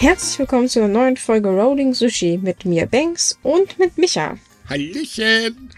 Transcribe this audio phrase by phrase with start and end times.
[0.00, 4.38] Herzlich willkommen zu einer neuen Folge Rolling Sushi mit mir, Banks, und mit Micha.
[4.66, 5.70] Hallöchen!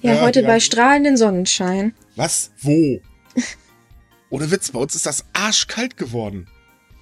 [0.00, 0.46] Ja, Ja, heute ja.
[0.46, 1.94] bei strahlendem Sonnenschein.
[2.14, 2.52] Was?
[2.60, 3.00] Wo?
[4.30, 6.46] Ohne Witz, bei uns ist das arschkalt geworden.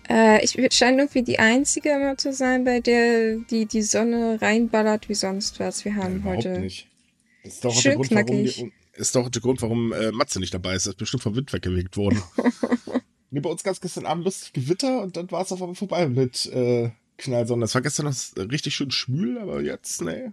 [0.08, 5.10] Äh, ich scheine irgendwie die Einzige immer zu sein, bei der die, die Sonne reinballert
[5.10, 5.84] wie sonst was.
[5.84, 6.60] Wir haben Überhaupt heute.
[6.60, 6.88] nicht.
[7.44, 8.54] Das ist doch Schön der Grund, warum, knackig.
[8.56, 10.86] die, ist doch der Grund, warum äh, Matze nicht dabei ist.
[10.86, 12.22] Er ist bestimmt vom Wind weggewegt worden.
[13.30, 15.74] nee, bei uns gab es gestern Abend lustig Gewitter und dann war es auf einmal
[15.74, 17.64] vorbei mit äh, Knallsonne.
[17.64, 20.32] Es war gestern noch richtig schön schwül, aber jetzt, nee,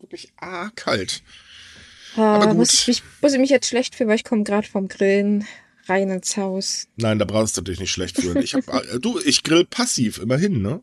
[0.00, 1.22] wirklich ah, kalt.
[2.16, 2.56] Ah, aber gut.
[2.56, 5.46] Muss, ich mich, muss ich mich jetzt schlecht fühlen, weil ich komme gerade vom Grillen
[5.86, 6.88] rein ins Haus.
[6.96, 8.42] Nein, da brauchst du dich nicht schlecht fühlen.
[8.42, 10.82] Ich hab, äh, du, ich grill passiv, immerhin, ne?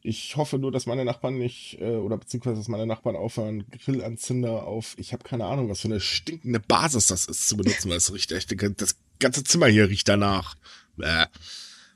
[0.00, 4.64] Ich hoffe nur, dass meine Nachbarn nicht, äh, oder beziehungsweise, dass meine Nachbarn aufhören, Grillanzünder
[4.64, 7.96] auf, ich habe keine Ahnung, was für eine stinkende Basis das ist zu benutzen, weil
[7.96, 10.56] es riecht echt, das ganze Zimmer hier riecht danach.
[10.96, 11.24] Bäh.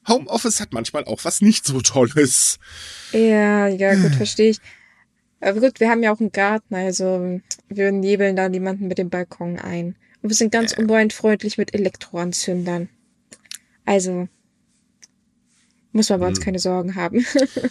[0.09, 2.59] Homeoffice hat manchmal auch was nicht so Tolles.
[3.13, 4.59] Ja, ja, gut, verstehe ich.
[5.41, 9.11] Aber gut, wir haben ja auch einen Garten, also wir nebeln da niemanden mit dem
[9.11, 9.97] Balkon ein.
[10.23, 12.89] Und wir sind ganz umweltfreundlich mit Elektroanzündern.
[13.85, 14.29] Also
[15.93, 16.45] muss man bei uns Hm.
[16.45, 17.27] keine Sorgen haben.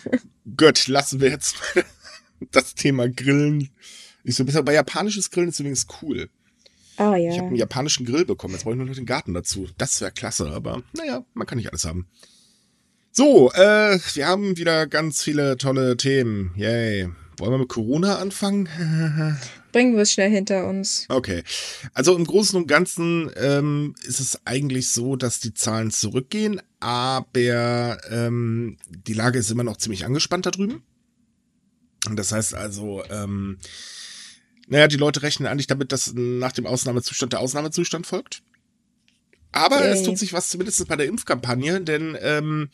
[0.58, 1.86] Gut, lassen wir jetzt mal
[2.52, 3.70] das Thema Grillen.
[4.24, 6.30] Ich so, bisher bei japanisches Grillen ist übrigens cool.
[7.04, 7.42] Oh Ich habe ja.
[7.42, 8.54] einen japanischen Grill bekommen.
[8.54, 9.68] Jetzt brauche ich nur noch den Garten dazu.
[9.80, 12.08] Das wäre klasse, aber naja, man kann nicht alles haben.
[13.12, 16.52] So, äh, wir haben wieder ganz viele tolle Themen.
[16.56, 17.10] Yay.
[17.38, 18.70] Wollen wir mit Corona anfangen?
[19.72, 21.08] Bringen wir es schnell hinter uns.
[21.10, 21.44] Okay.
[21.94, 27.98] Also im Großen und Ganzen ähm, ist es eigentlich so, dass die Zahlen zurückgehen, aber
[28.12, 30.84] ähm, die Lage ist immer noch ziemlich angespannt da drüben.
[32.08, 33.58] Und das heißt also, ähm,
[34.72, 38.42] naja, die Leute rechnen eigentlich damit, dass nach dem Ausnahmezustand der Ausnahmezustand folgt.
[39.52, 39.92] Aber Yay.
[39.92, 42.70] es tut sich was zumindest bei der Impfkampagne, denn ähm,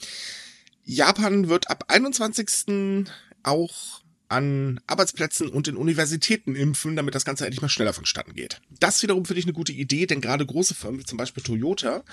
[0.84, 3.08] Japan wird ab 21.
[3.42, 8.62] auch an Arbeitsplätzen und in Universitäten impfen, damit das Ganze endlich mal schneller vonstatten geht.
[8.80, 12.04] Das wiederum finde ich eine gute Idee, denn gerade große Firmen wie zum Beispiel Toyota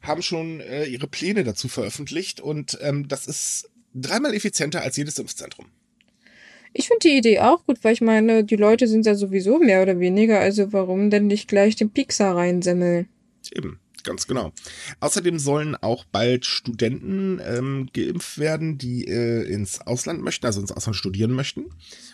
[0.00, 5.18] haben schon äh, ihre Pläne dazu veröffentlicht und ähm, das ist dreimal effizienter als jedes
[5.18, 5.66] Impfzentrum.
[6.78, 9.80] Ich finde die Idee auch gut, weil ich meine, die Leute sind ja sowieso mehr
[9.80, 13.08] oder weniger, also warum denn nicht gleich den Pixar reinsemmeln?
[13.50, 14.52] Eben, ganz genau.
[15.00, 20.70] Außerdem sollen auch bald Studenten ähm, geimpft werden, die äh, ins Ausland möchten, also ins
[20.70, 21.64] Ausland studieren möchten.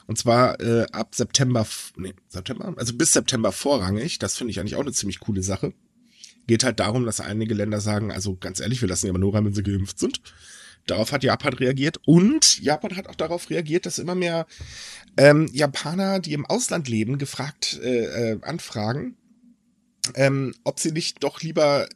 [0.06, 4.20] Und zwar äh, ab September, nee, September, also bis September vorrangig.
[4.20, 5.74] Das finde ich eigentlich auch eine ziemlich coole Sache.
[6.46, 9.44] Geht halt darum, dass einige Länder sagen, also ganz ehrlich, wir lassen aber nur rein,
[9.44, 10.20] wenn sie geimpft sind.
[10.86, 14.46] Darauf hat Japan reagiert und Japan hat auch darauf reagiert, dass immer mehr
[15.16, 19.16] ähm, Japaner, die im Ausland leben, gefragt äh, äh, anfragen,
[20.14, 21.88] ähm, ob sie nicht doch lieber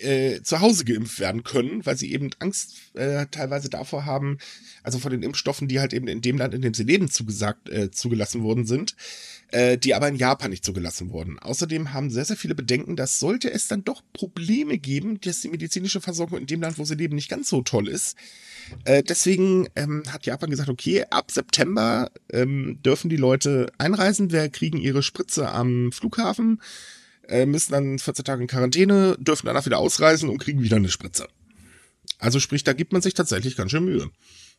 [0.00, 4.38] äh, zu Hause geimpft werden können, weil sie eben Angst äh, teilweise davor haben,
[4.82, 7.68] also vor den Impfstoffen, die halt eben in dem Land, in dem sie leben, zugesagt,
[7.68, 8.96] äh, zugelassen worden sind,
[9.52, 11.38] äh, die aber in Japan nicht zugelassen wurden.
[11.38, 15.48] Außerdem haben sehr, sehr viele Bedenken, dass sollte es dann doch Probleme geben, dass die
[15.48, 18.16] medizinische Versorgung in dem Land, wo sie leben, nicht ganz so toll ist.
[18.84, 24.48] Äh, deswegen ähm, hat Japan gesagt, okay, ab September ähm, dürfen die Leute einreisen, wir
[24.48, 26.62] kriegen ihre Spritze am Flughafen,
[27.28, 30.88] äh, müssen dann 14 Tage in Quarantäne, dürfen danach wieder ausreisen und kriegen wieder eine
[30.88, 31.28] Spritze.
[32.18, 34.10] Also sprich, da gibt man sich tatsächlich ganz schön Mühe.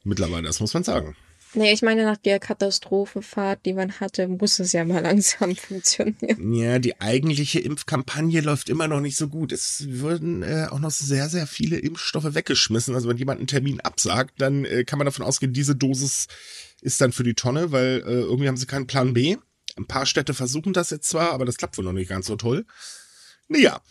[0.04, 1.16] Mittlerweile, das muss man sagen.
[1.56, 6.54] Nee, ich meine, nach der Katastrophenfahrt, die man hatte, muss es ja mal langsam funktionieren.
[6.54, 9.52] Ja, die eigentliche Impfkampagne läuft immer noch nicht so gut.
[9.52, 12.96] Es würden äh, auch noch sehr, sehr viele Impfstoffe weggeschmissen.
[12.96, 16.28] Also wenn jemand einen Termin absagt, dann äh, kann man davon ausgehen, diese Dosis
[16.82, 19.38] ist dann für die Tonne, weil äh, irgendwie haben sie keinen Plan B.
[19.76, 22.36] Ein paar Städte versuchen das jetzt zwar, aber das klappt wohl noch nicht ganz so
[22.36, 22.66] toll.
[23.48, 23.82] Naja,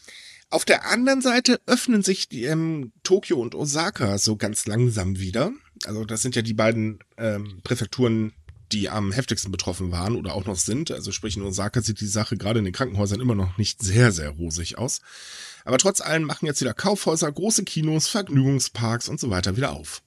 [0.52, 5.52] auf der anderen Seite öffnen sich die, ähm, Tokio und Osaka so ganz langsam wieder.
[5.84, 8.32] Also das sind ja die beiden ähm, Präfekturen,
[8.72, 10.90] die am heftigsten betroffen waren oder auch noch sind.
[10.90, 14.12] Also sprich in Osaka sieht die Sache gerade in den Krankenhäusern immer noch nicht sehr,
[14.12, 15.00] sehr rosig aus.
[15.64, 20.02] Aber trotz allem machen jetzt wieder Kaufhäuser, große Kinos, Vergnügungsparks und so weiter wieder auf.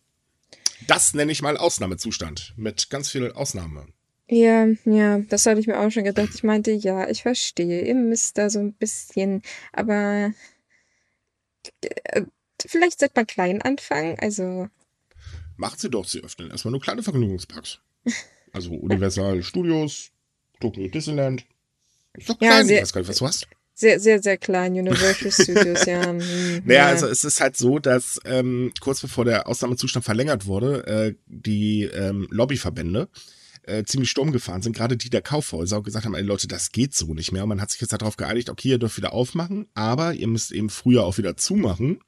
[0.87, 3.87] Das nenne ich mal Ausnahmezustand mit ganz viel Ausnahme.
[4.27, 6.29] Ja, ja, das hatte ich mir auch schon gedacht.
[6.33, 9.41] Ich meinte, ja, ich verstehe, ihr müsst da so ein bisschen,
[9.71, 10.33] aber
[11.81, 12.23] äh,
[12.65, 14.17] vielleicht sollte man klein anfangen.
[14.19, 14.67] Also,
[15.57, 17.79] Macht sie doch, sie öffnen erstmal nur kleine Vergnügungsparks.
[18.51, 20.11] Also Universal Studios,
[20.59, 21.45] Tokyo Disneyland.
[22.17, 23.47] Ist doch Ja, klein, sehr- ich weiß gar nicht, was du hast.
[23.73, 26.09] sehr, sehr, sehr klein, Universal Studios, ja.
[26.09, 26.87] hm, Naja, ja.
[26.87, 31.83] also es ist halt so, dass ähm, kurz bevor der Ausnahmezustand verlängert wurde, äh, die
[31.83, 33.07] ähm, Lobbyverbände
[33.67, 36.71] äh, ziemlich Sturm gefahren sind, gerade die der Kaufhäuser und gesagt haben, ey Leute, das
[36.71, 37.43] geht so nicht mehr.
[37.43, 40.51] Und man hat sich jetzt darauf geeinigt, okay, ihr dürft wieder aufmachen, aber ihr müsst
[40.51, 41.99] eben früher auch wieder zumachen.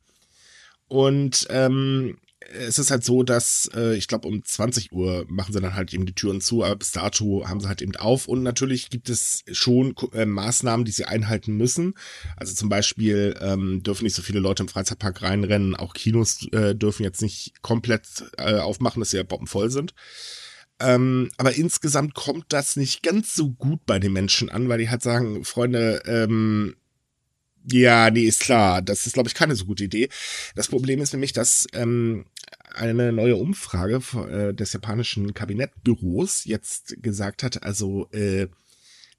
[0.88, 2.18] Und ähm,
[2.50, 5.94] es ist halt so, dass äh, ich glaube um 20 Uhr machen sie dann halt
[5.94, 9.10] eben die Türen zu, aber bis dato haben sie halt eben auf und natürlich gibt
[9.10, 11.96] es schon äh, Maßnahmen, die sie einhalten müssen.
[12.36, 16.76] Also zum Beispiel ähm, dürfen nicht so viele Leute im Freizeitpark reinrennen, auch Kinos äh,
[16.76, 18.08] dürfen jetzt nicht komplett
[18.38, 19.94] äh, aufmachen, dass sie ja bombenvoll sind.
[20.80, 24.90] Ähm, aber insgesamt kommt das nicht ganz so gut bei den Menschen an, weil die
[24.90, 26.76] halt sagen, Freunde, ähm,
[27.70, 28.82] ja, nee, ist klar.
[28.82, 30.10] Das ist, glaube ich, keine so gute Idee.
[30.56, 32.26] Das Problem ist nämlich, dass ähm,
[32.74, 38.48] eine neue Umfrage äh, des japanischen Kabinettbüros jetzt gesagt hat, also äh,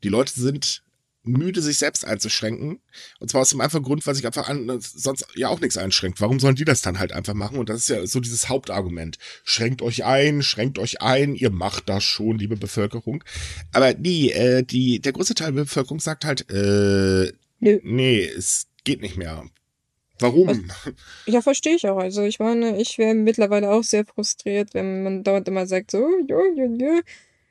[0.03, 0.83] die Leute sind
[1.23, 2.81] müde, sich selbst einzuschränken.
[3.21, 6.21] Und zwar aus dem einfachen Grund, weil sich einfach an, sonst ja auch nichts einschränkt.
[6.21, 7.59] Warum sollen die das dann halt einfach machen?
[7.59, 9.19] Und das ist ja so dieses Hauptargument.
[9.45, 13.25] Schränkt euch ein, schränkt euch ein, ihr macht das schon, liebe Bevölkerung.
[13.73, 17.81] Aber nee, äh, die, der große Teil der Bevölkerung sagt halt, äh, Nö.
[17.83, 19.45] Nee, es geht nicht mehr.
[20.21, 20.49] Warum?
[20.49, 20.63] Also,
[21.27, 21.99] ja, verstehe ich auch.
[21.99, 26.09] Also ich meine, ich wäre mittlerweile auch sehr frustriert, wenn man dauernd immer sagt, so,
[26.29, 27.01] jo, jo, jo.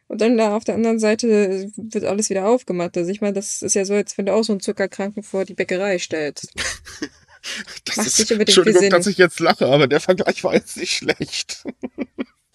[0.08, 2.98] Und dann da auf der anderen Seite wird alles wieder aufgemacht.
[2.98, 5.44] Also ich meine, das ist ja so, als wenn du auch so einen Zuckerkranken vor
[5.44, 6.48] die Bäckerei stellst.
[7.86, 11.66] das Macht ist, Entschuldigung, dass ich jetzt lache, aber der Vergleich war jetzt nicht schlecht.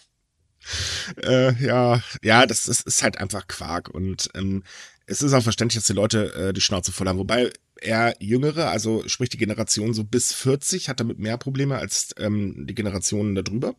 [1.22, 3.90] äh, ja, ja, das, das ist halt einfach Quark.
[3.90, 4.62] Und ähm,
[5.06, 7.19] es ist auch verständlich, dass die Leute äh, die Schnauze voll haben.
[7.19, 12.14] Wobei er Jüngere, also sprich die Generation so bis 40, hat damit mehr Probleme als
[12.19, 13.75] ähm, die Generationen darüber.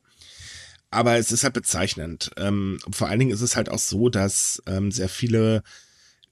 [0.93, 2.31] Aber es ist halt bezeichnend.
[2.37, 5.63] Ähm, vor allen Dingen ist es halt auch so, dass ähm, sehr viele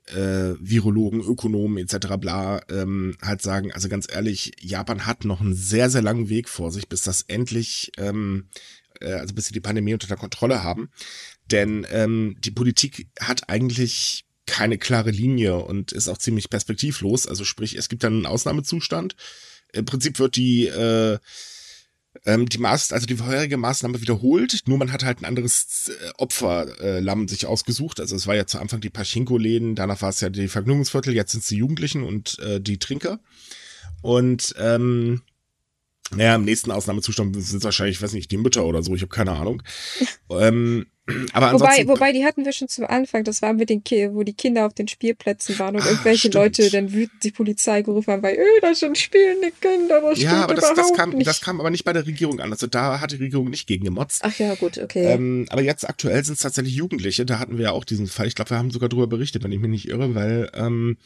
[0.07, 2.17] äh, Virologen, Ökonomen etc.
[2.19, 6.47] bla ähm, halt sagen, also ganz ehrlich, Japan hat noch einen sehr, sehr langen Weg
[6.47, 8.49] vor sich, bis das endlich, ähm,
[8.99, 10.89] äh, also bis sie die Pandemie unter der Kontrolle haben.
[11.49, 17.27] Denn ähm, die Politik hat eigentlich keine klare Linie und ist auch ziemlich perspektivlos.
[17.27, 19.15] Also sprich, es gibt dann einen Ausnahmezustand.
[19.73, 21.17] Im Prinzip wird die äh,
[22.25, 26.11] ähm, die Maß, also die vorherige Maßnahme wiederholt, nur man hat halt ein anderes äh,
[26.17, 27.99] Opferlamm äh, sich ausgesucht.
[27.99, 31.31] Also es war ja zu Anfang die Pachinko-Läden, danach war es ja die Vergnügungsviertel, jetzt
[31.31, 33.19] sind es die Jugendlichen und äh, die Trinker.
[34.01, 35.21] Und ähm,
[36.13, 39.01] naja, im nächsten Ausnahmezustand sind es wahrscheinlich, ich weiß nicht, die Mütter oder so, ich
[39.01, 39.63] habe keine Ahnung.
[40.29, 40.85] ähm,
[41.33, 44.23] aber wobei, wobei, die hatten wir schon zum Anfang, das war mit den Ki wo
[44.23, 46.35] die Kinder auf den Spielplätzen waren und irgendwelche stimmt.
[46.35, 50.43] Leute dann wütend die Polizei gerufen haben, weil, öh, das sind spielende Kinder, das Ja,
[50.43, 51.27] aber das, das, kam, nicht.
[51.27, 52.51] das kam aber nicht bei der Regierung an.
[52.51, 54.21] Also da hat die Regierung nicht gegen gemotzt.
[54.23, 55.05] Ach ja, gut, okay.
[55.05, 58.27] Ähm, aber jetzt aktuell sind es tatsächlich Jugendliche, da hatten wir ja auch diesen Fall.
[58.27, 60.97] Ich glaube, wir haben sogar darüber berichtet, wenn ich mich nicht irre, weil ähm,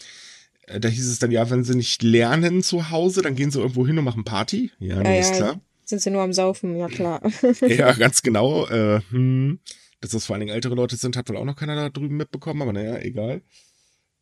[0.67, 3.59] äh, da hieß es dann, ja, wenn sie nicht lernen zu Hause, dann gehen sie
[3.59, 4.71] irgendwo hin und machen Party.
[4.79, 5.59] Ja, ja, ist klar.
[5.85, 7.21] Sind sie nur am Saufen, ja klar.
[7.61, 8.67] ja, ganz genau.
[8.67, 9.59] Äh, hm,
[10.05, 12.17] dass das vor allen Dingen ältere Leute sind, hat wohl auch noch keiner da drüben
[12.17, 13.41] mitbekommen, aber naja, egal.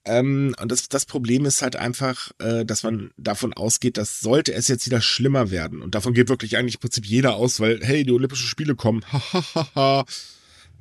[0.06, 4.54] Ähm, und das, das Problem ist halt einfach, äh, dass man davon ausgeht, dass sollte
[4.54, 7.80] es jetzt wieder schlimmer werden, und davon geht wirklich eigentlich im Prinzip jeder aus, weil,
[7.84, 10.06] hey, die Olympischen Spiele kommen, hahaha,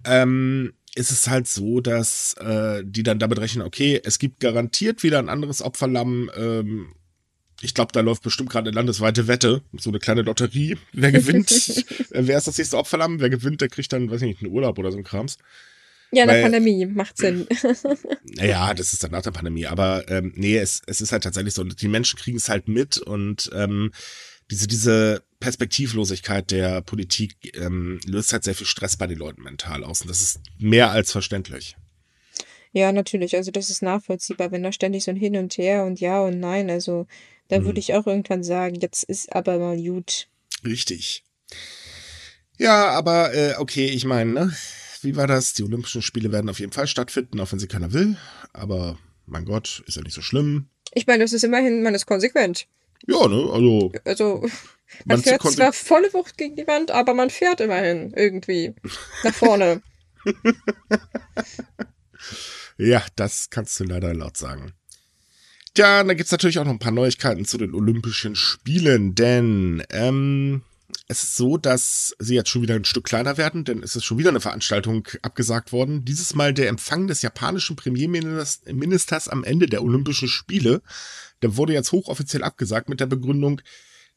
[0.05, 5.03] ähm, ist es halt so, dass äh, die dann damit rechnen, okay, es gibt garantiert
[5.03, 6.31] wieder ein anderes Opferlamm.
[6.37, 6.93] Ähm,
[7.63, 10.77] ich glaube, da läuft bestimmt gerade eine landesweite Wette, so eine kleine Lotterie.
[10.93, 11.51] Wer gewinnt,
[12.11, 13.21] wer ist das nächste Opferlamm?
[13.21, 15.39] Wer gewinnt, der kriegt dann, weiß ich nicht, einen Urlaub oder so ein Krams.
[16.11, 17.47] Ja, nach Pandemie, macht Sinn.
[18.37, 19.67] naja, das ist dann nach der Pandemie.
[19.67, 22.99] Aber ähm, nee, es, es ist halt tatsächlich so, die Menschen kriegen es halt mit
[22.99, 23.93] und ähm,
[24.51, 29.85] diese, diese Perspektivlosigkeit der Politik ähm, löst halt sehr viel Stress bei den Leuten mental
[29.85, 30.03] aus.
[30.03, 31.77] Und das ist mehr als verständlich.
[32.73, 33.37] Ja, natürlich.
[33.37, 36.41] Also das ist nachvollziehbar, wenn da ständig so ein Hin und Her und Ja und
[36.41, 36.71] Nein.
[36.71, 37.07] Also
[37.53, 37.67] da hm.
[37.67, 40.27] würde ich auch irgendwann sagen, jetzt ist aber mal gut.
[40.65, 41.23] Richtig.
[42.57, 44.57] Ja, aber äh, okay, ich meine, ne?
[45.03, 45.53] wie war das?
[45.53, 48.17] Die Olympischen Spiele werden auf jeden Fall stattfinden, auch wenn sie keiner will.
[48.55, 50.71] Aber mein Gott, ist ja nicht so schlimm.
[50.95, 52.67] Ich meine, das ist immerhin, man ist konsequent.
[53.07, 53.51] Ja, ne?
[53.53, 53.93] Also.
[54.05, 54.49] Also.
[55.07, 58.75] Man, man fährt zwar volle Wucht gegen die Wand, aber man fährt immerhin irgendwie
[59.25, 59.81] nach vorne.
[62.77, 64.75] ja, das kannst du leider laut sagen.
[65.77, 69.83] Ja, da gibt es natürlich auch noch ein paar Neuigkeiten zu den Olympischen Spielen, denn
[69.91, 70.63] ähm,
[71.09, 74.05] es ist so, dass sie jetzt schon wieder ein Stück kleiner werden, denn es ist
[74.05, 76.05] schon wieder eine Veranstaltung abgesagt worden.
[76.05, 80.83] Dieses Mal der Empfang des japanischen Premierministers am Ende der Olympischen Spiele.
[81.41, 83.63] Der wurde jetzt hochoffiziell abgesagt mit der Begründung,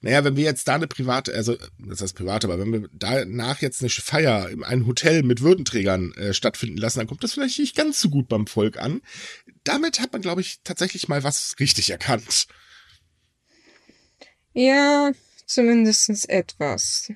[0.06, 3.64] naja, wenn wir jetzt da eine private, also das heißt private, aber wenn wir danach
[3.64, 7.58] jetzt eine Feier in einem Hotel mit Würdenträgern äh, stattfinden lassen, dann kommt das vielleicht
[7.58, 9.02] nicht ganz so gut beim Volk an.
[9.64, 12.46] Damit hat man, glaube ich, tatsächlich mal was richtig erkannt.
[14.54, 15.12] Ja,
[15.48, 17.12] zumindest etwas.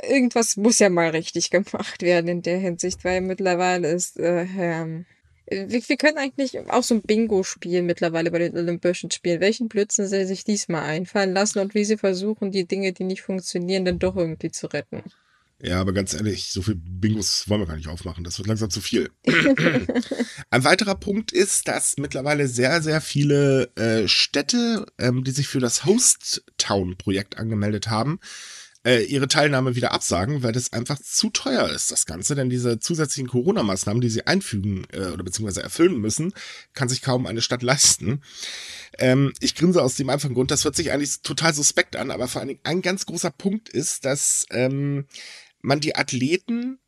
[0.00, 5.04] Irgendwas muss ja mal richtig gemacht werden in der Hinsicht, weil mittlerweile ist äh, ähm,
[5.50, 9.40] Wir, wir können eigentlich auch so ein Bingo spielen mittlerweile bei den Olympischen Spielen.
[9.40, 13.22] Welchen Blödsinn sie sich diesmal einfallen lassen und wie sie versuchen, die Dinge, die nicht
[13.22, 15.02] funktionieren, dann doch irgendwie zu retten.
[15.62, 18.24] Ja, aber ganz ehrlich, so viel Bingos wollen wir gar nicht aufmachen.
[18.24, 19.10] Das wird langsam zu viel.
[20.50, 25.60] Ein weiterer Punkt ist, dass mittlerweile sehr, sehr viele äh, Städte, ähm, die sich für
[25.60, 28.20] das Host Town Projekt angemeldet haben,
[28.84, 32.34] äh, ihre Teilnahme wieder absagen, weil das einfach zu teuer ist, das Ganze.
[32.34, 36.32] Denn diese zusätzlichen Corona-Maßnahmen, die sie einfügen äh, oder beziehungsweise erfüllen müssen,
[36.72, 38.22] kann sich kaum eine Stadt leisten.
[38.98, 42.28] Ähm, ich grinse aus dem einfachen Grund, das hört sich eigentlich total suspekt an, aber
[42.28, 45.06] vor allen Dingen ein ganz großer Punkt ist, dass ähm,
[45.60, 46.78] man die Athleten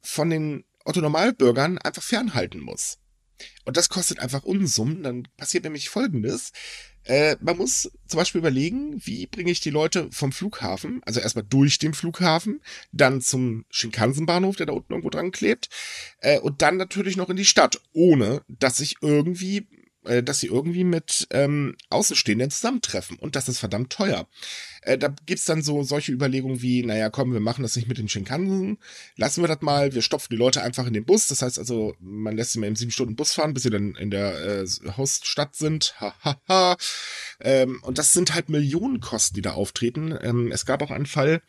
[0.00, 2.98] von den Otto-Normalbürgern einfach fernhalten muss.
[3.64, 5.02] Und das kostet einfach Unsummen.
[5.02, 6.52] Dann passiert nämlich Folgendes.
[7.04, 11.44] Äh, man muss zum Beispiel überlegen, wie bringe ich die Leute vom Flughafen, also erstmal
[11.44, 12.60] durch den Flughafen,
[12.92, 15.68] dann zum Shinkansen-Bahnhof, der da unten irgendwo dran klebt,
[16.20, 19.66] äh, und dann natürlich noch in die Stadt, ohne dass ich irgendwie
[20.04, 23.18] äh, dass sie irgendwie mit ähm, Außenstehenden zusammentreffen.
[23.18, 24.26] Und das ist verdammt teuer.
[24.84, 27.98] Äh, da gibt's dann so solche Überlegungen wie, naja, komm, wir machen das nicht mit
[27.98, 28.78] den Shinkansen,
[29.16, 31.26] lassen wir das mal, wir stopfen die Leute einfach in den Bus.
[31.26, 33.94] Das heißt also, man lässt sie mal im sieben Stunden Bus fahren, bis sie dann
[33.94, 35.94] in der äh, Hoststadt sind.
[36.00, 36.76] Ha,
[37.40, 40.16] ähm, und das sind halt Millionenkosten, die da auftreten.
[40.22, 41.42] Ähm, es gab auch einen Fall,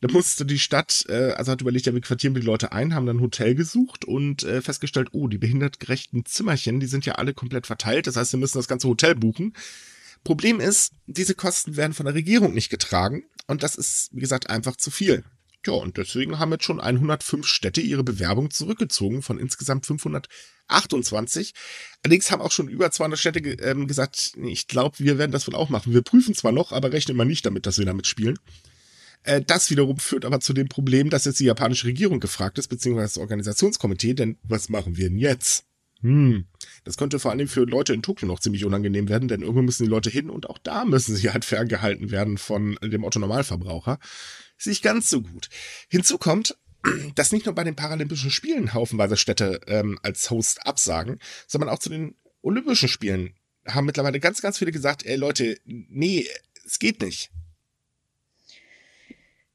[0.00, 3.04] da musste die Stadt, äh, also hat überlegt, ja, wir quartieren die Leute ein, haben
[3.04, 7.34] dann ein Hotel gesucht und äh, festgestellt, oh, die behindertgerechten Zimmerchen, die sind ja alle
[7.34, 8.06] komplett verteilt.
[8.06, 9.52] Das heißt, wir müssen das ganze Hotel buchen.
[10.24, 14.50] Problem ist, diese Kosten werden von der Regierung nicht getragen und das ist, wie gesagt,
[14.50, 15.24] einfach zu viel.
[15.66, 21.52] Ja, und deswegen haben jetzt schon 105 Städte ihre Bewerbung zurückgezogen von insgesamt 528.
[22.02, 25.54] Allerdings haben auch schon über 200 Städte ähm, gesagt, ich glaube, wir werden das wohl
[25.54, 25.92] auch machen.
[25.92, 28.38] Wir prüfen zwar noch, aber rechnen mal nicht damit, dass wir damit spielen.
[29.22, 32.68] Äh, das wiederum führt aber zu dem Problem, dass jetzt die japanische Regierung gefragt ist,
[32.68, 35.64] beziehungsweise das Organisationskomitee, denn was machen wir denn jetzt?
[36.00, 36.46] Hm.
[36.84, 39.84] Das könnte vor allem für Leute in Tokio noch ziemlich unangenehm werden, denn irgendwo müssen
[39.84, 43.98] die Leute hin und auch da müssen sie halt ferngehalten werden von dem Otto-Normalverbraucher.
[44.58, 45.48] Ist nicht ganz so gut.
[45.88, 46.56] Hinzu kommt,
[47.14, 51.78] dass nicht nur bei den Paralympischen Spielen haufenweise Städte ähm, als Host absagen, sondern auch
[51.78, 53.34] zu den Olympischen Spielen
[53.66, 56.26] haben mittlerweile ganz, ganz viele gesagt, ey Leute, nee,
[56.64, 57.30] es geht nicht.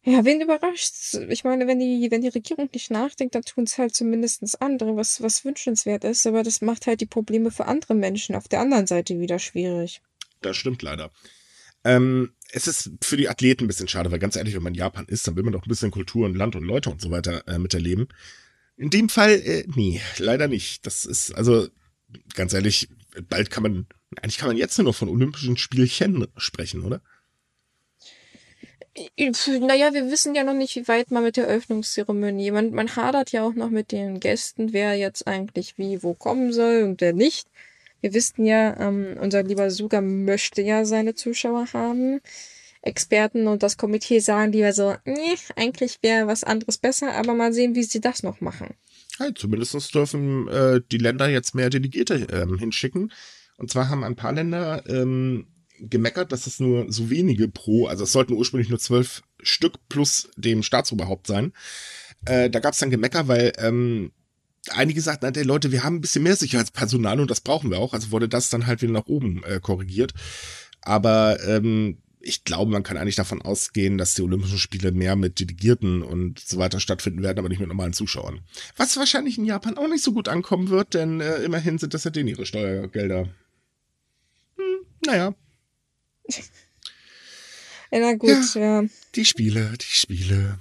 [0.08, 1.20] Ja, wen überrascht's?
[1.30, 5.20] Ich meine, wenn die, wenn die Regierung nicht nachdenkt, dann tun's halt zumindestens andere, was,
[5.24, 6.28] was wünschenswert ist.
[6.28, 10.04] Aber das macht halt die Probleme für andere Menschen auf der anderen Seite wieder schwierig.
[10.42, 11.10] Das stimmt leider.
[11.84, 14.80] Ähm, es ist für die Athleten ein bisschen schade, weil ganz ehrlich, wenn man in
[14.80, 17.10] Japan ist, dann will man doch ein bisschen Kultur und Land und Leute und so
[17.10, 18.08] weiter äh, miterleben.
[18.78, 20.86] In dem Fall, äh, nee, leider nicht.
[20.86, 21.68] Das ist, also,
[22.36, 22.90] ganz ehrlich,
[23.28, 23.88] bald kann man,
[24.22, 27.02] eigentlich kann man jetzt nur noch von Olympischen Spielchen sprechen, oder?
[28.96, 32.52] Naja, wir wissen ja noch nicht, wie weit man mit der Öffnungszeremonie.
[32.52, 36.54] Man, man hadert ja auch noch mit den Gästen, wer jetzt eigentlich wie wo kommen
[36.54, 37.48] soll und wer nicht.
[38.00, 42.22] Wir wissen ja, ähm, unser lieber Suga möchte ja seine Zuschauer haben.
[42.82, 47.52] Experten und das Komitee sagen lieber so, nee, eigentlich wäre was anderes besser, aber mal
[47.52, 48.76] sehen, wie sie das noch machen.
[49.20, 53.12] Ja, zumindest dürfen äh, die Länder jetzt mehr Delegierte ähm, hinschicken.
[53.58, 55.48] Und zwar haben ein paar Länder ähm,
[55.80, 60.30] gemeckert, dass es nur so wenige pro, also es sollten ursprünglich nur zwölf Stück plus
[60.38, 61.54] dem Staatsoberhaupt sein.
[62.26, 64.12] Äh, da gab es dann Gemecker, weil ähm,
[64.70, 67.94] einige sagten, na, Leute, wir haben ein bisschen mehr Sicherheitspersonal und das brauchen wir auch.
[67.94, 70.14] Also wurde das dann halt wieder nach oben äh, korrigiert.
[70.82, 75.40] Aber ähm, ich glaube, man kann eigentlich davon ausgehen, dass die Olympischen Spiele mehr mit
[75.40, 78.42] Delegierten und so weiter stattfinden werden, aber nicht mit normalen Zuschauern.
[78.78, 82.04] Was wahrscheinlich in Japan auch nicht so gut ankommen wird, denn äh, immerhin sind das
[82.04, 83.30] ja denen ihre Steuergelder.
[84.58, 85.36] Hm, naja, ja,
[87.92, 88.84] na gut, ja, ja.
[89.16, 90.60] Die Spiele, die Spiele.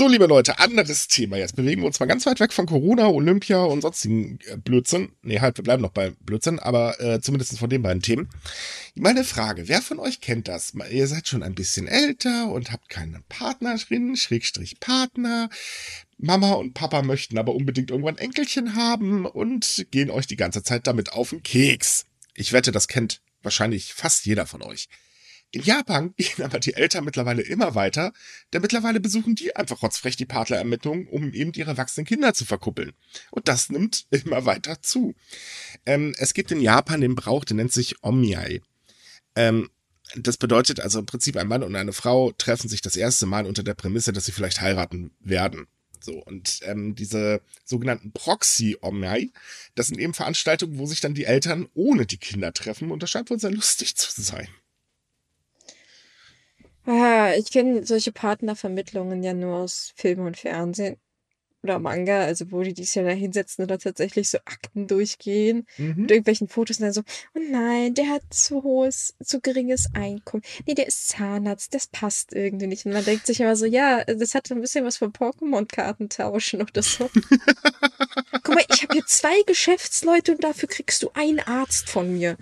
[0.00, 1.36] So, liebe Leute, anderes Thema.
[1.36, 5.12] Jetzt bewegen wir uns mal ganz weit weg von Corona, Olympia und sonstigen äh, Blödsinn.
[5.20, 8.28] Nee, halt, wir bleiben noch bei Blödsinn, aber äh, zumindest von den beiden Themen.
[8.94, 10.72] Meine Frage, wer von euch kennt das?
[10.90, 15.50] Ihr seid schon ein bisschen älter und habt keine Partnerin, Schrägstrich Partner.
[16.16, 20.86] Mama und Papa möchten aber unbedingt irgendwann Enkelchen haben und gehen euch die ganze Zeit
[20.86, 22.06] damit auf den Keks.
[22.34, 24.88] Ich wette, das kennt wahrscheinlich fast jeder von euch.
[25.52, 28.12] In Japan gehen aber die Eltern mittlerweile immer weiter,
[28.52, 32.92] denn mittlerweile besuchen die einfach rotzfrech die Partnerermittlungen, um eben ihre erwachsenen Kinder zu verkuppeln.
[33.30, 35.14] Und das nimmt immer weiter zu.
[35.86, 38.62] Ähm, es gibt in Japan den Brauch, der nennt sich Omiai.
[39.34, 39.70] Ähm,
[40.16, 43.46] das bedeutet also im Prinzip, ein Mann und eine Frau treffen sich das erste Mal
[43.46, 45.68] unter der Prämisse, dass sie vielleicht heiraten werden.
[46.00, 49.30] So, und ähm, diese sogenannten Proxy-Omai,
[49.74, 53.10] das sind eben Veranstaltungen, wo sich dann die Eltern ohne die Kinder treffen und das
[53.10, 54.48] scheint wohl sehr lustig zu sein.
[56.86, 60.96] Ah, ich kenne solche Partnervermittlungen ja nur aus Film und Fernsehen.
[61.62, 66.02] Oder Manga, also wo die sich ja da hinsetzen oder tatsächlich so Akten durchgehen mhm.
[66.02, 67.02] mit irgendwelchen Fotos und dann so,
[67.34, 70.42] oh nein, der hat zu hohes, zu geringes Einkommen.
[70.66, 72.86] Nee, der ist Zahnarzt, das passt irgendwie nicht.
[72.86, 76.62] Und man denkt sich immer so, ja, das hat ein bisschen was von Pokémon-Karten tauschen
[76.62, 77.10] oder so.
[78.42, 82.36] Guck mal, ich habe hier zwei Geschäftsleute und dafür kriegst du einen Arzt von mir.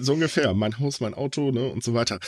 [0.00, 0.54] So ungefähr.
[0.54, 2.18] Mein Haus, mein Auto, ne, und so weiter.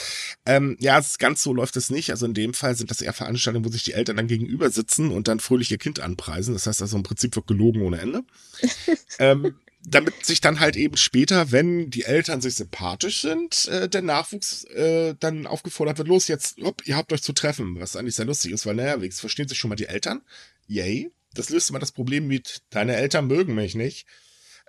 [0.46, 2.10] Ähm, ja, ganz so läuft es nicht.
[2.10, 5.10] Also in dem Fall sind das eher Veranstaltungen, wo sich die Eltern dann gegenüber sitzen
[5.10, 6.54] und dann fröhlich ihr Kind anpreisen.
[6.54, 8.22] Das heißt also im Prinzip wird gelogen ohne Ende.
[9.18, 14.02] ähm, damit sich dann halt eben später, wenn die Eltern sich sympathisch sind, äh, der
[14.02, 18.16] Nachwuchs äh, dann aufgefordert wird, los jetzt, hopp, ihr habt euch zu treffen, was eigentlich
[18.16, 20.22] sehr lustig ist, weil naja, wenigstens verstehen sich schon mal die Eltern.
[20.66, 21.10] Yay.
[21.34, 24.06] Das löst immer das Problem mit, deine Eltern mögen mich nicht.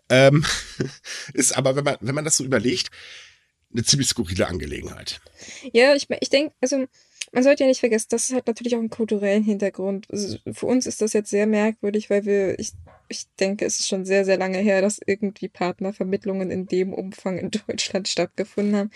[0.10, 0.46] Ähm,
[1.34, 2.90] ist aber, wenn man, wenn man das so überlegt,
[3.72, 5.22] eine ziemlich skurrile Angelegenheit.
[5.74, 6.88] Ja, ich, ich denke, also
[7.32, 10.08] man sollte ja nicht vergessen, das hat natürlich auch einen kulturellen Hintergrund.
[10.10, 12.72] Also für uns ist das jetzt sehr merkwürdig, weil wir, ich,
[13.08, 17.38] ich denke, es ist schon sehr, sehr lange her, dass irgendwie Partnervermittlungen in dem Umfang
[17.38, 18.92] in Deutschland stattgefunden haben.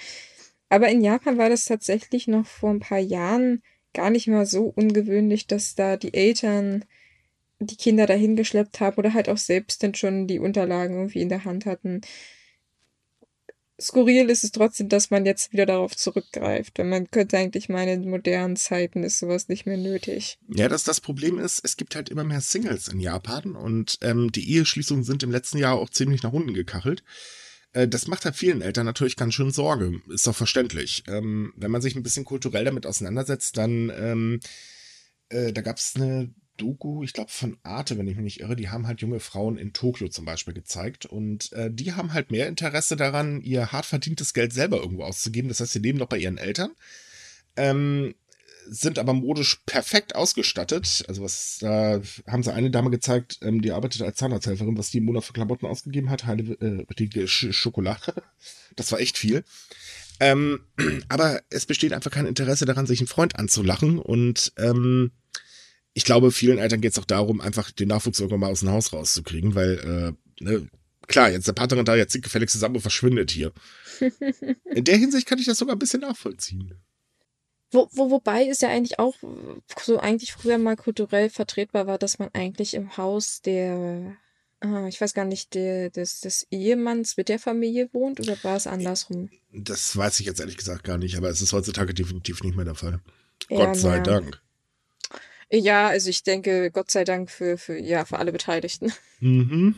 [0.69, 3.61] Aber in Japan war das tatsächlich noch vor ein paar Jahren
[3.93, 6.83] gar nicht mal so ungewöhnlich, dass da die Eltern
[7.65, 11.29] die Kinder dahin geschleppt haben oder halt auch selbst dann schon die Unterlagen irgendwie in
[11.29, 12.01] der Hand hatten.
[13.81, 16.79] Skurril ist es trotzdem, dass man jetzt wieder darauf zurückgreift.
[16.79, 20.37] Und man könnte eigentlich meinen, in modernen Zeiten ist sowas nicht mehr nötig.
[20.47, 24.31] Ja, dass das Problem ist, es gibt halt immer mehr Singles in Japan und ähm,
[24.31, 27.03] die Eheschließungen sind im letzten Jahr auch ziemlich nach unten gekachelt.
[27.73, 29.99] Äh, das macht halt vielen Eltern natürlich ganz schön Sorge.
[30.09, 31.03] Ist doch verständlich.
[31.07, 34.39] Ähm, wenn man sich ein bisschen kulturell damit auseinandersetzt, dann ähm,
[35.29, 38.55] äh, da gab es eine Doku, ich glaube von Arte, wenn ich mich nicht irre,
[38.55, 42.31] die haben halt junge Frauen in Tokio zum Beispiel gezeigt und äh, die haben halt
[42.31, 45.49] mehr Interesse daran, ihr hart verdientes Geld selber irgendwo auszugeben.
[45.49, 46.71] Das heißt, sie leben noch bei ihren Eltern,
[47.55, 48.15] ähm,
[48.67, 51.03] sind aber modisch perfekt ausgestattet.
[51.07, 54.99] Also was, da haben sie eine Dame gezeigt, ähm, die arbeitet als Zahnarzthelferin, was die
[54.99, 58.13] im Monat für Klamotten ausgegeben hat, heile, äh, Sch Schokolade.
[58.75, 59.43] Das war echt viel.
[60.19, 60.61] Ähm,
[61.09, 65.11] aber es besteht einfach kein Interesse daran, sich einen Freund anzulachen und ähm,
[65.93, 68.69] ich glaube, vielen Eltern geht es auch darum, einfach den Nachwuchs irgendwann mal aus dem
[68.69, 70.67] Haus rauszukriegen, weil, äh, ne,
[71.07, 73.51] klar, jetzt der Partnerin da, jetzt zieht gefällig zusammen und verschwindet hier.
[74.73, 76.73] In der Hinsicht kann ich das sogar ein bisschen nachvollziehen.
[77.71, 79.15] Wo, wo, wobei es ja eigentlich auch
[79.81, 84.15] so eigentlich früher mal kulturell vertretbar war, dass man eigentlich im Haus der,
[84.59, 88.57] ah, ich weiß gar nicht, der, des, des Ehemanns mit der Familie wohnt oder war
[88.57, 89.29] es andersrum?
[89.51, 92.65] Das weiß ich jetzt ehrlich gesagt gar nicht, aber es ist heutzutage definitiv nicht mehr
[92.65, 92.99] der Fall.
[93.49, 94.03] Ja, Gott sei ja.
[94.03, 94.42] Dank.
[95.55, 98.91] Ja, also ich denke, Gott sei Dank für, für, ja, für alle Beteiligten.
[99.19, 99.75] Mhm.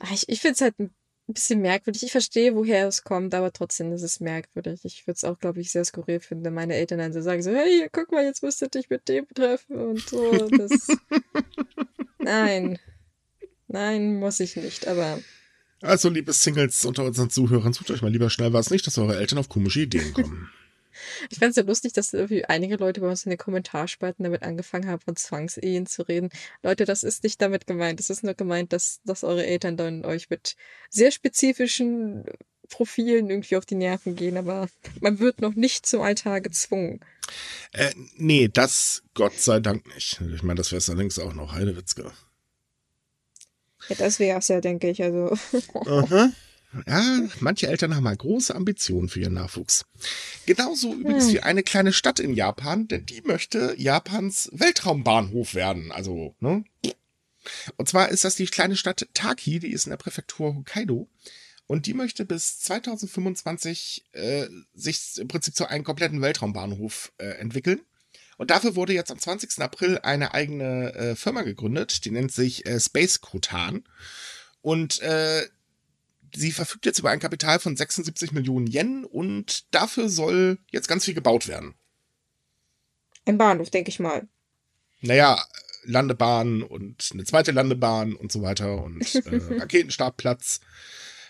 [0.00, 0.92] Ah, ich, ich finde es halt ein
[1.26, 2.02] bisschen merkwürdig.
[2.02, 4.80] Ich verstehe, woher es kommt, aber trotzdem ist es merkwürdig.
[4.84, 7.42] Ich würde es auch, glaube ich, sehr skurril finden, wenn meine Eltern dann so sagen,
[7.42, 10.30] so, hey, guck mal, jetzt müsst ihr dich mit dem treffen und so.
[10.48, 10.88] Das...
[12.18, 12.78] Nein.
[13.66, 15.20] Nein, muss ich nicht, aber.
[15.80, 19.16] Also, liebe Singles unter unseren Zuhörern, sucht euch mal lieber schnell was nicht, dass eure
[19.16, 20.50] Eltern auf komische Ideen kommen.
[21.30, 24.42] Ich fand es ja lustig, dass irgendwie einige Leute bei uns in den Kommentarspalten damit
[24.42, 26.30] angefangen haben, von Zwangsehen zu reden.
[26.62, 28.00] Leute, das ist nicht damit gemeint.
[28.00, 30.56] Es ist nur gemeint, dass, dass eure Eltern dann euch mit
[30.88, 32.24] sehr spezifischen
[32.70, 34.68] Profilen irgendwie auf die Nerven gehen, aber
[35.00, 37.00] man wird noch nicht zum Altar gezwungen.
[37.72, 40.20] Äh, nee, das Gott sei Dank nicht.
[40.34, 42.12] Ich meine, das wäre es allerdings auch noch Heidewitzke.
[43.88, 45.02] Ja, das wäre es ja, denke ich.
[45.02, 45.36] Also.
[45.86, 46.30] Aha.
[46.86, 49.86] Ja, manche Eltern haben mal große Ambitionen für ihren Nachwuchs.
[50.46, 51.32] Genauso übrigens hm.
[51.32, 55.90] wie eine kleine Stadt in Japan, denn die möchte Japans Weltraumbahnhof werden.
[55.90, 56.64] Also, ne?
[57.76, 61.08] Und zwar ist das die kleine Stadt Taki, die ist in der Präfektur Hokkaido.
[61.66, 67.80] Und die möchte bis 2025 äh, sich im Prinzip zu einem kompletten Weltraumbahnhof äh, entwickeln.
[68.38, 69.60] Und dafür wurde jetzt am 20.
[69.60, 73.84] April eine eigene äh, Firma gegründet, die nennt sich äh, Space Kotan.
[74.62, 75.46] Und äh,
[76.34, 81.04] sie verfügt jetzt über ein Kapital von 76 Millionen Yen und dafür soll jetzt ganz
[81.04, 81.74] viel gebaut werden.
[83.26, 84.26] Ein Bahnhof, denke ich mal.
[85.00, 85.42] Naja,
[85.84, 90.60] Landebahn und eine zweite Landebahn und so weiter und äh, Raketenstartplatz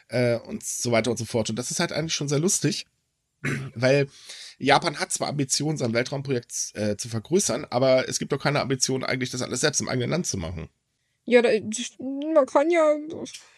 [0.08, 1.50] äh, und so weiter und so fort.
[1.50, 2.86] Und das ist halt eigentlich schon sehr lustig,
[3.74, 4.08] weil
[4.58, 9.04] Japan hat zwar Ambitionen, sein Weltraumprojekt äh, zu vergrößern, aber es gibt doch keine Ambition,
[9.04, 10.68] eigentlich das alles selbst im eigenen Land zu machen.
[11.30, 11.42] Ja,
[12.00, 12.96] man kann ja,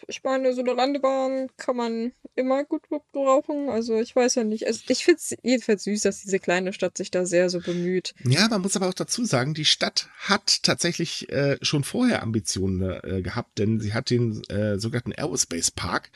[0.07, 3.67] ich meine, so eine Landebahn kann man immer gut gebrauchen.
[3.67, 4.67] Also ich weiß ja nicht.
[4.67, 8.13] Ich finde es jedenfalls süß, dass diese kleine Stadt sich da sehr so bemüht.
[8.25, 12.83] Ja, man muss aber auch dazu sagen, die Stadt hat tatsächlich äh, schon vorher Ambitionen
[13.03, 16.11] äh, gehabt, denn sie hat den äh, sogenannten Aerospace Park.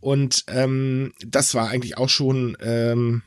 [0.00, 2.56] Und ähm, das war eigentlich auch schon.
[2.60, 3.22] Ähm,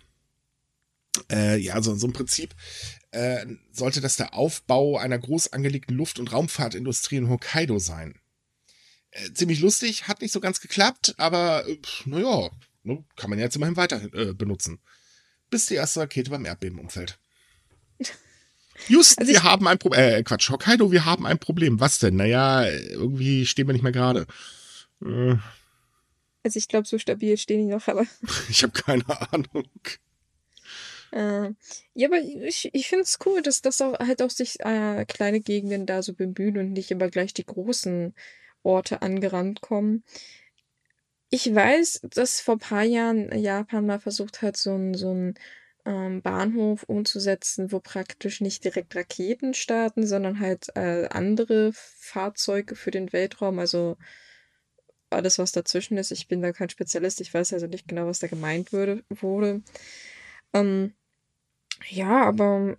[1.30, 2.56] Äh, ja, so, so im Prinzip
[3.12, 8.15] äh, sollte das der Aufbau einer groß angelegten Luft- und Raumfahrtindustrie in Hokkaido sein.
[9.12, 12.50] Äh, ziemlich lustig, hat nicht so ganz geklappt, aber äh, naja,
[12.84, 14.80] ne, kann man jetzt immerhin weiter äh, benutzen.
[15.50, 17.19] Bis die erste Rakete beim Erdbeben umfällt.
[18.88, 20.02] Just, also wir haben ein Problem.
[20.02, 21.82] Äh, Quatsch, Hokkaido, wir haben ein Problem.
[21.82, 22.15] Was denn?
[22.15, 24.26] Naja, irgendwie stehen wir nicht mehr gerade.
[25.04, 25.36] Äh.
[26.43, 28.06] Also ich glaube, so stabil stehen die noch, aber.
[28.50, 29.69] ich habe keine Ahnung.
[31.12, 31.52] Äh,
[31.93, 35.41] ja, aber ich, ich finde es cool, dass das auch halt auch sich äh, kleine
[35.41, 38.13] Gegenden da so bemühen und nicht immer gleich die großen
[38.63, 40.04] Orte angerannt kommen.
[41.30, 45.36] Ich weiß, dass vor ein paar Jahren Japan mal versucht hat, so ein, so ein
[45.86, 52.91] ähm, Bahnhof umzusetzen, wo praktisch nicht direkt Raketen starten, sondern halt äh, andere Fahrzeuge für
[52.91, 53.97] den Weltraum, also
[55.10, 56.12] alles, was dazwischen ist.
[56.12, 59.62] Ich bin da kein Spezialist, ich weiß also nicht genau, was da gemeint würde, wurde.
[60.54, 60.93] Ähm,
[61.89, 62.77] ja, aber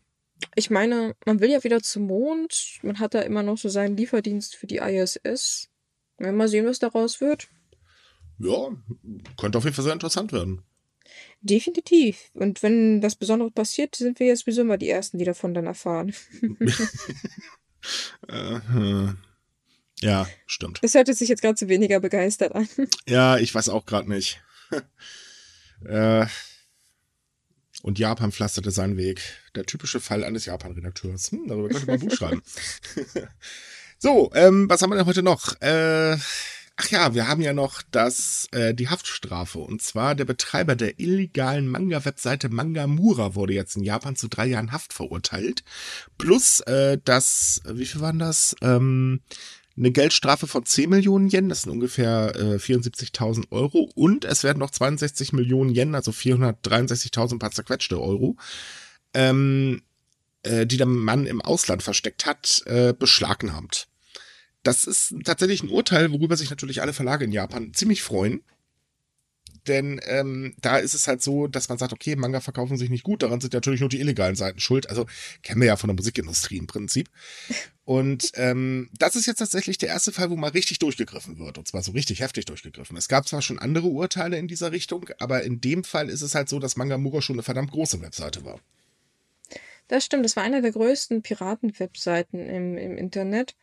[0.55, 2.79] ich meine, man will ja wieder zum Mond.
[2.83, 5.69] Man hat da immer noch so seinen Lieferdienst für die ISS.
[6.19, 7.49] Wenn mal sehen, was daraus wird.
[8.39, 8.71] Ja,
[9.39, 10.63] könnte auf jeden Fall sehr interessant werden.
[11.41, 12.31] Definitiv.
[12.35, 15.67] Und wenn was Besonderes passiert, sind wir jetzt sowieso mal die Ersten, die davon dann
[15.67, 16.15] erfahren.
[18.29, 19.09] äh,
[20.01, 20.81] ja, stimmt.
[20.83, 22.69] Das hört sich jetzt gerade zu weniger begeistert an.
[23.09, 24.43] Ja, ich weiß auch gerade nicht.
[25.85, 26.27] äh,
[27.83, 29.21] und Japan pflasterte seinen Weg.
[29.55, 31.31] Der typische Fall eines Japan-Redakteurs.
[31.31, 32.43] Hm, darüber könnte man ein Buch schreiben.
[33.99, 35.61] so, ähm, was haben wir denn heute noch?
[35.61, 36.17] Äh,
[36.77, 39.59] Ach ja, wir haben ja noch das, äh, die Haftstrafe.
[39.59, 44.73] Und zwar der Betreiber der illegalen Manga-Webseite Mangamura wurde jetzt in Japan zu drei Jahren
[44.73, 45.65] Haft verurteilt.
[46.17, 48.57] Plus äh, das, wie viel waren das?
[48.63, 49.21] Ähm,
[49.77, 53.91] eine Geldstrafe von 10 Millionen Yen, das sind ungefähr äh, 74.000 Euro.
[53.95, 58.37] Und es werden noch 62 Millionen Yen, also 463.000 paar zerquetschte Euro,
[59.15, 59.83] ähm,
[60.43, 63.89] äh, die der Mann im Ausland versteckt hat, äh, beschlagnahmt.
[64.63, 68.43] Das ist tatsächlich ein Urteil, worüber sich natürlich alle Verlage in Japan ziemlich freuen.
[69.69, 73.05] Denn ähm, da ist es halt so, dass man sagt, okay, Manga verkaufen sich nicht
[73.05, 74.89] gut, daran sind natürlich nur die illegalen Seiten schuld.
[74.91, 75.07] Also
[75.43, 77.09] kennen wir ja von der Musikindustrie im Prinzip.
[77.85, 81.59] Und ähm, das ist jetzt tatsächlich der erste Fall, wo mal richtig durchgegriffen wird.
[81.59, 82.97] Und zwar so richtig heftig durchgegriffen.
[82.97, 86.35] Es gab zwar schon andere Urteile in dieser Richtung, aber in dem Fall ist es
[86.35, 88.61] halt so, dass Manga Mura schon eine verdammt große Webseite war.
[89.89, 93.55] Das stimmt, das war eine der größten Piraten-Webseiten im, im Internet.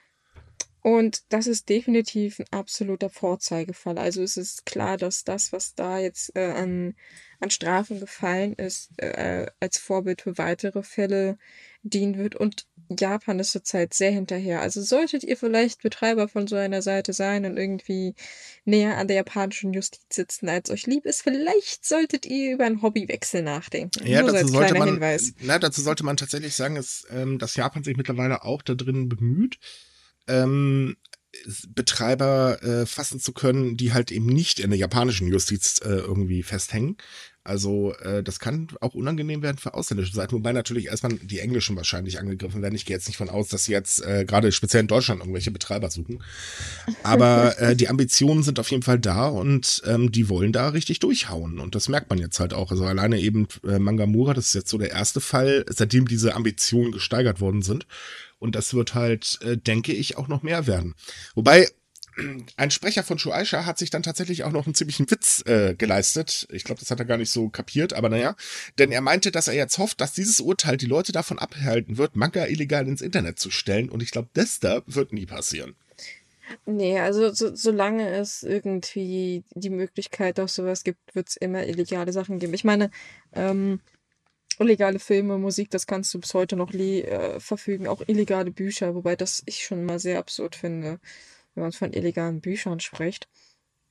[0.81, 3.97] Und das ist definitiv ein absoluter Vorzeigefall.
[3.97, 6.95] Also es ist klar, dass das, was da jetzt äh, an,
[7.41, 11.37] an Strafen gefallen ist, äh, als Vorbild für weitere Fälle
[11.83, 12.35] dienen wird.
[12.35, 12.65] Und
[12.97, 14.61] Japan ist zurzeit sehr hinterher.
[14.61, 18.15] Also solltet ihr vielleicht Betreiber von so einer Seite sein und irgendwie
[18.63, 22.81] näher an der japanischen Justiz sitzen, als euch lieb ist, vielleicht solltet ihr über einen
[22.81, 24.07] Hobbywechsel nachdenken.
[24.07, 25.33] Ja, Nur dazu sollte man, Hinweis.
[25.41, 29.09] Na, dazu sollte man tatsächlich sagen, ist, ähm, dass Japan sich mittlerweile auch da drin
[29.09, 29.59] bemüht,
[30.29, 30.95] ähm,
[31.69, 36.43] Betreiber äh, fassen zu können, die halt eben nicht in der japanischen Justiz äh, irgendwie
[36.43, 36.97] festhängen.
[37.43, 41.75] Also äh, das kann auch unangenehm werden für ausländische Seiten, wobei natürlich erstmal die englischen
[41.75, 42.75] wahrscheinlich angegriffen werden.
[42.75, 45.49] Ich gehe jetzt nicht von aus, dass sie jetzt äh, gerade speziell in Deutschland irgendwelche
[45.49, 46.21] Betreiber suchen.
[47.01, 50.99] Aber äh, die Ambitionen sind auf jeden Fall da und ähm, die wollen da richtig
[50.99, 51.59] durchhauen.
[51.59, 52.71] Und das merkt man jetzt halt auch.
[52.71, 56.91] Also alleine eben äh, Mangamura, das ist jetzt so der erste Fall, seitdem diese Ambitionen
[56.91, 57.87] gesteigert worden sind.
[58.39, 60.95] Und das wird halt, äh, denke ich, auch noch mehr werden.
[61.35, 61.67] Wobei,
[62.57, 66.47] ein Sprecher von Shuaisha hat sich dann tatsächlich auch noch einen ziemlichen Witz äh, geleistet.
[66.51, 68.35] Ich glaube, das hat er gar nicht so kapiert, aber naja.
[68.77, 72.15] Denn er meinte, dass er jetzt hofft, dass dieses Urteil die Leute davon abhalten wird,
[72.15, 73.89] Manga illegal ins Internet zu stellen.
[73.89, 75.75] Und ich glaube, das da wird nie passieren.
[76.65, 82.11] Nee, also so, solange es irgendwie die Möglichkeit auf sowas gibt, wird es immer illegale
[82.11, 82.53] Sachen geben.
[82.53, 82.89] Ich meine,
[83.33, 83.81] ähm,
[84.59, 87.87] illegale Filme, Musik, das kannst du bis heute noch äh, verfügen.
[87.87, 90.99] Auch illegale Bücher, wobei das ich schon mal sehr absurd finde,
[91.55, 93.27] wenn man von illegalen Büchern spricht.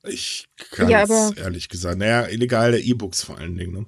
[0.03, 1.97] Ich kann ja, es ehrlich gesagt.
[1.97, 3.85] Naja, illegale E-Books vor allen Dingen, ne?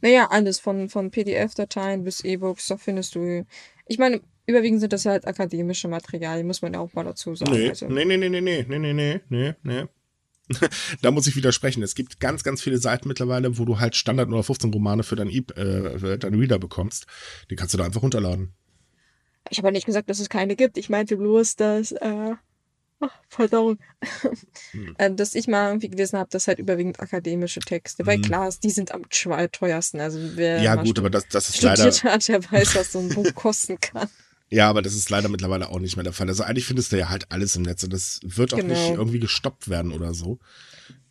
[0.00, 3.46] Naja, alles von, von PDF-Dateien bis E-Books, da findest du.
[3.86, 7.52] Ich meine, überwiegend sind das halt akademische Materialien, muss man ja auch mal dazu sagen.
[7.52, 7.88] Nee, also.
[7.88, 9.84] nee, nee, nee, nee, nee, nee, nee, nee, nee.
[11.02, 11.82] da muss ich widersprechen.
[11.82, 15.30] Es gibt ganz, ganz viele Seiten mittlerweile, wo du halt Standard 15 Romane für deinen,
[15.30, 17.06] e äh, deinen Reader bekommst.
[17.50, 18.54] Die kannst du da einfach runterladen.
[19.50, 20.78] Ich habe ja nicht gesagt, dass es keine gibt.
[20.78, 22.34] Ich meinte bloß, dass, äh,
[23.00, 23.78] ach, Verdauung,
[24.72, 24.94] hm.
[24.98, 28.22] Äh, dass ich mal irgendwie gelesen habe, dass halt überwiegend akademische Texte, weil hm.
[28.22, 30.00] klar, die sind am teuersten.
[30.00, 31.84] Also wer ja gut, aber das, das ist leider...
[31.84, 34.08] hat, der weiß, was so ein Buch kosten kann.
[34.52, 36.28] Ja, aber das ist leider mittlerweile auch nicht mehr der Fall.
[36.28, 38.74] Also eigentlich findest du ja halt alles im Netz und das wird auch genau.
[38.74, 40.40] nicht irgendwie gestoppt werden oder so.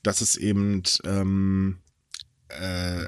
[0.04, 1.80] Das ist eben, ähm,
[2.50, 3.06] äh,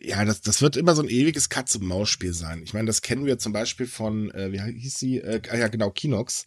[0.00, 2.62] ja, das, das wird immer so ein ewiges Katz-und-Maus-Spiel sein.
[2.62, 5.18] Ich meine, das kennen wir zum Beispiel von, äh, wie hieß sie?
[5.18, 6.46] Äh, ah ja, genau, Kinox.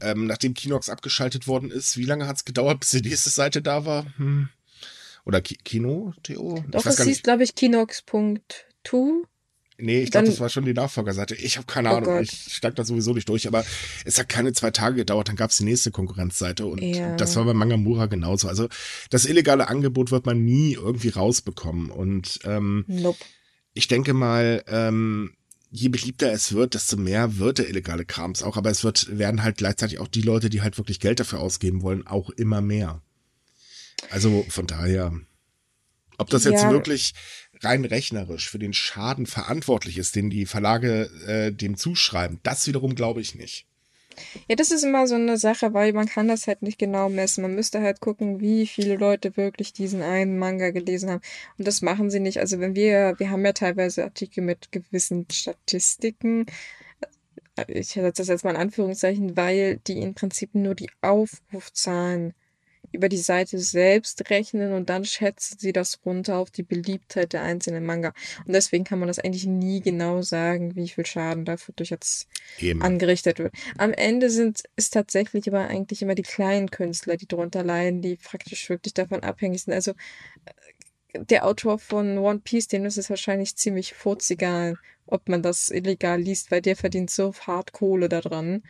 [0.00, 3.60] Ähm, nachdem Kinox abgeschaltet worden ist, wie lange hat es gedauert, bis die nächste Seite
[3.60, 4.06] da war?
[4.18, 4.50] Hm.
[5.24, 6.64] Oder Ki Kino, Theo?
[6.68, 9.26] Doch, es hieß, glaube ich, Kinox.to.
[9.78, 11.34] Nee, ich glaube, das war schon die Nachfolgerseite.
[11.34, 12.22] Ich habe keine oh Ahnung, Gott.
[12.22, 13.64] ich steig da sowieso nicht durch, aber
[14.04, 17.16] es hat keine zwei Tage gedauert, dann gab es die nächste Konkurrenzseite und ja.
[17.16, 18.48] das war bei Mangamura genauso.
[18.48, 18.68] Also
[19.10, 23.18] das illegale Angebot wird man nie irgendwie rausbekommen und ähm, nope.
[23.72, 25.34] ich denke mal, ähm,
[25.70, 29.42] je beliebter es wird, desto mehr wird der illegale Krams auch, aber es wird, werden
[29.42, 33.00] halt gleichzeitig auch die Leute, die halt wirklich Geld dafür ausgeben wollen, auch immer mehr.
[34.10, 35.12] Also von daher,
[36.18, 36.70] ob das jetzt ja.
[36.70, 37.14] wirklich
[37.64, 42.94] rein rechnerisch für den Schaden verantwortlich ist, den die Verlage äh, dem zuschreiben, das wiederum
[42.94, 43.66] glaube ich nicht.
[44.48, 47.42] Ja, das ist immer so eine Sache, weil man kann das halt nicht genau messen.
[47.42, 51.22] Man müsste halt gucken, wie viele Leute wirklich diesen einen Manga gelesen haben.
[51.58, 52.38] Und das machen sie nicht.
[52.38, 56.46] Also wenn wir, wir haben ja teilweise Artikel mit gewissen Statistiken.
[57.68, 62.34] Ich setze das jetzt mal in Anführungszeichen, weil die im Prinzip nur die Aufrufzahlen
[62.92, 67.42] über die Seite selbst rechnen und dann schätzen sie das runter auf die Beliebtheit der
[67.42, 68.12] einzelnen Manga.
[68.46, 72.28] Und deswegen kann man das eigentlich nie genau sagen, wie viel Schaden dafür durch jetzt
[72.58, 72.82] Eben.
[72.82, 73.54] angerichtet wird.
[73.78, 78.16] Am Ende sind es tatsächlich aber eigentlich immer die kleinen Künstler, die darunter leiden, die
[78.16, 79.74] praktisch wirklich davon abhängig sind.
[79.74, 79.92] Also
[81.12, 85.68] äh, der Autor von One Piece, dem ist es wahrscheinlich ziemlich furzegal, ob man das
[85.68, 88.62] illegal liest, weil der verdient so hart Kohle daran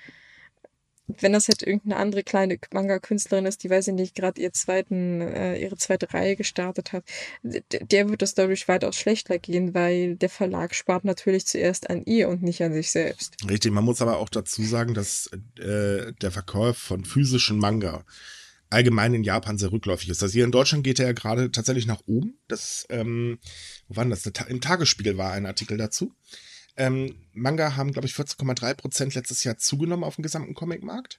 [1.09, 5.21] wenn das halt irgendeine andere kleine Manga-Künstlerin ist, die weiß ich nicht, gerade ihr zweiten,
[5.21, 7.05] äh, ihre zweite Reihe gestartet hat,
[7.43, 12.29] der wird das dadurch weitaus schlechter gehen, weil der Verlag spart natürlich zuerst an ihr
[12.29, 13.37] und nicht an sich selbst.
[13.49, 18.05] Richtig, man muss aber auch dazu sagen, dass äh, der Verkauf von physischen Manga
[18.71, 20.23] allgemein in Japan sehr rückläufig ist.
[20.23, 22.39] Also hier in Deutschland geht er ja gerade tatsächlich nach oben.
[22.49, 23.39] Das, ähm,
[23.89, 24.25] wo war das?
[24.49, 26.15] Im Tagesspiegel war ein Artikel dazu.
[26.77, 31.19] Ähm, Manga haben, glaube ich, 14,3 Prozent letztes Jahr zugenommen auf dem gesamten Comicmarkt.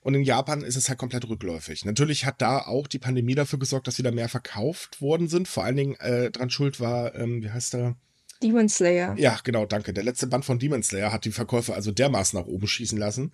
[0.00, 1.84] Und in Japan ist es halt komplett rückläufig.
[1.84, 5.46] Natürlich hat da auch die Pandemie dafür gesorgt, dass wieder mehr verkauft worden sind.
[5.48, 7.96] Vor allen Dingen äh, dran schuld war, ähm, wie heißt der?
[8.42, 9.14] Demon Slayer.
[9.18, 9.92] Ja, genau, danke.
[9.92, 13.32] Der letzte Band von Demon Slayer hat die Verkäufe also dermaßen nach oben schießen lassen.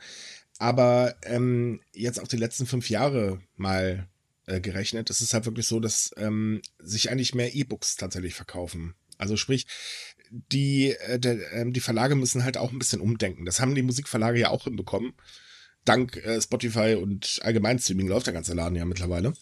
[0.59, 4.09] Aber ähm, jetzt auch die letzten fünf Jahre mal
[4.46, 8.94] äh, gerechnet, ist es halt wirklich so, dass ähm, sich eigentlich mehr E-Books tatsächlich verkaufen.
[9.16, 9.66] Also sprich,
[10.31, 13.45] die, äh, der, äh, die Verlage müssen halt auch ein bisschen umdenken.
[13.45, 15.12] Das haben die Musikverlage ja auch hinbekommen.
[15.85, 19.33] Dank äh, Spotify und allgemein Streaming läuft der ganze Laden ja mittlerweile.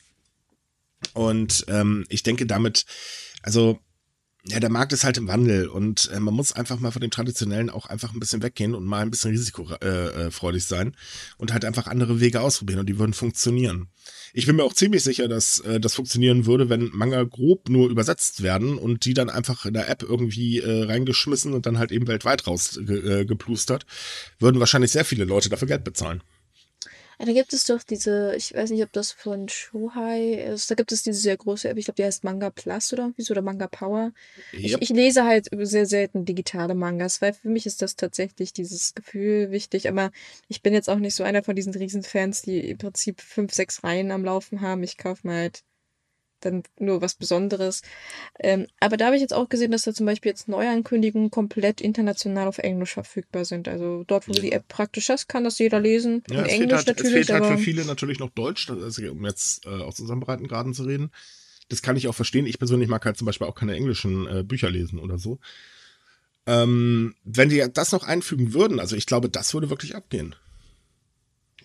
[1.14, 2.87] Und ähm, ich denke damit,
[3.42, 3.79] also
[4.44, 7.11] ja, der Markt ist halt im Wandel und äh, man muss einfach mal von dem
[7.11, 10.96] Traditionellen auch einfach ein bisschen weggehen und mal ein bisschen risikofreudig äh, äh sein
[11.37, 13.88] und halt einfach andere Wege ausprobieren und die würden funktionieren.
[14.33, 17.90] Ich bin mir auch ziemlich sicher, dass äh, das funktionieren würde, wenn Manga grob nur
[17.90, 21.90] übersetzt werden und die dann einfach in der App irgendwie äh, reingeschmissen und dann halt
[21.92, 26.22] eben weltweit rausgeplustert, äh, würden wahrscheinlich sehr viele Leute dafür Geld bezahlen.
[27.18, 30.76] Ja, da gibt es doch diese, ich weiß nicht, ob das von Shohai ist, da
[30.76, 33.33] gibt es diese sehr große App, ich glaube, die heißt Manga Plus oder irgendwie so,
[33.33, 34.12] oder Manga Power.
[34.52, 34.62] Yep.
[34.62, 38.94] Ich, ich, lese halt sehr selten digitale Mangas, weil für mich ist das tatsächlich dieses
[38.94, 40.12] Gefühl wichtig, aber
[40.46, 43.83] ich bin jetzt auch nicht so einer von diesen Riesenfans, die im Prinzip fünf, sechs
[43.83, 44.85] Reihen am Laufen haben.
[44.85, 45.64] Ich kaufe mir halt
[46.40, 47.83] dann nur was Besonderes.
[48.38, 51.81] Ähm, aber da habe ich jetzt auch gesehen, dass da zum Beispiel jetzt Neuankündigungen komplett
[51.81, 53.68] international auf Englisch verfügbar sind.
[53.68, 56.22] Also dort, wo du die App praktisch hast, kann das jeder lesen.
[56.31, 57.20] Ja, es Englisch halt, natürlich.
[57.20, 60.74] Es fehlt halt für viele natürlich noch Deutsch, also, um jetzt äh, aus unseren Breitengraden
[60.74, 61.11] zu reden.
[61.68, 62.46] Das kann ich auch verstehen.
[62.46, 65.38] Ich persönlich mag halt zum Beispiel auch keine englischen äh, Bücher lesen oder so.
[66.46, 70.35] Ähm, wenn die das noch einfügen würden, also ich glaube, das würde wirklich abgehen.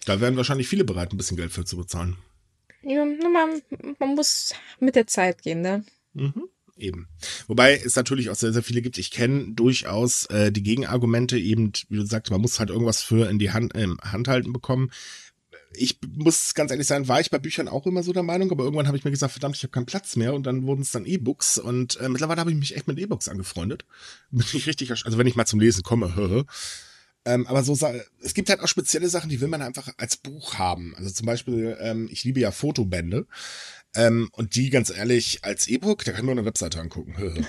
[0.06, 2.18] Da wären wahrscheinlich viele bereit, ein bisschen Geld für zu bezahlen.
[2.84, 3.62] Ja, man,
[4.00, 5.86] man muss mit der Zeit gehen, ne?
[6.14, 6.50] Mhm.
[6.76, 7.08] Eben.
[7.48, 8.98] Wobei es natürlich auch sehr, sehr viele gibt.
[8.98, 13.30] Ich kenne durchaus äh, die Gegenargumente, eben, wie du sagst, man muss halt irgendwas für
[13.30, 14.92] in die Hand, äh, Hand halten bekommen.
[15.76, 18.64] Ich muss ganz ehrlich sein, war ich bei Büchern auch immer so der Meinung, aber
[18.64, 20.92] irgendwann habe ich mir gesagt, verdammt, ich habe keinen Platz mehr und dann wurden es
[20.92, 23.86] dann E-Books und äh, mittlerweile habe ich mich echt mit E-Books angefreundet.
[24.32, 26.46] Bin ich richtig, also wenn ich mal zum Lesen komme,
[27.26, 27.78] Ähm, aber so,
[28.22, 30.94] es gibt halt auch spezielle Sachen, die will man einfach als Buch haben.
[30.98, 33.28] Also zum Beispiel, ähm, ich liebe ja Fotobände.
[33.96, 37.16] Ähm, und die, ganz ehrlich, als E-Book, da kann man eine Webseite angucken.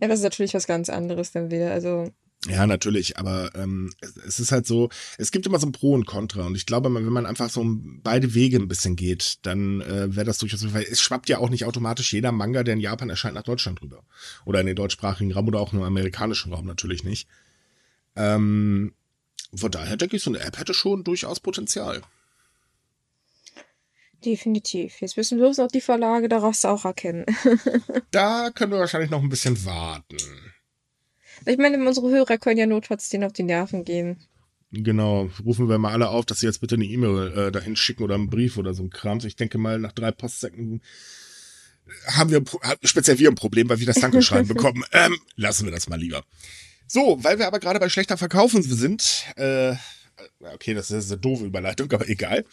[0.00, 1.70] ja, das ist natürlich was ganz anderes dann wieder.
[1.72, 2.10] Also.
[2.48, 3.92] Ja, natürlich, aber ähm,
[4.26, 6.92] es, ist halt so, es gibt immer so ein Pro und Contra und ich glaube,
[6.92, 7.64] wenn man einfach so
[8.02, 11.50] beide Wege ein bisschen geht, dann äh, wäre das durchaus, weil es schwappt ja auch
[11.50, 14.02] nicht automatisch jeder Manga, der in Japan erscheint, nach Deutschland rüber.
[14.44, 17.28] Oder in den deutschsprachigen Raum oder auch im amerikanischen Raum natürlich nicht.
[18.16, 18.94] Ähm,
[19.54, 22.02] von daher denke ich, so eine App hätte schon durchaus Potenzial.
[24.24, 25.00] Definitiv.
[25.00, 27.26] Jetzt müssen wir bloß noch die Verlage daraus auch erkennen.
[28.10, 30.16] da können wir wahrscheinlich noch ein bisschen warten.
[31.44, 34.24] Ich meine, unsere Hörer können ja notfalls denen auf die Nerven gehen.
[34.70, 38.04] Genau, rufen wir mal alle auf, dass sie jetzt bitte eine E-Mail äh, dahin schicken
[38.04, 39.18] oder einen Brief oder so ein Kram.
[39.18, 40.80] Ich denke mal, nach drei Postsäcken
[42.06, 42.42] haben wir,
[42.82, 44.84] speziell wir ein Problem, weil wir das Dankeschreiben bekommen.
[44.92, 46.24] Ähm, lassen wir das mal lieber.
[46.94, 49.74] So, weil wir aber gerade bei schlechter Verkaufen sind, äh,
[50.40, 52.44] okay, das ist eine doofe Überleitung, aber egal.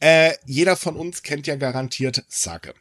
[0.00, 2.74] Äh, jeder von uns kennt ja garantiert Sake.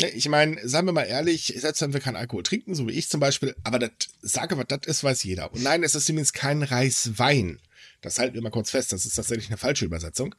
[0.00, 2.94] Ne, ich meine, sagen wir mal ehrlich, selbst wenn wir keinen Alkohol trinken, so wie
[2.94, 5.52] ich zum Beispiel, aber das Sake, was das ist, weiß jeder.
[5.52, 7.60] Und nein, es ist übrigens kein Reiswein.
[8.00, 10.34] Das halten wir mal kurz fest, das ist tatsächlich eine falsche Übersetzung.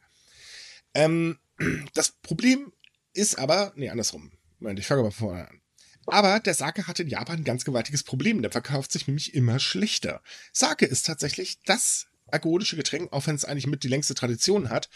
[0.92, 1.38] Ähm,
[1.94, 2.70] das Problem
[3.14, 4.30] ist aber, nee, andersrum.
[4.58, 5.62] Moment, ich fange mal vorne an.
[6.06, 8.42] Aber der Sake hat in Japan ein ganz gewaltiges Problem.
[8.42, 10.22] Der verkauft sich nämlich immer schlechter.
[10.52, 14.88] Sake ist tatsächlich das alkoholische Getränk, auch wenn es eigentlich mit die längste Tradition hat,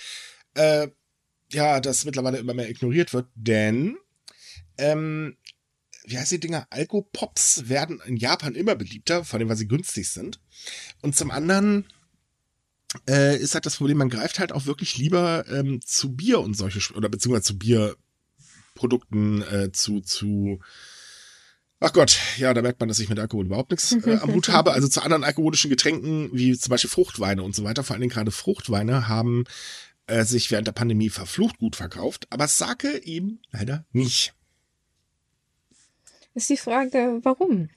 [0.54, 0.88] äh,
[1.52, 3.96] ja, das mittlerweile immer mehr ignoriert wird, denn
[4.78, 5.36] ähm,
[6.06, 6.66] wie heißt die Dinger?
[6.70, 10.38] Alkopops werden in Japan immer beliebter, vor allem weil sie günstig sind.
[11.00, 11.86] Und zum anderen
[13.08, 16.54] äh, ist halt das Problem, man greift halt auch wirklich lieber ähm, zu Bier und
[16.54, 20.60] solche, oder beziehungsweise zu Bierprodukten, äh, zu, zu,
[21.84, 24.48] ach Gott, ja, da merkt man, dass ich mit Alkohol überhaupt nichts äh, am Hut
[24.48, 24.72] habe.
[24.72, 27.84] Also zu anderen alkoholischen Getränken, wie zum Beispiel Fruchtweine und so weiter.
[27.84, 29.44] Vor allen Dingen gerade Fruchtweine haben
[30.06, 34.34] äh, sich während der Pandemie verflucht gut verkauft, aber Sake eben leider nicht.
[36.34, 37.68] Ist die Frage, warum?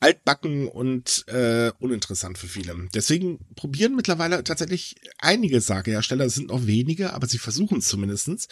[0.00, 2.74] altbacken und äh, uninteressant für viele.
[2.94, 8.48] Deswegen probieren mittlerweile tatsächlich einige Sake-Hersteller, es sind noch wenige, aber sie versuchen es zumindestens,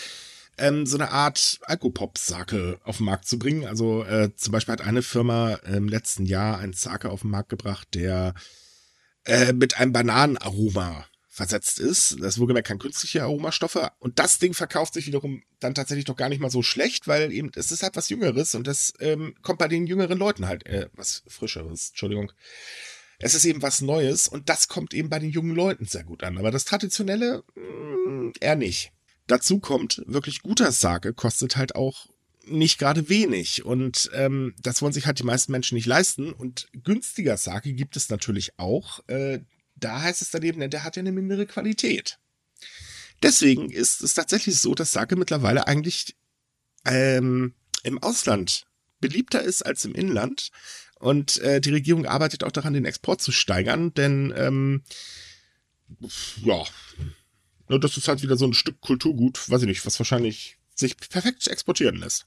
[0.59, 3.67] ähm, so eine Art Alkopop-Sake auf den Markt zu bringen.
[3.67, 7.49] Also äh, zum Beispiel hat eine Firma im letzten Jahr einen Sake auf den Markt
[7.49, 8.35] gebracht, der
[9.25, 11.07] äh, mit einem Bananenaroma
[11.39, 12.17] versetzt ist.
[12.21, 13.93] Das ist wohlgemerkt kein künstliche Aromastoffe.
[14.01, 17.33] Und das Ding verkauft sich wiederum dann tatsächlich doch gar nicht mal so schlecht, weil
[17.33, 20.67] eben es ist halt was Jüngeres und das ähm, kommt bei den jüngeren Leuten halt
[20.67, 21.91] äh, was Frischeres.
[21.91, 22.33] Entschuldigung.
[23.21, 26.25] Es ist eben was Neues und das kommt eben bei den jungen Leuten sehr gut
[26.25, 26.39] an.
[26.39, 28.93] Aber das Traditionelle mh, mm, eher nicht.
[29.29, 32.09] Dazu kommt, wirklich guter Sake kostet halt auch
[32.47, 33.65] nicht gerade wenig.
[33.65, 36.33] Und ähm, das wollen sich halt die meisten Menschen nicht leisten.
[36.33, 39.07] Und günstiger Sake gibt es natürlich auch.
[39.07, 39.41] Äh,
[39.77, 42.19] da heißt es daneben, der hat ja eine mindere Qualität.
[43.23, 46.17] Deswegen ist es tatsächlich so, dass Sake mittlerweile eigentlich
[46.87, 48.65] ähm, im Ausland
[49.01, 50.51] beliebter ist als im Inland.
[50.99, 54.83] Und äh, die Regierung arbeitet auch daran, den Export zu steigern, denn ähm,
[56.43, 56.65] ja,
[57.77, 61.47] das ist halt wieder so ein Stück Kulturgut, weiß ich nicht, was wahrscheinlich sich perfekt
[61.47, 62.27] exportieren lässt.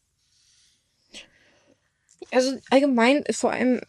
[2.32, 3.82] Also allgemein, vor allem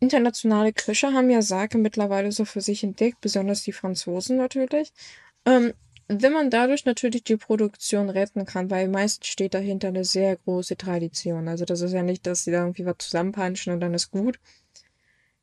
[0.00, 4.92] internationale Köche haben ja Sake mittlerweile so für sich entdeckt, besonders die Franzosen natürlich.
[5.44, 5.72] Ähm,
[6.08, 10.76] wenn man dadurch natürlich die Produktion retten kann, weil meistens steht dahinter eine sehr große
[10.76, 11.48] Tradition.
[11.48, 14.38] Also das ist ja nicht, dass sie da irgendwie was zusammenpanschen und dann ist gut.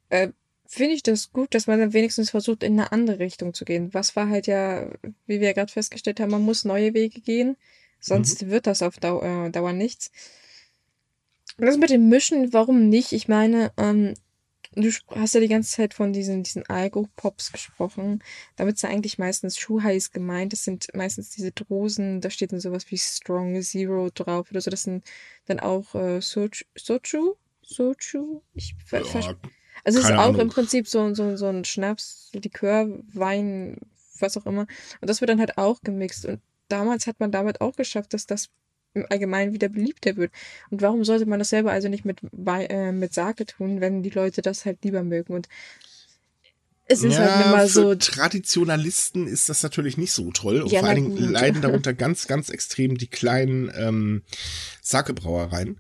[0.10, 0.30] Äh,
[0.74, 3.94] Finde ich das gut, dass man dann wenigstens versucht, in eine andere Richtung zu gehen.
[3.94, 4.90] Was war halt ja,
[5.28, 7.58] wie wir ja gerade festgestellt haben, man muss neue Wege gehen,
[8.00, 8.50] sonst mhm.
[8.50, 10.10] wird das auf Dauer, äh, Dauer nichts.
[11.60, 13.12] Das mit dem Mischen, warum nicht?
[13.12, 14.16] Ich meine, ähm,
[14.76, 18.24] Du hast ja die ganze Zeit von diesen, diesen Algo-Pops gesprochen.
[18.56, 20.54] Damit ja eigentlich meistens Schuhhais gemeint.
[20.54, 24.72] Das sind meistens diese Drosen, da steht dann sowas wie Strong Zero drauf oder so.
[24.72, 25.06] Das sind
[25.46, 26.66] dann auch äh, Sochu?
[26.76, 27.36] Sochu?
[27.62, 28.42] Sochu?
[28.56, 29.36] Ich ja,
[29.84, 30.42] Also es ist auch Ahnung.
[30.42, 33.78] im Prinzip so, so, so ein Schnaps, Likör, Wein,
[34.20, 34.66] was auch immer.
[35.02, 36.26] Und das wird dann halt auch gemixt.
[36.26, 38.50] Und damals hat man damit auch geschafft, dass das
[38.94, 40.32] im Allgemeinen wieder beliebter wird.
[40.70, 44.10] Und warum sollte man das selber also nicht mit, äh, mit Sake tun, wenn die
[44.10, 45.34] Leute das halt lieber mögen?
[45.34, 45.50] Und
[46.86, 47.96] es ist halt ja, halt immer so.
[47.96, 50.62] Traditionalisten ist das natürlich nicht so toll.
[50.62, 54.22] Und ja, vor allen Dingen leiden darunter ganz, ganz extrem die kleinen ähm,
[54.82, 55.80] Sake-Brauereien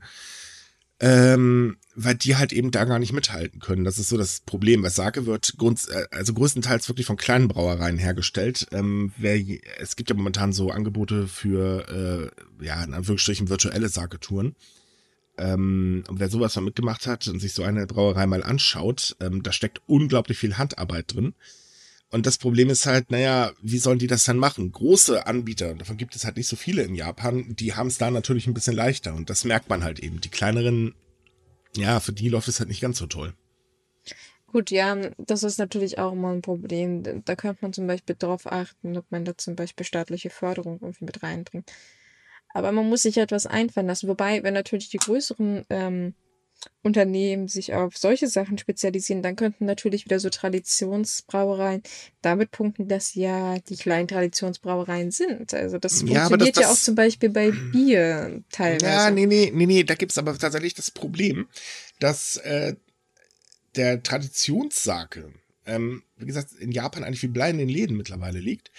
[1.03, 3.83] ähm, weil die halt eben da gar nicht mithalten können.
[3.83, 7.49] Das ist so das Problem, weil Sake wird grund, äh, also größtenteils wirklich von kleinen
[7.49, 8.67] Brauereien hergestellt.
[8.71, 9.37] Ähm, wer,
[9.79, 14.55] es gibt ja momentan so Angebote für, äh, ja, in Anführungsstrichen virtuelle Sake-Touren.
[15.37, 19.43] Ähm, und wer sowas mal mitgemacht hat und sich so eine Brauerei mal anschaut, ähm,
[19.43, 21.33] da steckt unglaublich viel Handarbeit drin.
[22.13, 24.71] Und das Problem ist halt, naja, wie sollen die das dann machen?
[24.71, 28.11] Große Anbieter, davon gibt es halt nicht so viele in Japan, die haben es da
[28.11, 29.15] natürlich ein bisschen leichter.
[29.15, 30.21] Und das merkt man halt eben.
[30.21, 30.93] Die kleineren,
[31.75, 33.33] ja, für die läuft es halt nicht ganz so toll.
[34.45, 37.01] Gut, ja, das ist natürlich auch immer ein Problem.
[37.25, 41.05] Da könnte man zum Beispiel darauf achten, ob man da zum Beispiel staatliche Förderung irgendwie
[41.05, 41.73] mit reinbringt.
[42.53, 44.07] Aber man muss sich etwas einfallen lassen.
[44.07, 46.13] Wobei, wenn natürlich die größeren ähm,
[46.81, 51.81] Unternehmen sich auf solche Sachen spezialisieren, dann könnten natürlich wieder so Traditionsbrauereien
[52.21, 55.53] damit punkten, dass ja die kleinen Traditionsbrauereien sind.
[55.53, 59.13] Also das Ja, aber das, funktioniert ja auch das, zum Beispiel bei Bier ja, teilweise.
[59.13, 61.47] nee, nee, nee, nee, da gibt's aber tatsächlich das Problem,
[61.99, 62.75] dass äh,
[63.75, 65.33] der Traditionssake,
[65.65, 68.71] ähm, wie gesagt, in Japan eigentlich wie Blei in den Läden mittlerweile liegt.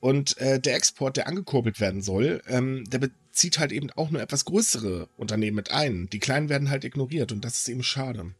[0.00, 4.20] Und äh, der Export, der angekurbelt werden soll, ähm, der bezieht halt eben auch nur
[4.20, 6.08] etwas größere Unternehmen mit ein.
[6.10, 8.32] Die kleinen werden halt ignoriert und das ist eben schade.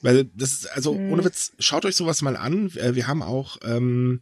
[0.00, 1.24] Weil das ist, also ohne Hm.
[1.26, 2.72] Witz, schaut euch sowas mal an.
[2.74, 4.20] Äh, Wir haben auch ähm,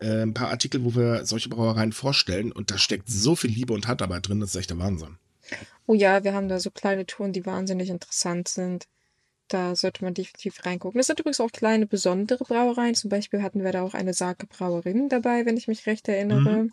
[0.00, 3.72] äh, ein paar Artikel, wo wir solche Brauereien vorstellen und da steckt so viel Liebe
[3.72, 5.18] und Handarbeit drin, das ist echt der Wahnsinn.
[5.86, 8.88] Oh ja, wir haben da so kleine Touren, die wahnsinnig interessant sind.
[9.46, 11.00] Da sollte man definitiv reingucken.
[11.00, 12.96] Es sind übrigens auch kleine besondere Brauereien.
[12.96, 16.64] Zum Beispiel hatten wir da auch eine Sake Brauerin dabei, wenn ich mich recht erinnere.
[16.64, 16.72] Mhm.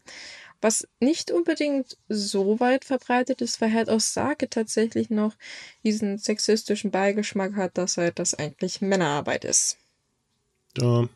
[0.61, 5.35] Was nicht unbedingt so weit verbreitet ist, weil halt auch Sake tatsächlich noch
[5.83, 9.77] diesen sexistischen Beigeschmack hat, dass halt das eigentlich Männerarbeit ist.
[10.77, 11.07] Ja.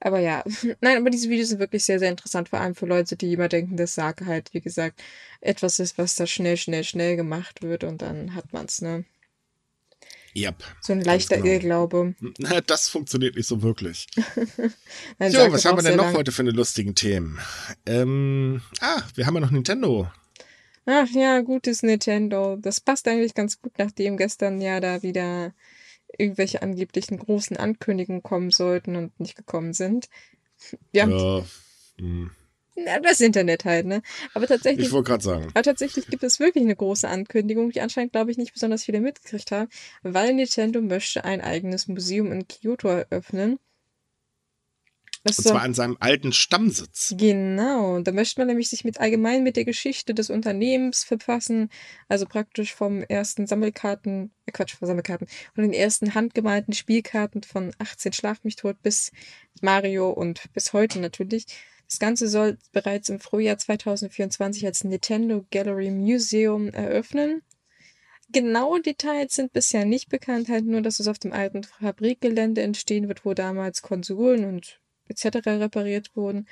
[0.00, 0.44] Aber ja,
[0.80, 3.48] nein, aber diese Videos sind wirklich sehr, sehr interessant, vor allem für Leute, die immer
[3.48, 5.02] denken, dass Sake halt, wie gesagt,
[5.40, 9.04] etwas ist, was da schnell, schnell, schnell gemacht wird und dann hat man's, ne?
[10.36, 11.48] Yep, So ein leichter genau.
[11.48, 12.14] Irrglaube.
[12.38, 14.06] Na, das funktioniert nicht so wirklich.
[15.28, 16.18] So, was haben wir denn noch lange.
[16.18, 17.38] heute für eine lustigen Themen?
[17.86, 20.10] Ähm, ah, wir haben ja noch Nintendo.
[20.86, 22.56] Ach ja, gutes Nintendo.
[22.56, 25.54] Das passt eigentlich ganz gut, nachdem gestern ja da wieder
[26.18, 30.08] irgendwelche angeblichen großen Ankündigungen kommen sollten und nicht gekommen sind.
[30.92, 31.44] Ja, Ja,
[31.98, 32.30] hm,
[32.76, 34.02] na, das Internet halt, ne?
[34.34, 35.46] Aber ich tatsächlich, wollte gerade sagen.
[35.54, 39.00] aber tatsächlich gibt es wirklich eine große Ankündigung, die anscheinend, glaube ich, nicht besonders viele
[39.00, 39.68] mitgekriegt haben,
[40.02, 43.58] weil Nintendo möchte ein eigenes Museum in Kyoto eröffnen.
[45.26, 47.14] Das Und zwar an seinem alten Stammsitz.
[47.16, 51.70] Genau, da möchte man nämlich sich mit allgemein mit der Geschichte des Unternehmens verfassen,
[52.08, 57.72] also praktisch vom ersten Sammelkarten, äh Quatsch, von Sammelkarten, von den ersten handgemalten Spielkarten von
[57.78, 59.12] 18 Schlag mich tot bis
[59.62, 61.46] Mario und bis heute natürlich.
[61.94, 67.42] Das Ganze soll bereits im Frühjahr 2024 als Nintendo Gallery Museum eröffnen.
[68.30, 73.06] Genaue Details sind bisher nicht bekannt, halt nur, dass es auf dem alten Fabrikgelände entstehen
[73.06, 75.46] wird, wo damals Konsolen und etc.
[75.46, 76.48] repariert wurden.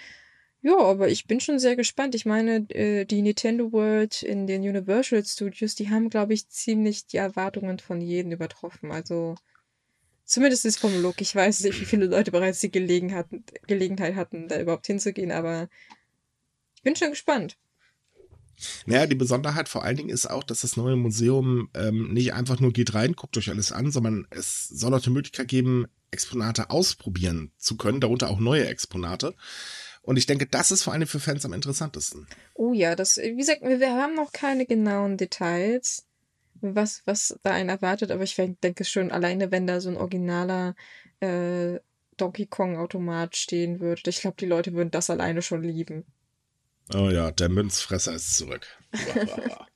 [0.60, 2.14] Ja, aber ich bin schon sehr gespannt.
[2.14, 7.08] Ich meine, äh, die Nintendo World in den Universal Studios, die haben, glaube ich, ziemlich
[7.08, 8.92] die Erwartungen von jedem übertroffen.
[8.92, 9.34] Also
[10.32, 11.20] zumindest ist vom Look.
[11.20, 15.30] Ich weiß nicht, wie viele Leute bereits die Gelegen hatten, Gelegenheit hatten, da überhaupt hinzugehen,
[15.30, 15.68] aber
[16.74, 17.58] ich bin schon gespannt.
[18.86, 22.60] Naja, die Besonderheit vor allen Dingen ist auch, dass das neue Museum ähm, nicht einfach
[22.60, 26.70] nur geht rein, guckt euch alles an, sondern es soll auch die Möglichkeit geben, Exponate
[26.70, 29.34] ausprobieren zu können, darunter auch neue Exponate.
[30.02, 32.26] Und ich denke, das ist vor allem für Fans am interessantesten.
[32.54, 36.06] Oh ja, das, wie gesagt, wir, wir haben noch keine genauen Details,
[36.62, 40.74] was, was da einen erwartet, aber ich denke schon, alleine wenn da so ein originaler
[41.20, 41.78] äh,
[42.16, 46.04] Donkey Kong-Automat stehen würde, ich glaube, die Leute würden das alleine schon lieben.
[46.94, 48.66] Oh ja, der Münzfresser ist zurück.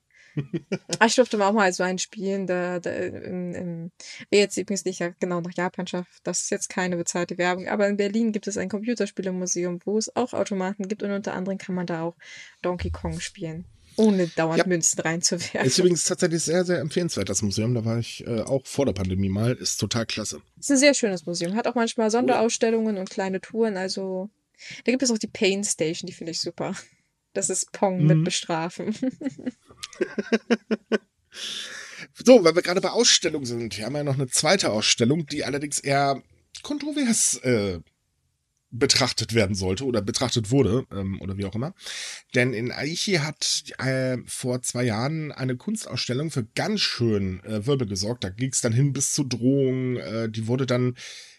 [0.99, 3.91] Ah, ich durfte auch mal so einen spielen, da, da im, im,
[4.29, 7.67] wer jetzt übrigens nicht ja genau nach Japan schafft, das ist jetzt keine bezahlte Werbung,
[7.67, 11.57] aber in Berlin gibt es ein Computerspielemuseum, wo es auch Automaten gibt und unter anderem
[11.57, 12.15] kann man da auch
[12.61, 13.65] Donkey Kong spielen,
[13.97, 14.65] ohne dauernd Ja.
[14.67, 15.61] Münzen reinzuwerfen.
[15.67, 17.73] Ist übrigens tatsächlich sehr, sehr empfehlenswert, das Museum.
[17.73, 19.53] Da war ich äh, auch vor der Pandemie mal.
[19.53, 20.41] Ist total klasse.
[20.59, 24.29] ist ein sehr schönes Museum, hat auch manchmal Sonderausstellungen und kleine Touren, also
[24.85, 26.73] da gibt es auch die Pain Station, die finde ich super.
[27.33, 28.23] Das ist Pong mit Mhm.
[28.23, 28.95] Bestrafen.
[32.25, 33.77] So, weil wir gerade bei Ausstellungen sind.
[33.77, 36.21] Wir haben ja noch eine zweite Ausstellung, die allerdings eher
[36.63, 37.79] kontrovers äh,
[38.69, 41.73] betrachtet werden sollte oder betrachtet wurde ähm, oder wie auch immer.
[42.35, 47.87] Denn in Aichi hat äh, vor zwei Jahren eine Kunstausstellung für ganz schön äh, Wirbel
[47.87, 48.23] gesorgt.
[48.23, 49.97] Da ging es dann hin bis zu Drohungen.
[49.97, 50.95] Äh, die wurde dann,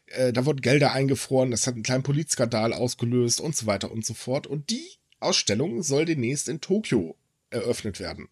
[0.07, 1.51] äh, da wurden Gelder eingefroren.
[1.51, 4.47] Das hat einen kleinen Polizskandal ausgelöst und so weiter und so fort.
[4.47, 4.89] Und die
[5.21, 7.17] Ausstellung soll demnächst in Tokio
[7.51, 8.29] eröffnet werden.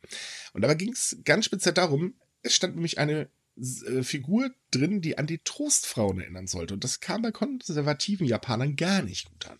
[0.53, 5.19] Und dabei ging es ganz speziell darum, es stand nämlich eine äh, Figur drin, die
[5.19, 6.75] an die Trostfrauen erinnern sollte.
[6.75, 9.59] Und das kam bei konservativen Japanern gar nicht gut an.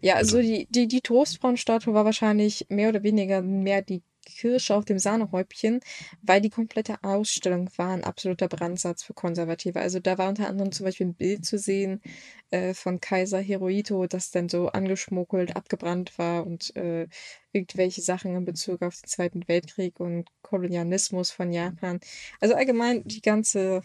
[0.00, 4.84] Ja, also die, die, die Toastfrauenstatue war wahrscheinlich mehr oder weniger mehr die Kirsche auf
[4.84, 5.80] dem Sahnehäubchen,
[6.22, 9.80] weil die komplette Ausstellung war ein absoluter Brandsatz für Konservative.
[9.80, 12.02] Also da war unter anderem zum Beispiel ein Bild zu sehen
[12.50, 17.08] äh, von Kaiser Hirohito, das dann so angeschmuggelt, abgebrannt war und äh,
[17.52, 22.00] irgendwelche Sachen in Bezug auf den Zweiten Weltkrieg und Kolonialismus von Japan.
[22.40, 23.82] Also allgemein die ganze,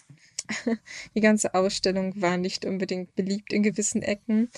[1.16, 4.50] die ganze Ausstellung war nicht unbedingt beliebt in gewissen Ecken.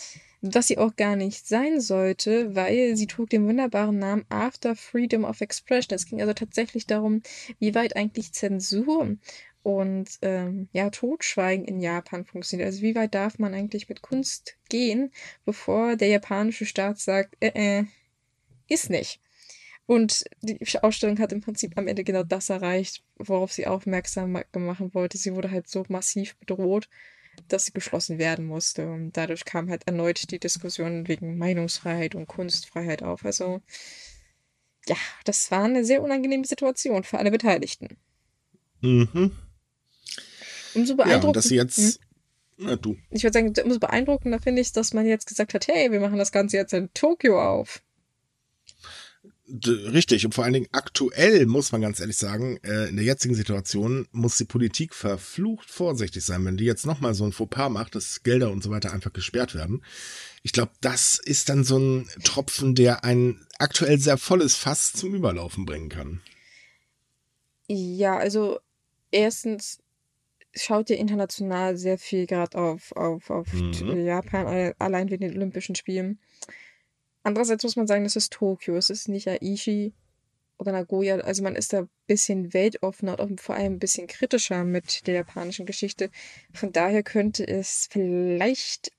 [0.44, 5.24] Was sie auch gar nicht sein sollte, weil sie trug den wunderbaren Namen After Freedom
[5.24, 5.96] of Expression.
[5.96, 7.22] Es ging also tatsächlich darum,
[7.60, 9.16] wie weit eigentlich Zensur
[9.64, 12.68] und ähm, ja, Totschweigen in Japan funktioniert.
[12.68, 15.12] Also wie weit darf man eigentlich mit Kunst gehen,
[15.46, 17.86] bevor der japanische Staat sagt, äh, äh,
[18.68, 19.22] ist nicht.
[19.86, 24.94] Und die Ausstellung hat im Prinzip am Ende genau das erreicht, worauf sie aufmerksam machen
[24.94, 25.18] wollte.
[25.18, 26.89] Sie wurde halt so massiv bedroht,
[27.47, 28.89] dass sie geschlossen werden musste.
[28.89, 33.25] Und dadurch kam halt erneut die Diskussion wegen Meinungsfreiheit und Kunstfreiheit auf.
[33.25, 33.61] Also
[34.88, 37.97] ja, das war eine sehr unangenehme Situation für alle Beteiligten.
[38.81, 39.31] Mhm.
[40.73, 41.27] Umso beeindruckender.
[41.27, 41.77] Ja, dass sie jetzt.
[41.77, 41.93] Hm?
[42.57, 42.97] Na, du.
[43.09, 46.17] Ich würde sagen, umso beeindruckender finde ich, dass man jetzt gesagt hat, hey, wir machen
[46.17, 47.81] das Ganze jetzt in Tokio auf.
[49.46, 53.36] Richtig, und vor allen Dingen aktuell muss man ganz ehrlich sagen, äh, in der jetzigen
[53.36, 57.96] Situation muss die Politik verflucht vorsichtig sein, wenn die jetzt nochmal so ein Fauxpas macht,
[57.96, 59.84] dass Gelder und so weiter einfach gesperrt werden.
[60.44, 65.14] Ich glaube, das ist dann so ein Tropfen, der ein aktuell sehr volles Fass zum
[65.14, 66.22] Überlaufen bringen kann.
[67.68, 68.60] Ja, also
[69.12, 69.80] erstens
[70.56, 74.06] schaut ihr international sehr viel gerade auf, auf, auf mhm.
[74.06, 76.20] Japan, allein wegen den Olympischen Spielen.
[77.24, 79.93] Andererseits muss man sagen, das ist Tokio, es ist nicht Aichi
[80.57, 81.17] oder Nagoya.
[81.19, 85.15] Also man ist da ein bisschen weltoffener und vor allem ein bisschen kritischer mit der
[85.15, 86.09] japanischen Geschichte.
[86.53, 88.91] Von daher könnte es vielleicht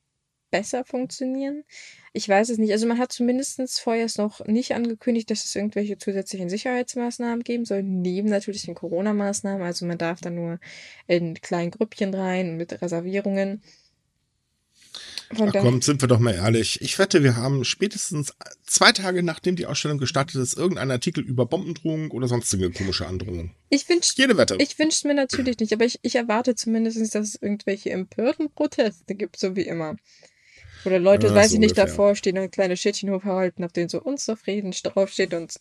[0.51, 1.65] besser funktionieren.
[2.13, 2.71] Ich weiß es nicht.
[2.71, 7.83] Also man hat zumindest vorher noch nicht angekündigt, dass es irgendwelche zusätzlichen Sicherheitsmaßnahmen geben soll,
[7.83, 9.63] neben natürlich den Corona-Maßnahmen.
[9.67, 10.61] Also man darf da nur
[11.09, 13.63] in kleinen Grüppchen rein mit Reservierungen.
[15.35, 16.81] Von Ach komm, sind wir doch mal ehrlich.
[16.81, 18.35] Ich wette, wir haben spätestens
[18.67, 23.53] zwei Tage nachdem die Ausstellung gestartet ist, irgendeinen Artikel über Bombendrohung oder sonstige komische Androhungen.
[23.71, 24.57] Ich wünsch, Jede Wette.
[24.59, 28.51] Ich wünsche es mir natürlich nicht, aber ich, ich erwarte zumindest, dass es irgendwelche empörten
[28.53, 29.97] Proteste gibt, so wie immer.
[30.85, 31.87] Oder Leute, ja, weiß so ich nicht, ungefähr.
[31.87, 35.55] davor stehen und kleine Schildchen hochhalten, auf denen so unzufrieden draufsteht und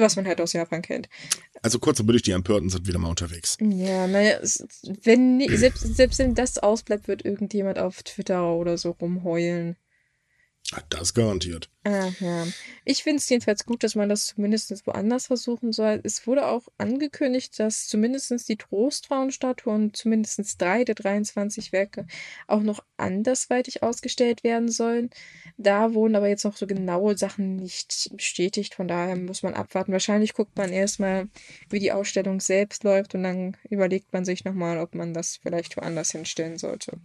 [0.00, 1.08] was man halt aus Japan kennt.
[1.62, 3.56] Also kurz und die Empörten sind wieder mal unterwegs.
[3.60, 4.38] Ja, naja,
[5.02, 9.76] wenn selbst, selbst wenn das ausbleibt, wird irgendjemand auf Twitter oder so rumheulen.
[10.88, 11.70] Das garantiert.
[11.84, 12.46] Ah, ja.
[12.84, 16.00] Ich finde es jedenfalls gut, dass man das zumindest woanders versuchen soll.
[16.02, 22.06] Es wurde auch angekündigt, dass zumindest die Trostfrauenstatue und zumindest drei der 23 Werke
[22.48, 25.10] auch noch andersweitig ausgestellt werden sollen.
[25.56, 28.74] Da wurden aber jetzt noch so genaue Sachen nicht bestätigt.
[28.74, 29.92] Von daher muss man abwarten.
[29.92, 31.28] Wahrscheinlich guckt man erstmal,
[31.70, 35.76] wie die Ausstellung selbst läuft und dann überlegt man sich nochmal, ob man das vielleicht
[35.76, 36.98] woanders hinstellen sollte.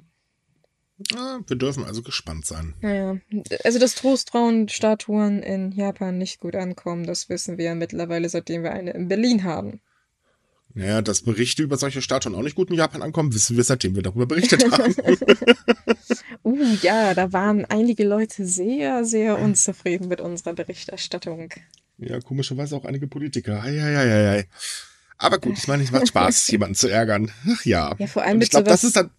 [1.14, 2.74] Ja, wir dürfen also gespannt sein.
[2.82, 3.18] Naja,
[3.64, 8.72] also dass Trostfrauen-Statuen in Japan nicht gut ankommen, das wissen wir ja mittlerweile, seitdem wir
[8.72, 9.82] eine in Berlin haben.
[10.74, 13.96] Naja, dass Berichte über solche Statuen auch nicht gut in Japan ankommen, wissen wir, seitdem
[13.96, 14.96] wir darüber berichtet haben.
[16.44, 21.50] uh, ja, da waren einige Leute sehr, sehr unzufrieden mit unserer Berichterstattung.
[21.98, 23.62] Ja, komischerweise auch einige Politiker.
[23.62, 24.48] Ei, ei, ei, ei.
[25.18, 27.32] Aber gut, ich meine, es macht Spaß, jemanden zu ärgern.
[27.48, 27.96] Ach ja.
[28.00, 29.12] Ja, vor allem Und ich glaube, das ist dann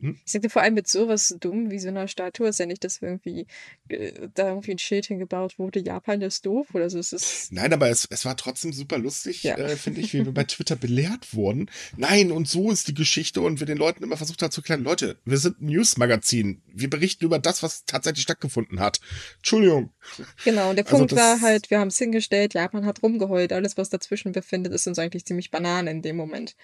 [0.00, 0.18] hm?
[0.24, 3.02] Ich sagte vor allem mit sowas dumm wie so einer Statue ist ja nicht, dass
[3.02, 3.46] irgendwie
[3.88, 6.98] äh, da irgendwie ein Schild hingebaut wurde, Japan ist doof oder so.
[6.98, 9.56] Es ist Nein, aber es, es war trotzdem super lustig, ja.
[9.56, 11.70] äh, finde ich, wie wir bei Twitter belehrt wurden.
[11.96, 14.82] Nein, und so ist die Geschichte und wir den Leuten immer versucht haben zu erklären,
[14.82, 16.62] Leute, wir sind ein Newsmagazin.
[16.66, 19.00] Wir berichten über das, was tatsächlich stattgefunden hat.
[19.38, 19.92] Entschuldigung.
[20.44, 23.76] Genau, und der also Punkt war halt, wir haben es hingestellt, Japan hat rumgeheult, alles,
[23.76, 26.56] was dazwischen befindet, ist uns eigentlich ziemlich Banane in dem Moment.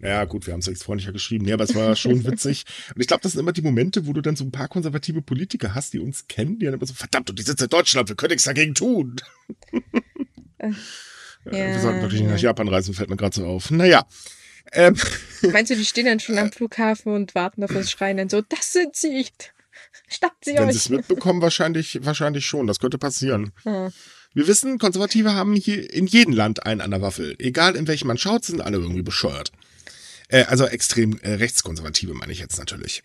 [0.00, 1.46] Ja, gut, wir haben es jetzt freundlicher geschrieben.
[1.46, 2.64] Ja, aber es war schon witzig.
[2.94, 5.22] Und ich glaube, das sind immer die Momente, wo du dann so ein paar konservative
[5.22, 8.08] Politiker hast, die uns kennen, die dann immer so, verdammt, und die sitzen in Deutschland,
[8.08, 9.16] wir können nichts dagegen tun.
[11.46, 12.30] Äh, ja, wir sollten natürlich ja.
[12.30, 13.70] nach Japan reisen, fällt mir gerade so auf.
[13.70, 14.06] Naja.
[14.72, 14.96] Ähm,
[15.52, 18.40] Meinst du, die stehen dann schon am Flughafen und warten auf das Schreien dann so,
[18.40, 19.26] das sind sie,
[20.08, 20.66] schnappt sie Wenn euch.
[20.68, 23.52] Wenn sie es mitbekommen, wahrscheinlich, wahrscheinlich schon, das könnte passieren.
[23.64, 23.90] Ja.
[24.32, 27.36] Wir wissen, Konservative haben hier in jedem Land einen an der Waffel.
[27.38, 29.52] Egal in welchem man schaut, sind alle irgendwie bescheuert.
[30.28, 33.02] Äh, also extrem äh, rechtskonservative meine ich jetzt natürlich.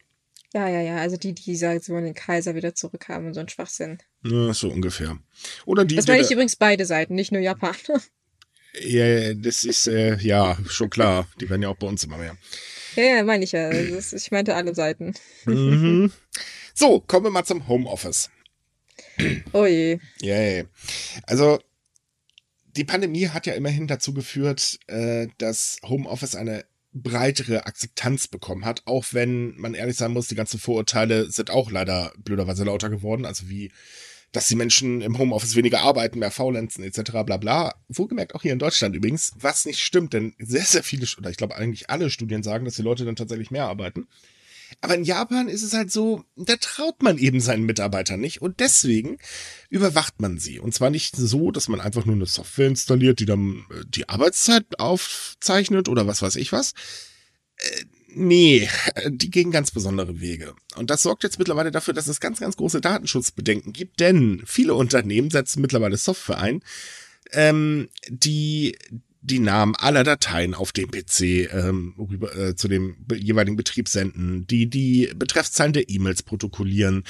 [0.53, 0.97] Ja, ja, ja.
[0.97, 3.99] Also die, die sagen, sie wollen den Kaiser wieder zurückhaben und so ein Schwachsinn.
[4.23, 5.17] Ja, so ungefähr.
[5.65, 5.95] Oder die.
[5.95, 7.75] Das meine ich übrigens beide Seiten, nicht nur Japan.
[8.81, 11.27] ja, das ist äh, ja schon klar.
[11.39, 12.35] Die werden ja auch bei uns immer mehr.
[12.95, 13.69] Ja, ja meine ich ja.
[13.69, 15.13] Ist, ich meinte alle Seiten.
[15.45, 16.11] Mhm.
[16.75, 18.29] So, kommen wir mal zum Homeoffice.
[19.51, 19.99] Oh je.
[20.23, 20.65] Yeah.
[21.23, 21.59] Also
[22.77, 26.63] die Pandemie hat ja immerhin dazu geführt, äh, dass Homeoffice eine
[26.93, 31.71] breitere Akzeptanz bekommen hat, auch wenn man ehrlich sein muss, die ganzen Vorurteile sind auch
[31.71, 33.71] leider blöderweise lauter geworden, also wie
[34.31, 37.11] dass die Menschen im Homeoffice weniger arbeiten, mehr faulenzen etc.
[37.25, 37.73] bla bla.
[37.87, 41.37] Wohlgemerkt auch hier in Deutschland übrigens, was nicht stimmt, denn sehr, sehr viele, oder ich
[41.37, 44.07] glaube eigentlich alle Studien sagen, dass die Leute dann tatsächlich mehr arbeiten.
[44.81, 48.59] Aber in Japan ist es halt so, da traut man eben seinen Mitarbeitern nicht und
[48.59, 49.17] deswegen
[49.69, 50.59] überwacht man sie.
[50.59, 54.09] Und zwar nicht so, dass man einfach nur eine Software installiert, die dann äh, die
[54.09, 56.73] Arbeitszeit aufzeichnet oder was weiß ich was.
[57.57, 58.69] Äh, nee,
[59.07, 60.55] die gehen ganz besondere Wege.
[60.75, 64.75] Und das sorgt jetzt mittlerweile dafür, dass es ganz, ganz große Datenschutzbedenken gibt, denn viele
[64.75, 66.63] Unternehmen setzen mittlerweile Software ein,
[67.31, 68.77] ähm, die
[69.21, 74.47] die Namen aller Dateien auf dem PC ähm, rüber, äh, zu dem jeweiligen Betrieb senden,
[74.47, 77.03] die die Betreffzahlen der E-Mails protokollieren,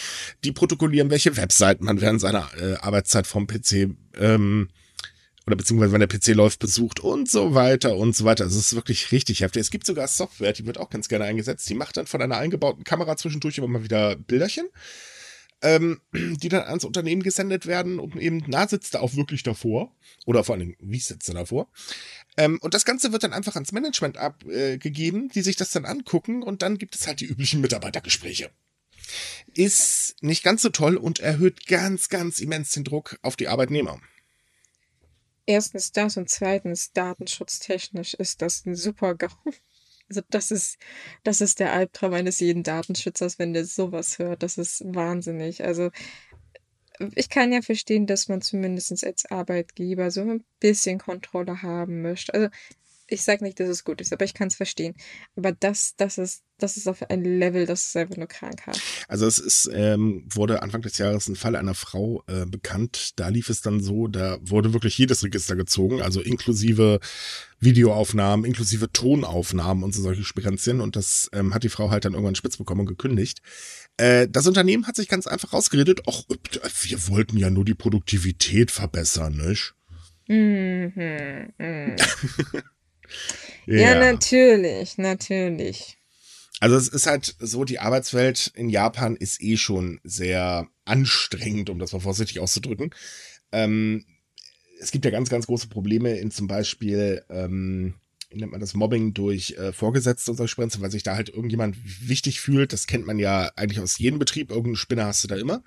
[0.44, 4.70] die protokollieren, welche Webseiten man während seiner äh, Arbeitszeit vom PC ähm,
[5.46, 8.44] oder beziehungsweise wenn der PC läuft, besucht und so weiter und so weiter.
[8.46, 9.62] Also es ist wirklich richtig heftig.
[9.62, 11.70] Es gibt sogar Software, die wird auch ganz gerne eingesetzt.
[11.70, 14.66] Die macht dann von einer eingebauten Kamera zwischendurch immer mal wieder Bilderchen
[15.62, 19.96] ähm, die dann ans Unternehmen gesendet werden und eben, na, sitzt er auch wirklich davor.
[20.26, 21.70] Oder vor allem, wie sitzt er davor?
[22.38, 25.86] Ähm, und das Ganze wird dann einfach ans Management abgegeben, äh, die sich das dann
[25.86, 28.52] angucken und dann gibt es halt die üblichen Mitarbeitergespräche.
[29.54, 34.00] Ist nicht ganz so toll und erhöht ganz, ganz immens den Druck auf die Arbeitnehmer.
[35.46, 39.32] Erstens das und zweitens datenschutztechnisch ist das ein super GAU.
[40.10, 40.78] Also das ist,
[41.24, 44.44] das ist der Albtraum eines jeden Datenschützers, wenn der sowas hört.
[44.44, 45.64] Das ist wahnsinnig.
[45.64, 45.92] Also
[47.16, 52.34] ich kann ja verstehen, dass man zumindest als Arbeitgeber so ein bisschen Kontrolle haben möchte.
[52.34, 52.50] Also
[53.10, 54.96] ich sage nicht, dass es gut ist, aber ich kann es verstehen.
[55.36, 58.82] Aber das, das ist, das ist auf ein Level, das ist einfach nur krankhaft.
[59.08, 63.20] Also es ist, ähm, wurde Anfang des Jahres ein Fall einer Frau äh, bekannt.
[63.20, 67.00] Da lief es dann so, da wurde wirklich jedes Register gezogen, also inklusive
[67.60, 70.82] Videoaufnahmen, inklusive Tonaufnahmen und so solche Spirenzien.
[70.82, 73.40] Und das ähm, hat die Frau halt dann irgendwann spitz bekommen und gekündigt.
[73.98, 76.24] Äh, das Unternehmen hat sich ganz einfach rausgeredet, ach,
[76.82, 79.74] wir wollten ja nur die Produktivität verbessern, nicht?
[80.28, 80.94] Mhm.
[81.58, 81.96] mhm.
[83.66, 83.94] Ja.
[83.94, 85.98] ja, natürlich, natürlich.
[86.60, 91.80] Also es ist halt so, die Arbeitswelt in Japan ist eh schon sehr anstrengend, um
[91.80, 92.94] das mal vorsichtig auszudrücken.
[93.52, 94.06] Ähm,
[94.80, 97.96] es gibt ja ganz, ganz große Probleme in zum Beispiel, ähm,
[98.30, 101.30] wie nennt man das, Mobbing durch äh, Vorgesetzte und solche Sprenze, weil sich da halt
[101.30, 102.74] irgendjemand wichtig fühlt.
[102.74, 104.50] Das kennt man ja eigentlich aus jedem Betrieb.
[104.50, 105.64] Irgendeinen Spinner hast du da immer.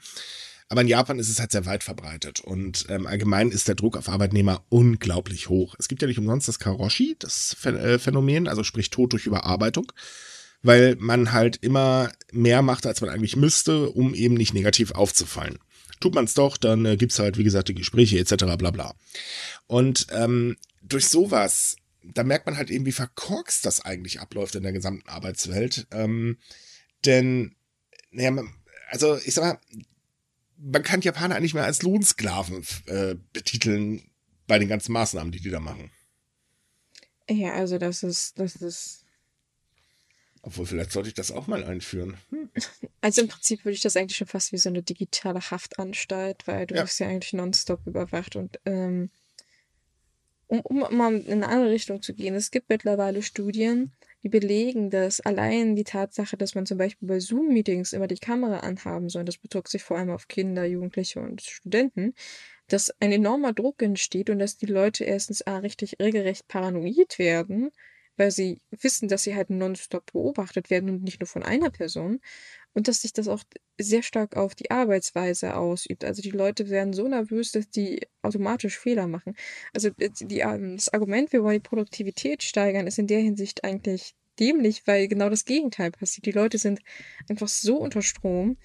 [0.72, 3.94] Aber in Japan ist es halt sehr weit verbreitet und ähm, allgemein ist der Druck
[3.94, 5.74] auf Arbeitnehmer unglaublich hoch.
[5.78, 9.92] Es gibt ja nicht umsonst das Karoshi, das äh, Phänomen, also sprich Tod durch Überarbeitung,
[10.62, 15.58] weil man halt immer mehr macht, als man eigentlich müsste, um eben nicht negativ aufzufallen.
[16.00, 18.56] Tut man es doch, dann äh, es halt, wie gesagt, die Gespräche etc.
[18.56, 18.94] bla bla.
[19.66, 24.62] Und ähm, durch sowas, da merkt man halt eben, wie verkorkst das eigentlich abläuft in
[24.62, 25.86] der gesamten Arbeitswelt.
[25.90, 26.38] Ähm,
[27.04, 27.56] denn,
[28.10, 28.42] naja,
[28.88, 29.84] also ich sag mal,
[30.62, 34.02] man kann Japaner eigentlich mehr als Lohnsklaven äh, betiteln
[34.46, 35.90] bei den ganzen Maßnahmen, die die da machen.
[37.28, 39.04] Ja, also das ist, das ist.
[40.42, 42.16] Obwohl, vielleicht sollte ich das auch mal einführen.
[42.30, 42.50] Hm.
[43.04, 46.68] Also im Prinzip würde ich das eigentlich schon fast wie so eine digitale Haftanstalt, weil
[46.68, 46.84] du ja.
[46.84, 49.10] wirst ja eigentlich nonstop überwacht und ähm,
[50.46, 53.90] um, um mal in eine andere Richtung zu gehen, es gibt mittlerweile Studien,
[54.22, 58.58] die belegen, dass allein die Tatsache, dass man zum Beispiel bei Zoom-Meetings immer die Kamera
[58.60, 62.14] anhaben soll, das bezog sich vor allem auf Kinder, Jugendliche und Studenten,
[62.68, 67.70] dass ein enormer Druck entsteht und dass die Leute erstens A, richtig regelrecht paranoid werden,
[68.16, 72.20] weil sie wissen, dass sie halt nonstop beobachtet werden und nicht nur von einer Person
[72.74, 73.42] und dass sich das auch
[73.78, 76.04] sehr stark auf die Arbeitsweise ausübt.
[76.04, 79.34] Also die Leute werden so nervös, dass die automatisch Fehler machen.
[79.74, 84.14] Also die, ähm, das Argument, wir wollen die Produktivität steigern, ist in der Hinsicht eigentlich
[84.38, 86.26] dämlich, weil genau das Gegenteil passiert.
[86.26, 86.80] Die Leute sind
[87.28, 88.56] einfach so unter Strom,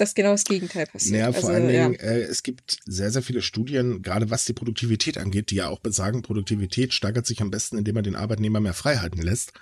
[0.00, 1.12] dass genau das Gegenteil passiert.
[1.12, 2.00] Naja, vor also, allen Dingen, ja.
[2.00, 5.80] äh, es gibt sehr, sehr viele Studien, gerade was die Produktivität angeht, die ja auch
[5.80, 9.52] besagen, Produktivität steigert sich am besten, indem man den Arbeitnehmer mehr freihalten lässt.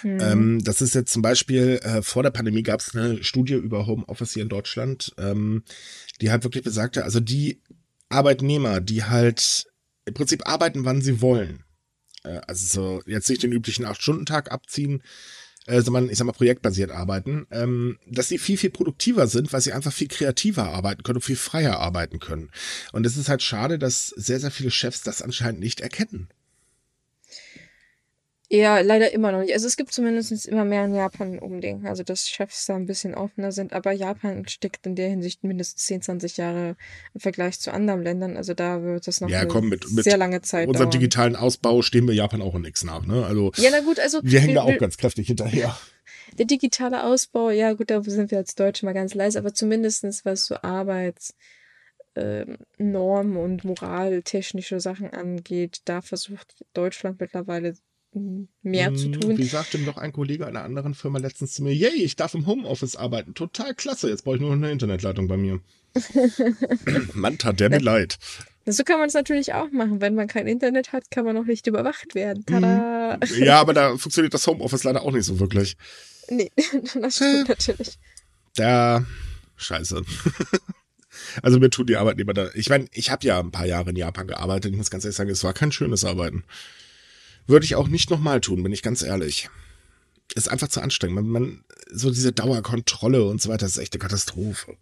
[0.00, 0.20] Hm.
[0.20, 3.86] Ähm, das ist jetzt zum Beispiel, äh, vor der Pandemie gab es eine Studie über
[3.86, 5.62] Homeoffice hier in Deutschland, ähm,
[6.20, 7.60] die halt wirklich besagte, also die
[8.08, 9.66] Arbeitnehmer, die halt
[10.04, 11.64] im Prinzip arbeiten, wann sie wollen.
[12.24, 15.02] Äh, also so jetzt nicht den üblichen Acht-Stunden-Tag abziehen,
[15.66, 19.60] äh, sondern ich sag mal projektbasiert arbeiten, ähm, dass sie viel, viel produktiver sind, weil
[19.60, 22.50] sie einfach viel kreativer arbeiten können und viel freier arbeiten können.
[22.92, 26.28] Und es ist halt schade, dass sehr, sehr viele Chefs das anscheinend nicht erkennen.
[28.54, 29.54] Ja, leider immer noch nicht.
[29.54, 31.86] Also es gibt zumindest immer mehr in Japan Umdenken.
[31.86, 33.72] Also dass Chefs da ein bisschen offener sind.
[33.72, 36.76] Aber Japan steckt in der Hinsicht mindestens 10, 20 Jahre
[37.14, 38.36] im Vergleich zu anderen Ländern.
[38.36, 41.00] Also da wird das noch ja, komm, mit, mit sehr lange Zeit unserem dauern.
[41.00, 43.06] digitalen Ausbau stehen wir Japan auch in nichts nach.
[43.06, 43.24] Ne?
[43.24, 45.74] Also, ja, na gut, also wir hängen da auch ganz kräftig hinterher.
[46.38, 49.38] Der digitale Ausbau, ja gut, da sind wir als Deutsche mal ganz leise.
[49.38, 51.34] Aber zumindestens was so Arbeits...
[52.14, 57.72] Ähm, Normen und moraltechnische Sachen angeht, da versucht Deutschland mittlerweile
[58.14, 59.38] mehr hm, zu tun.
[59.38, 62.34] Wie sagte mir doch ein Kollege einer anderen Firma letztens zu mir, yay, ich darf
[62.34, 63.34] im Homeoffice arbeiten.
[63.34, 65.60] Total klasse, jetzt brauche ich nur noch eine Internetleitung bei mir.
[67.14, 68.18] Mann, tat der mir leid.
[68.64, 70.00] So kann man es natürlich auch machen.
[70.00, 72.44] Wenn man kein Internet hat, kann man auch nicht überwacht werden.
[72.46, 73.18] Tada!
[73.24, 73.44] Hm.
[73.44, 75.76] Ja, aber da funktioniert das Homeoffice leider auch nicht so wirklich.
[76.28, 76.52] Nee,
[77.00, 77.98] das stimmt natürlich.
[78.54, 79.04] Da,
[79.56, 80.02] scheiße.
[81.42, 82.48] Also mir tut die Arbeitnehmer da.
[82.54, 84.70] Ich meine, ich habe ja ein paar Jahre in Japan gearbeitet.
[84.70, 86.44] Ich muss ganz ehrlich sagen, es war kein schönes Arbeiten.
[87.46, 89.48] Würde ich auch nicht nochmal tun, bin ich ganz ehrlich.
[90.34, 91.16] Ist einfach zu anstrengend.
[91.16, 94.76] Man, man, so diese Dauerkontrolle und so weiter, ist echt eine Katastrophe.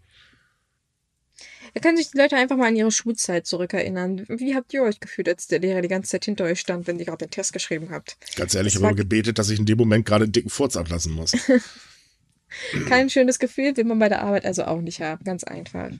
[1.74, 4.26] Da können sich die Leute einfach mal an ihre Schulzeit zurückerinnern.
[4.28, 6.98] Wie habt ihr euch gefühlt, als der Lehrer die ganze Zeit hinter euch stand, wenn
[6.98, 8.16] ihr gerade den Test geschrieben habt?
[8.36, 11.12] Ganz ehrlich, ich habe gebetet, dass ich in dem Moment gerade einen dicken Furz ablassen
[11.12, 11.32] muss.
[12.88, 15.22] Kein schönes Gefühl will man bei der Arbeit also auch nicht haben.
[15.24, 15.90] Ganz einfach.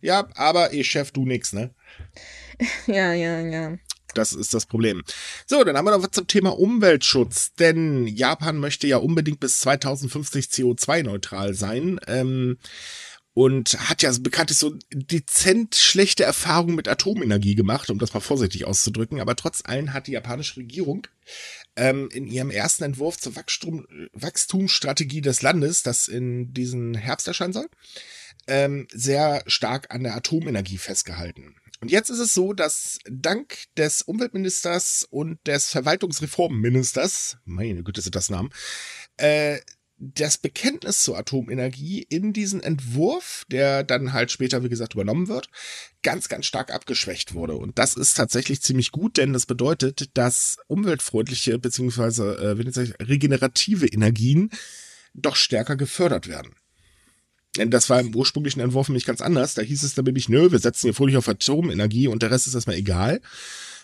[0.00, 1.74] Ja, aber ich Chef, du nix, ne?
[2.86, 3.76] ja, ja, ja.
[4.14, 5.02] Das ist das Problem.
[5.46, 9.60] So, dann haben wir noch was zum Thema Umweltschutz, denn Japan möchte ja unbedingt bis
[9.60, 12.00] 2050 CO2-neutral sein.
[12.06, 12.58] Ähm,
[13.34, 18.66] und hat ja bekanntlich so dezent schlechte Erfahrungen mit Atomenergie gemacht, um das mal vorsichtig
[18.66, 19.20] auszudrücken.
[19.20, 21.06] Aber trotz allem hat die japanische Regierung
[21.76, 27.54] ähm, in ihrem ersten Entwurf zur Wachstum, Wachstumsstrategie des Landes, das in diesen Herbst erscheinen
[27.54, 27.68] soll,
[28.46, 31.54] ähm, sehr stark an der Atomenergie festgehalten.
[31.82, 38.14] Und jetzt ist es so, dass dank des Umweltministers und des Verwaltungsreformministers, meine Güte, sind
[38.14, 38.50] das Namen,
[39.16, 39.58] äh,
[39.98, 45.48] das Bekenntnis zur Atomenergie in diesen Entwurf, der dann halt später, wie gesagt, übernommen wird,
[46.04, 47.56] ganz, ganz stark abgeschwächt wurde.
[47.56, 52.22] Und das ist tatsächlich ziemlich gut, denn das bedeutet, dass umweltfreundliche bzw.
[52.22, 54.50] Äh, regenerative Energien
[55.14, 56.54] doch stärker gefördert werden.
[57.54, 59.54] Das war im ursprünglichen Entwurf nämlich ganz anders.
[59.54, 62.46] Da hieß es dann nämlich, nö, wir setzen hier völlig auf Atomenergie und der Rest
[62.46, 63.20] ist erstmal egal.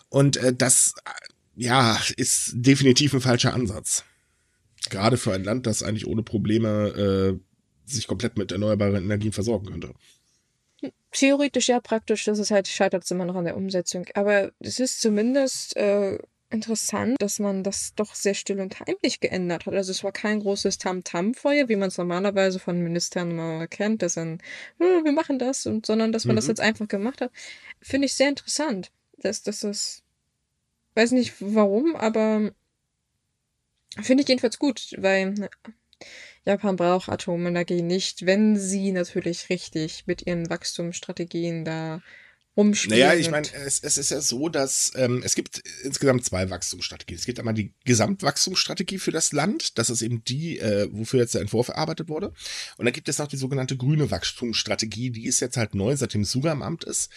[0.09, 1.11] Und äh, das, äh,
[1.63, 4.05] ja, ist definitiv ein falscher Ansatz.
[4.89, 9.67] Gerade für ein Land, das eigentlich ohne Probleme äh, sich komplett mit erneuerbaren Energien versorgen
[9.67, 9.93] könnte.
[11.13, 14.07] Theoretisch ja, praktisch, das ist halt, scheitert es immer noch an der Umsetzung.
[14.15, 16.19] Aber es ist zumindest äh,
[16.51, 19.75] interessant, dass man das doch sehr still und heimlich geändert hat.
[19.75, 24.15] Also es war kein großes Tam-Tam-Feuer, wie man es normalerweise von Ministern mal kennt, dass
[24.15, 24.41] dann,
[24.79, 26.39] oh, wir machen das, und, sondern dass man mhm.
[26.39, 27.31] das jetzt einfach gemacht hat.
[27.81, 28.91] Finde ich sehr interessant.
[29.19, 30.03] Dass, dass das,
[30.95, 32.53] weiß nicht warum, aber
[34.01, 35.35] finde ich jedenfalls gut, weil
[36.45, 42.01] Japan braucht Atomenergie nicht, wenn sie natürlich richtig mit ihren Wachstumsstrategien da
[42.59, 42.99] rumspielen.
[42.99, 47.19] Naja, ich meine, es, es, ist ja so, dass ähm, es gibt insgesamt zwei Wachstumsstrategien.
[47.19, 49.79] Es gibt einmal die Gesamtwachstumsstrategie für das Land.
[49.79, 52.33] Das ist eben die, äh, wofür jetzt der Entwurf erarbeitet wurde.
[52.77, 55.11] Und dann gibt es noch die sogenannte grüne Wachstumsstrategie.
[55.11, 57.11] Die ist jetzt halt neu, seitdem Suga im Amt ist.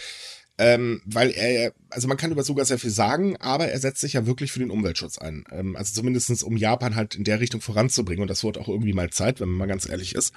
[0.63, 4.13] Ähm, weil er, also man kann über Suga sehr viel sagen, aber er setzt sich
[4.13, 5.43] ja wirklich für den Umweltschutz ein.
[5.51, 8.21] Ähm, also zumindestens um Japan halt in der Richtung voranzubringen.
[8.21, 10.35] Und das wird auch irgendwie mal Zeit, wenn man mal ganz ehrlich ist.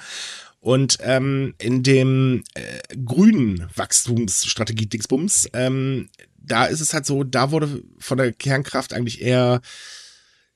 [0.60, 6.08] Und ähm, in dem äh, grünen Wachstumsstrategie Dixbums, ähm,
[6.38, 9.60] da ist es halt so, da wurde von der Kernkraft eigentlich eher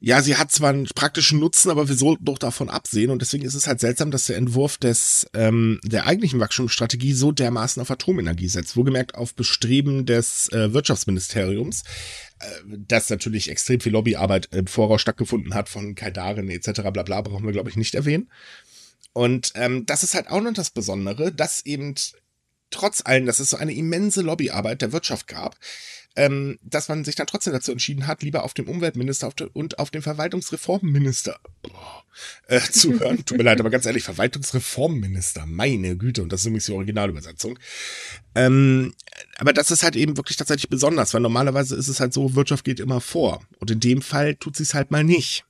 [0.01, 3.11] ja, sie hat zwar einen praktischen Nutzen, aber wir sollten doch davon absehen.
[3.11, 7.33] Und deswegen ist es halt seltsam, dass der Entwurf des ähm, der eigentlichen Wachstumsstrategie so
[7.33, 8.77] dermaßen auf Atomenergie setzt.
[8.77, 11.83] Wohlgemerkt auf Bestreben des äh, Wirtschaftsministeriums,
[12.39, 12.47] äh,
[12.87, 16.83] das natürlich extrem viel Lobbyarbeit im Voraus stattgefunden hat von Kaidaren etc.
[16.93, 18.31] bla bla, brauchen wir, glaube ich, nicht erwähnen.
[19.13, 21.97] Und ähm, das ist halt auch noch das Besondere, dass eben
[22.71, 25.57] trotz allem, dass es so eine immense Lobbyarbeit der Wirtschaft gab,
[26.19, 29.49] ähm, dass man sich dann trotzdem dazu entschieden hat, lieber auf dem Umweltminister auf de
[29.53, 32.05] und auf dem Verwaltungsreformminister boah,
[32.49, 33.25] äh, zu hören.
[33.25, 37.57] Tut mir leid, aber ganz ehrlich, Verwaltungsreformminister, meine Güte, und das ist übrigens die Originalübersetzung.
[38.35, 38.95] Ähm,
[39.39, 42.65] aber das ist halt eben wirklich tatsächlich besonders, weil normalerweise ist es halt so, Wirtschaft
[42.65, 43.41] geht immer vor.
[43.61, 45.45] Und in dem Fall tut sie es halt mal nicht.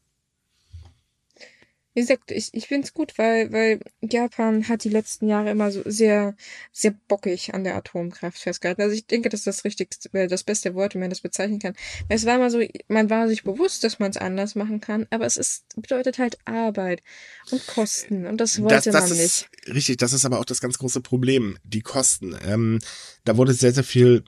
[1.99, 5.73] Wie gesagt, ich, ich finde es gut, weil, weil Japan hat die letzten Jahre immer
[5.73, 6.37] so sehr,
[6.71, 8.83] sehr bockig an der Atomkraft festgehalten.
[8.83, 11.59] Also ich denke, das ist das richtigste, äh, das beste Wort, wie man das bezeichnen
[11.59, 11.75] kann.
[12.09, 15.27] Es war immer so, man war sich bewusst, dass man es anders machen kann, aber
[15.27, 17.03] es ist, bedeutet halt Arbeit
[17.51, 19.75] und Kosten und das wollte das, das man ist, nicht.
[19.75, 22.37] Richtig, das ist aber auch das ganz große Problem, die Kosten.
[22.47, 22.79] Ähm,
[23.25, 24.23] da wurde sehr, sehr viel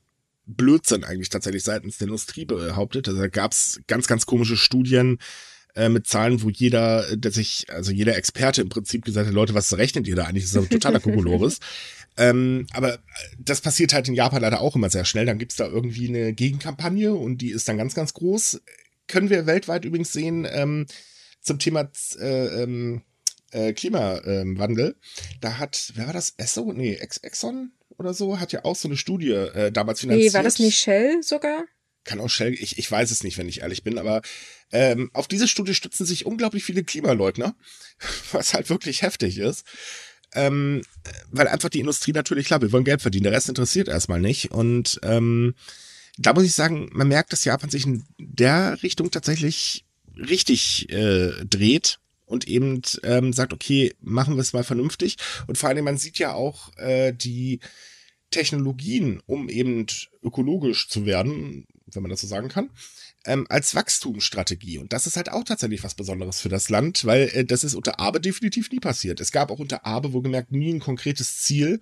[0.45, 3.07] Blödsinn eigentlich tatsächlich seitens der Industrie behauptet.
[3.07, 5.19] Also da gab es ganz, ganz komische Studien,
[5.75, 9.55] äh, mit Zahlen, wo jeder, der sich, also jeder Experte im Prinzip gesagt hat, Leute,
[9.55, 10.45] was rechnet ihr da eigentlich?
[10.45, 11.59] Das ist aber totaler Kokolores.
[12.17, 12.99] ähm, aber
[13.39, 15.27] das passiert halt in Japan leider auch immer sehr schnell.
[15.27, 18.61] Dann gibt's da irgendwie eine Gegenkampagne und die ist dann ganz, ganz groß.
[19.07, 20.87] Können wir weltweit übrigens sehen ähm,
[21.41, 23.03] zum Thema äh, ähm,
[23.53, 24.97] äh, Klimawandel.
[25.41, 26.35] Da hat, wer war das?
[26.37, 26.73] Esso?
[26.73, 30.33] Nee, Ex Exxon oder so, hat ja auch so eine Studie äh, damals finanziert.
[30.33, 31.65] Nee, war das nicht Shell sogar?
[32.05, 34.23] Kann auch Shell, ich, ich weiß es nicht, wenn ich ehrlich bin, aber
[34.73, 37.55] ähm, auf diese Studie stützen sich unglaublich viele Klimaleugner,
[38.33, 39.65] was halt wirklich heftig ist.
[40.33, 40.83] Ähm,
[41.31, 44.53] weil einfach die Industrie natürlich, klar, wir wollen Geld verdienen, der Rest interessiert erstmal nicht.
[44.53, 45.55] Und ähm,
[46.19, 49.85] da muss ich sagen, man merkt, dass Japan sich in der Richtung tatsächlich
[50.17, 55.17] richtig äh, dreht und eben ähm, sagt, okay, machen wir es mal vernünftig.
[55.49, 57.59] Und vor allem, man sieht ja auch äh, die
[58.31, 59.87] Technologien, um eben
[60.23, 62.71] ökologisch zu werden, wenn man das so sagen kann,
[63.25, 64.79] ähm, als Wachstumsstrategie.
[64.79, 67.75] Und das ist halt auch tatsächlich was Besonderes für das Land, weil äh, das ist
[67.75, 69.21] unter Abe definitiv nie passiert.
[69.21, 71.81] Es gab auch unter Abe wohlgemerkt nie ein konkretes Ziel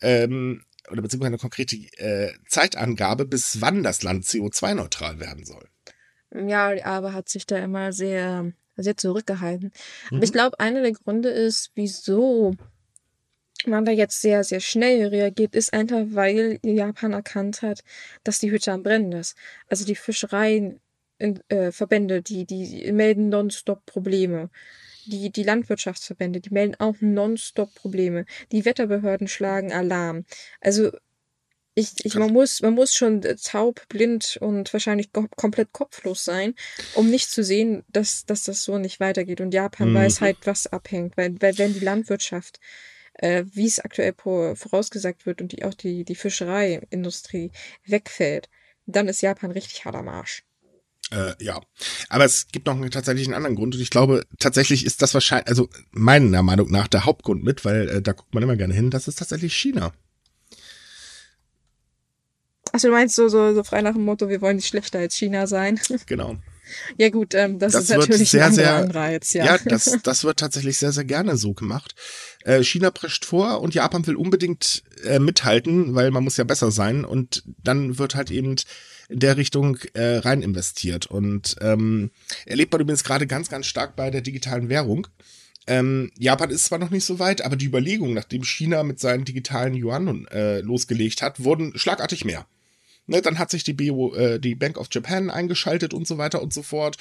[0.00, 5.68] ähm, oder beziehungsweise eine konkrete äh, Zeitangabe, bis wann das Land CO2-neutral werden soll.
[6.34, 9.72] Ja, Abe hat sich da immer sehr, sehr zurückgehalten.
[10.10, 10.16] Mhm.
[10.16, 12.54] Aber ich glaube, einer der Gründe ist, wieso
[13.66, 17.82] man da jetzt sehr, sehr schnell reagiert, ist einfach, weil Japan erkannt hat,
[18.24, 19.36] dass die Hütte am Brennen ist.
[19.68, 24.50] Also die Fischereiverbände, äh, die, die melden nonstop Probleme.
[25.06, 28.26] Die, die Landwirtschaftsverbände, die melden auch nonstop Probleme.
[28.52, 30.24] Die Wetterbehörden schlagen Alarm.
[30.60, 30.90] Also
[31.74, 36.54] ich, ich, man, muss, man muss schon taub, blind und wahrscheinlich komplett kopflos sein,
[36.94, 39.40] um nicht zu sehen, dass, dass das so nicht weitergeht.
[39.40, 39.94] Und Japan mhm.
[39.94, 41.16] weiß halt, was abhängt.
[41.16, 42.60] Weil, weil wenn die Landwirtschaft
[43.20, 47.52] äh, wie es aktuell vorausgesagt wird und die, auch die, die Fischereiindustrie
[47.84, 48.48] wegfällt,
[48.86, 50.42] dann ist Japan richtig hart am Arsch.
[51.12, 51.60] Äh, ja,
[52.08, 55.12] aber es gibt noch einen, tatsächlich einen anderen Grund und ich glaube, tatsächlich ist das
[55.12, 58.74] wahrscheinlich, also meiner Meinung nach der Hauptgrund mit, weil äh, da guckt man immer gerne
[58.74, 59.92] hin, das ist tatsächlich China.
[62.72, 65.16] Achso, du meinst so, so, so frei nach dem Motto, wir wollen nicht schlechter als
[65.16, 65.80] China sein.
[66.06, 66.36] Genau.
[66.96, 69.32] Ja gut, ähm, das, das ist natürlich sehr, ein sehr, Anreiz.
[69.32, 71.96] Ja, ja das, das wird tatsächlich sehr, sehr gerne so gemacht.
[72.44, 76.70] Äh, China prescht vor und Japan will unbedingt äh, mithalten, weil man muss ja besser
[76.70, 78.56] sein und dann wird halt eben
[79.08, 81.06] in der Richtung äh, rein investiert.
[81.06, 82.10] Und ähm,
[82.46, 85.06] erlebt man übrigens gerade ganz, ganz stark bei der digitalen Währung.
[85.66, 89.24] Ähm, Japan ist zwar noch nicht so weit, aber die Überlegungen, nachdem China mit seinen
[89.24, 92.46] digitalen Yuan äh, losgelegt hat, wurden schlagartig mehr.
[93.06, 96.40] Ne, dann hat sich die, Bio, äh, die Bank of Japan eingeschaltet und so weiter
[96.42, 96.96] und so fort.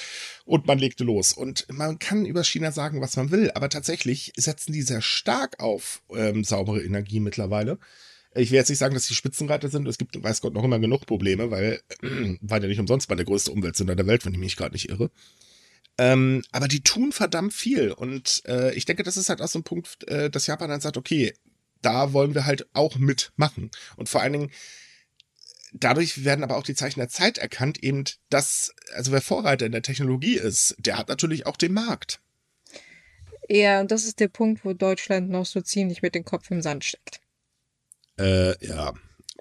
[0.46, 1.34] Und man legte los.
[1.34, 5.60] Und man kann über China sagen, was man will, aber tatsächlich setzen die sehr stark
[5.60, 7.78] auf ähm, saubere Energie mittlerweile.
[8.36, 9.88] Ich will jetzt nicht sagen, dass die Spitzenreiter sind.
[9.88, 13.16] Es gibt, weiß Gott, noch immer genug Probleme, weil äh, war ja nicht umsonst mal
[13.16, 15.12] der größte Umweltsünder der Welt, wenn ich mich gerade nicht irre.
[15.98, 17.92] Ähm, aber die tun verdammt viel.
[17.92, 20.82] Und äh, ich denke, das ist halt auch so ein Punkt, äh, dass Japan dann
[20.82, 21.34] sagt, okay,
[21.82, 23.72] da wollen wir halt auch mitmachen.
[23.98, 24.52] Und vor allen Dingen,
[25.74, 29.72] dadurch werden aber auch die Zeichen der Zeit erkannt, eben, dass, also wer Vorreiter in
[29.72, 32.20] der Technologie ist, der hat natürlich auch den Markt.
[33.48, 36.62] Ja, und das ist der Punkt, wo Deutschland noch so ziemlich mit dem Kopf im
[36.62, 37.20] Sand steckt.
[38.20, 38.94] Äh, ja.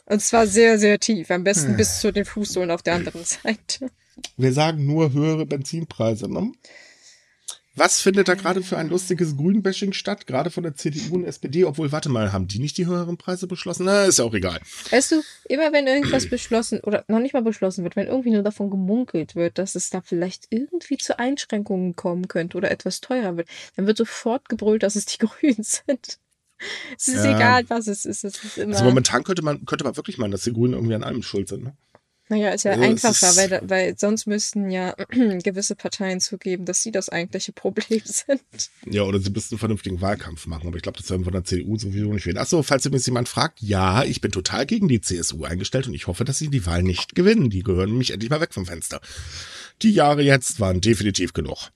[0.07, 1.31] Und zwar sehr, sehr tief.
[1.31, 1.77] Am besten hm.
[1.77, 3.91] bis zu den Fußsohlen auf der anderen Seite.
[4.37, 6.53] Wir sagen nur höhere Benzinpreise, ne?
[7.79, 10.27] Was findet da gerade für ein lustiges Grünbashing statt?
[10.27, 13.47] Gerade von der CDU und SPD, obwohl, warte mal, haben die nicht die höheren Preise
[13.47, 13.85] beschlossen?
[13.87, 14.61] Na, ist ja auch egal.
[14.91, 18.43] Weißt du, immer wenn irgendwas beschlossen oder noch nicht mal beschlossen wird, wenn irgendwie nur
[18.43, 23.37] davon gemunkelt wird, dass es da vielleicht irgendwie zu Einschränkungen kommen könnte oder etwas teurer
[23.37, 26.19] wird, dann wird sofort gebrüllt, dass es die Grünen sind.
[26.97, 27.37] Es ist ja.
[27.37, 28.25] egal, was es ist.
[28.25, 30.97] Es ist immer also momentan könnte man, könnte man wirklich meinen, dass die Grünen irgendwie
[30.97, 31.63] an allem schuld sind.
[31.63, 31.77] Ne?
[32.29, 36.93] Naja, ist ja also einfacher, weil, weil sonst müssten ja gewisse Parteien zugeben, dass sie
[36.93, 38.43] das eigentliche Problem sind.
[38.87, 40.69] Ja, oder sie müssten einen vernünftigen Wahlkampf machen.
[40.69, 42.39] Aber ich glaube, das werden von der CDU sowieso nicht wählen.
[42.39, 46.07] Achso, falls übrigens jemand fragt, ja, ich bin total gegen die CSU eingestellt und ich
[46.07, 47.51] hoffe, dass sie die Wahl nicht gewinnen.
[47.51, 49.01] Die gehören nämlich endlich mal weg vom Fenster.
[49.83, 51.71] Die Jahre jetzt waren definitiv genug.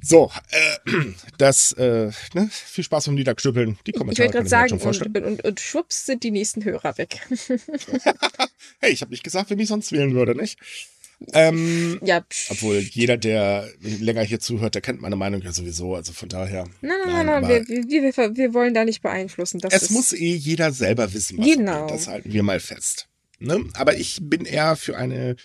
[0.00, 0.90] So, äh,
[1.38, 3.78] das, äh, ne, viel Spaß beim Niederknüppeln.
[3.86, 7.20] Die Kommentare ich wollte gerade sagen, und, und, und schwupps sind die nächsten Hörer weg.
[8.80, 10.58] hey, ich habe nicht gesagt, wen ich sonst wählen würde, nicht?
[11.32, 12.24] Ähm, ja.
[12.50, 15.94] Obwohl jeder, der länger hier zuhört, der kennt meine Meinung ja sowieso.
[15.94, 16.64] Also von daher.
[16.80, 19.60] Nein, nein, nein, nein wir, wir, wir, wollen da nicht beeinflussen.
[19.60, 21.86] Das es muss eh jeder selber wissen, was genau.
[21.86, 23.08] Das halten wir mal fest.
[23.38, 23.64] Ne?
[23.74, 25.36] Aber ich bin eher für eine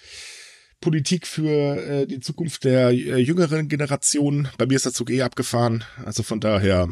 [0.82, 4.48] Politik für äh, die Zukunft der äh, jüngeren Generation.
[4.58, 5.84] Bei mir ist der Zug eh abgefahren.
[6.06, 6.88] Also von daher,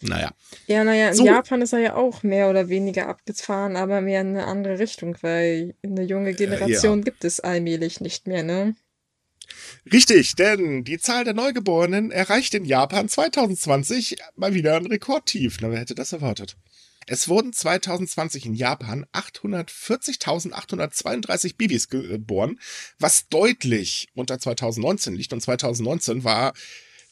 [0.00, 0.32] naja.
[0.66, 1.24] Ja, naja, in so.
[1.24, 5.16] Japan ist er ja auch mehr oder weniger abgefahren, aber mehr in eine andere Richtung,
[5.20, 7.04] weil eine junge Generation äh, ja.
[7.04, 8.74] gibt es allmählich nicht mehr, ne?
[9.92, 15.58] Richtig, denn die Zahl der Neugeborenen erreicht in Japan 2020 mal wieder ein Rekordtief.
[15.60, 16.56] Na, wer hätte das erwartet?
[17.06, 22.58] Es wurden 2020 in Japan 840.832 Babys geboren,
[22.98, 25.32] was deutlich unter 2019 liegt.
[25.32, 26.52] Und 2019 war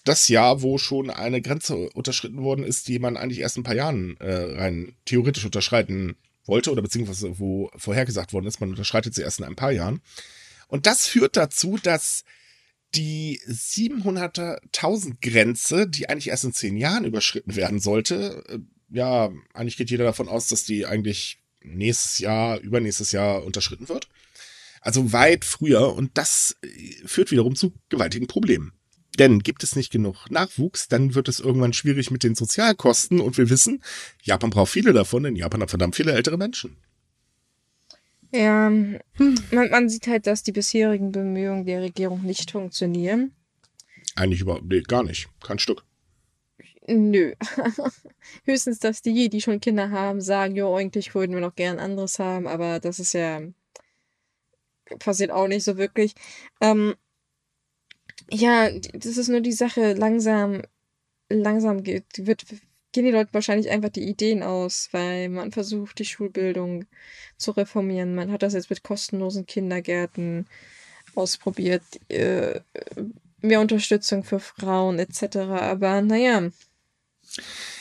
[0.05, 3.75] das Jahr, wo schon eine Grenze unterschritten worden ist, die man eigentlich erst ein paar
[3.75, 9.23] Jahren äh, rein theoretisch unterschreiten wollte oder beziehungsweise wo vorhergesagt worden ist, man unterschreitet sie
[9.23, 10.01] erst in ein paar Jahren.
[10.67, 12.25] Und das führt dazu, dass
[12.95, 18.59] die 700.000 Grenze, die eigentlich erst in zehn Jahren überschritten werden sollte, äh,
[18.91, 24.09] ja, eigentlich geht jeder davon aus, dass die eigentlich nächstes Jahr, übernächstes Jahr unterschritten wird.
[24.81, 26.69] Also weit früher und das äh,
[27.05, 28.73] führt wiederum zu gewaltigen Problemen.
[29.19, 33.37] Denn gibt es nicht genug Nachwuchs, dann wird es irgendwann schwierig mit den Sozialkosten und
[33.37, 33.83] wir wissen,
[34.23, 36.77] Japan braucht viele davon, denn Japan hat verdammt viele ältere Menschen.
[38.33, 39.01] Ja, hm.
[39.51, 43.33] man, man sieht halt, dass die bisherigen Bemühungen der Regierung nicht funktionieren.
[44.15, 45.29] Eigentlich überhaupt, nee, gar nicht.
[45.43, 45.85] Kein Stück.
[46.89, 47.35] Nö.
[48.45, 52.19] Höchstens, dass die, die schon Kinder haben, sagen, jo, eigentlich würden wir noch gern anderes
[52.19, 53.41] haben, aber das ist ja
[54.99, 56.15] passiert auch nicht so wirklich.
[56.61, 56.95] Ähm,
[58.31, 60.63] ja, das ist nur die Sache, langsam,
[61.29, 62.45] langsam geht, wird,
[62.93, 66.87] gehen die Leute wahrscheinlich einfach die Ideen aus, weil man versucht, die Schulbildung
[67.37, 68.15] zu reformieren.
[68.15, 70.47] Man hat das jetzt mit kostenlosen Kindergärten
[71.15, 72.61] ausprobiert, äh,
[73.41, 75.37] mehr Unterstützung für Frauen etc.
[75.37, 76.51] Aber naja.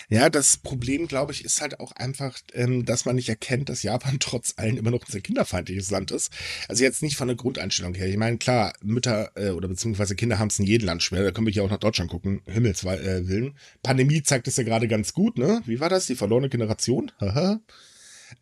[0.10, 3.84] Ja, das Problem, glaube ich, ist halt auch einfach, ähm, dass man nicht erkennt, dass
[3.84, 6.32] Japan trotz allem immer noch ein sehr kinderfeindliches Land ist.
[6.68, 8.08] Also jetzt nicht von der Grundeinstellung her.
[8.08, 11.24] Ich meine, klar, Mütter äh, oder beziehungsweise Kinder haben es in jedem Land schwer.
[11.24, 12.42] Da können wir hier auch nach Deutschland gucken.
[12.46, 13.58] Himmels äh, Willen.
[13.84, 15.62] Pandemie zeigt es ja gerade ganz gut, ne?
[15.66, 16.06] Wie war das?
[16.06, 17.12] Die verlorene Generation?
[17.20, 17.60] Haha.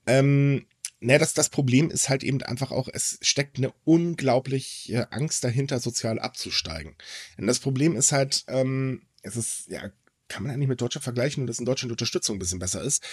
[0.05, 0.65] ähm,
[1.01, 5.79] Ne, das, das Problem ist halt eben einfach auch, es steckt eine unglaubliche Angst dahinter,
[5.79, 6.95] sozial abzusteigen.
[7.37, 9.91] Und das Problem ist halt, ähm, es ist ja
[10.27, 12.81] kann man eigentlich mit Deutschland vergleichen und dass in Deutschland die Unterstützung ein bisschen besser
[12.81, 13.03] ist.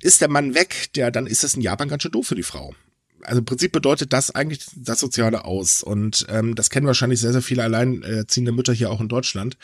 [0.00, 2.42] Ist der Mann weg, der, dann ist es in Japan ganz schön doof für die
[2.42, 2.74] Frau.
[3.24, 5.82] Also im Prinzip bedeutet das eigentlich das Soziale aus.
[5.82, 9.56] Und ähm, das kennen wahrscheinlich sehr, sehr viele alleinerziehende Mütter hier auch in Deutschland,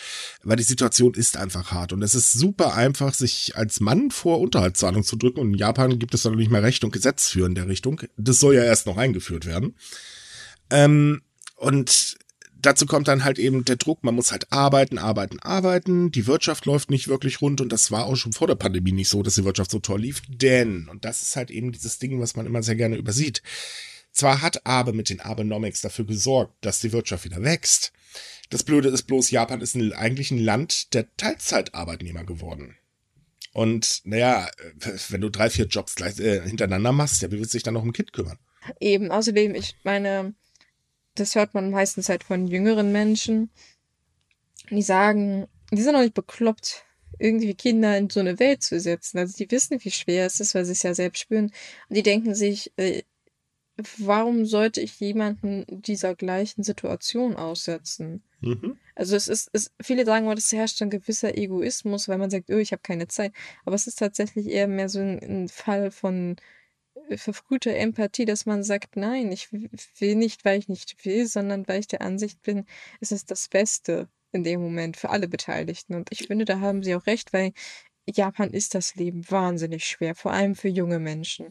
[0.42, 1.92] weil die Situation ist einfach hart.
[1.92, 5.40] Und es ist super einfach, sich als Mann vor Unterhaltszahlung zu drücken.
[5.40, 7.68] Und in Japan gibt es dann noch nicht mehr Recht und Gesetz für in der
[7.68, 8.00] Richtung.
[8.16, 9.74] Das soll ja erst noch eingeführt werden.
[10.70, 11.20] Ähm,
[11.56, 12.16] und
[12.62, 16.10] dazu kommt dann halt eben der Druck, man muss halt arbeiten, arbeiten, arbeiten.
[16.10, 19.08] Die Wirtschaft läuft nicht wirklich rund und das war auch schon vor der Pandemie nicht
[19.08, 20.22] so, dass die Wirtschaft so toll lief.
[20.28, 23.42] Denn, und das ist halt eben dieses Ding, was man immer sehr gerne übersieht,
[24.12, 27.92] zwar hat Abe mit den Abenomics dafür gesorgt, dass die Wirtschaft wieder wächst.
[28.50, 32.76] Das Blöde ist bloß, Japan ist eigentlich ein Land der Teilzeitarbeitnehmer geworden.
[33.52, 34.48] Und naja,
[35.08, 37.74] wenn du drei, vier Jobs gleich, äh, hintereinander machst, ja, wie willst du dich dann
[37.74, 38.38] noch um ein Kind kümmern?
[38.78, 40.34] Eben, außerdem, ich meine,
[41.20, 43.50] das hört man meistens halt von jüngeren Menschen,
[44.70, 46.84] die sagen, die sind noch nicht bekloppt,
[47.18, 49.18] irgendwie Kinder in so eine Welt zu setzen.
[49.18, 51.52] Also die wissen, wie schwer es ist, weil sie es ja selbst spüren.
[51.88, 53.02] Und die denken sich, äh,
[53.98, 58.22] warum sollte ich jemanden dieser gleichen Situation aussetzen?
[58.40, 58.78] Mhm.
[58.94, 62.50] Also es ist, es, viele sagen mal, es herrscht ein gewisser Egoismus, weil man sagt,
[62.50, 63.32] oh, ich habe keine Zeit.
[63.64, 66.36] Aber es ist tatsächlich eher mehr so ein, ein Fall von
[67.16, 71.80] verfrühte Empathie, dass man sagt, nein, ich will nicht, weil ich nicht will, sondern weil
[71.80, 72.66] ich der Ansicht bin,
[73.00, 75.94] es ist das Beste in dem Moment für alle Beteiligten.
[75.94, 77.52] Und ich finde, da haben sie auch recht, weil
[78.08, 81.46] Japan ist das Leben wahnsinnig schwer, vor allem für junge Menschen.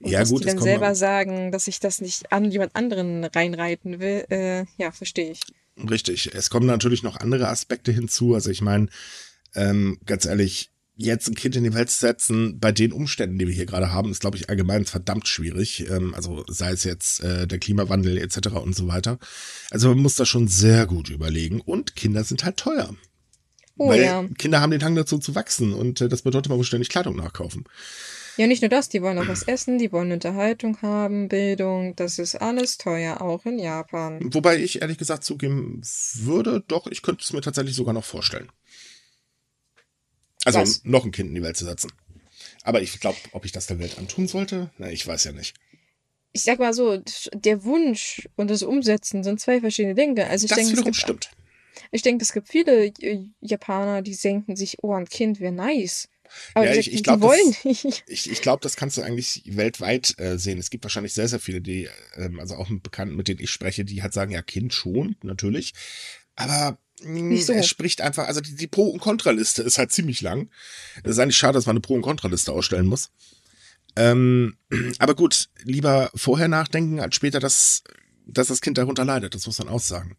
[0.00, 3.24] Und ja, dass gut, die dann selber sagen, dass ich das nicht an jemand anderen
[3.24, 5.40] reinreiten will, äh, ja, verstehe ich.
[5.88, 6.34] Richtig.
[6.34, 8.34] Es kommen natürlich noch andere Aspekte hinzu.
[8.34, 8.88] Also ich meine,
[9.54, 10.71] ähm, ganz ehrlich,
[11.04, 13.92] jetzt ein Kind in die Welt zu setzen, bei den Umständen, die wir hier gerade
[13.92, 15.88] haben, ist, glaube ich, allgemein verdammt schwierig.
[15.90, 18.48] Ähm, also sei es jetzt äh, der Klimawandel etc.
[18.62, 19.18] und so weiter.
[19.70, 21.60] Also man muss da schon sehr gut überlegen.
[21.60, 22.94] Und Kinder sind halt teuer.
[23.78, 24.24] Oh, Weil ja.
[24.38, 27.16] Kinder haben den Hang dazu zu wachsen und äh, das bedeutet, man muss ständig Kleidung
[27.16, 27.64] nachkaufen.
[28.36, 32.18] Ja, nicht nur das, die wollen auch was essen, die wollen Unterhaltung haben, Bildung, das
[32.18, 34.20] ist alles teuer, auch in Japan.
[34.32, 35.82] Wobei ich ehrlich gesagt zugeben
[36.14, 38.48] würde, doch, ich könnte es mir tatsächlich sogar noch vorstellen.
[40.44, 40.84] Also Was?
[40.84, 41.92] noch ein Kind in die Welt zu setzen.
[42.64, 45.54] Aber ich glaube, ob ich das der Welt antun sollte, na, ich weiß ja nicht.
[46.32, 47.02] Ich sag mal so,
[47.34, 50.26] der Wunsch und das Umsetzen sind zwei verschiedene Dinge.
[50.28, 51.30] Also ich das denke, wiederum stimmt.
[51.90, 56.08] Ich denke, es gibt viele äh, Japaner, die denken sich, oh, ein Kind wäre nice.
[56.54, 58.04] Aber ja, ich, ich glaube, wollen das, nicht.
[58.08, 60.58] Ich, ich glaube, das kannst du eigentlich weltweit äh, sehen.
[60.58, 63.50] Es gibt wahrscheinlich sehr, sehr viele, die, ähm, also auch mit Bekannten, mit denen ich
[63.50, 65.74] spreche, die halt sagen, ja, Kind schon, natürlich.
[66.34, 67.52] Aber nicht so.
[67.52, 70.50] Er spricht einfach, also die, die Pro- und Kontraliste ist halt ziemlich lang.
[71.02, 73.10] Es ist eigentlich schade, dass man eine Pro- und Kontraliste ausstellen muss.
[73.96, 74.56] Ähm,
[74.98, 77.82] aber gut, lieber vorher nachdenken, als später, dass,
[78.26, 79.34] dass das Kind darunter leidet.
[79.34, 80.16] Das muss man auch sagen.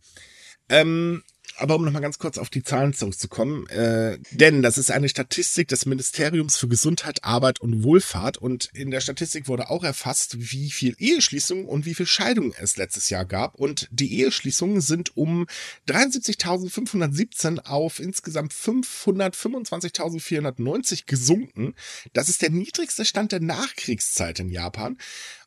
[0.70, 1.24] Ähm,
[1.58, 5.68] aber um nochmal ganz kurz auf die Zahlen zurückzukommen, äh, denn das ist eine Statistik
[5.68, 8.38] des Ministeriums für Gesundheit, Arbeit und Wohlfahrt.
[8.38, 12.78] Und in der Statistik wurde auch erfasst, wie viel Eheschließungen und wie viel Scheidungen es
[12.78, 13.56] letztes Jahr gab.
[13.56, 15.48] Und die Eheschließungen sind um
[15.88, 21.76] 73.517 auf insgesamt 525.490 gesunken.
[22.14, 24.98] Das ist der niedrigste Stand der Nachkriegszeit in Japan.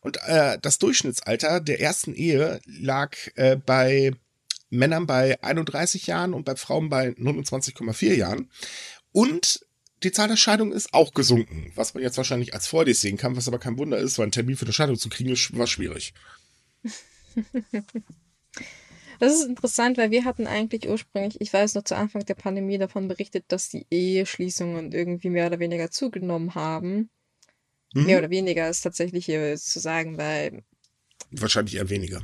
[0.00, 4.12] Und äh, das Durchschnittsalter der ersten Ehe lag äh, bei
[4.77, 8.51] Männern bei 31 Jahren und bei Frauen bei 29,4 Jahren.
[9.12, 9.66] Und
[10.03, 13.37] die Zahl der Scheidungen ist auch gesunken, was man jetzt wahrscheinlich als Freude sehen kann,
[13.37, 16.14] was aber kein Wunder ist, weil ein Termin für eine Scheidung zu kriegen, war schwierig.
[19.18, 22.79] Das ist interessant, weil wir hatten eigentlich ursprünglich, ich weiß noch zu Anfang der Pandemie
[22.79, 27.09] davon berichtet, dass die Eheschließungen irgendwie mehr oder weniger zugenommen haben.
[27.95, 28.05] Mhm.
[28.05, 30.62] Mehr oder weniger ist tatsächlich hier zu sagen, weil.
[31.31, 32.22] Wahrscheinlich eher weniger.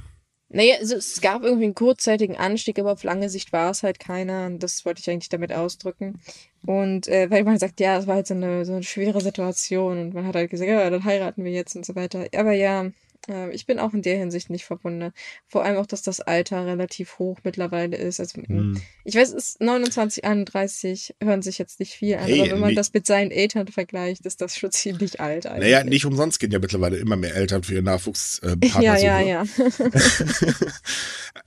[0.55, 3.99] Naja, also es gab irgendwie einen kurzzeitigen Anstieg, aber auf lange Sicht war es halt
[3.99, 4.47] keiner.
[4.47, 6.21] Und das wollte ich eigentlich damit ausdrücken.
[6.67, 9.99] Und äh, weil man sagt, ja, es war halt so eine, so eine schwere Situation
[9.99, 12.27] und man hat halt gesagt, ja, dann heiraten wir jetzt und so weiter.
[12.37, 12.91] Aber ja,
[13.29, 15.15] äh, ich bin auch in der Hinsicht nicht verwundert.
[15.47, 18.21] Vor allem auch, dass das Alter relativ hoch mittlerweile ist.
[18.21, 18.81] Also, mhm.
[19.05, 22.61] Ich weiß, es ist 29, 31, hören sich jetzt nicht viel an, hey, aber wenn
[22.61, 22.77] man nee.
[22.77, 25.73] das mit seinen Eltern vergleicht, ist das schon ziemlich alt eigentlich.
[25.73, 28.81] Naja, nicht umsonst gehen ja mittlerweile immer mehr Eltern für ihren Nachwuchspartner.
[28.81, 29.45] Äh, ja, ja, ja.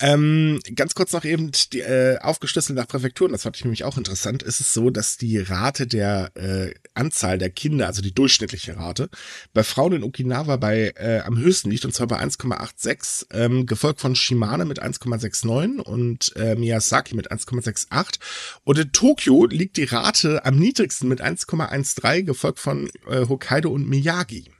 [0.02, 3.98] ähm, ganz kurz noch eben die, äh, aufgeschlüsselt nach Präfekturen, das fand ich nämlich auch
[3.98, 8.78] interessant, ist es so, dass die Rate der äh, Anzahl der Kinder, also die durchschnittliche
[8.78, 9.10] Rate,
[9.54, 14.02] bei Frauen in Okinawa bei äh, am höchsten liegt, und zwar bei 1,86, ähm, gefolgt
[14.02, 18.20] von Shimane mit 1,69 und äh, Miyazaki mit 1,68.
[18.64, 23.88] Und in Tokio liegt die Rate am niedrigsten mit 1,13, gefolgt von äh, Hokkaido und
[23.88, 24.52] Miyagi.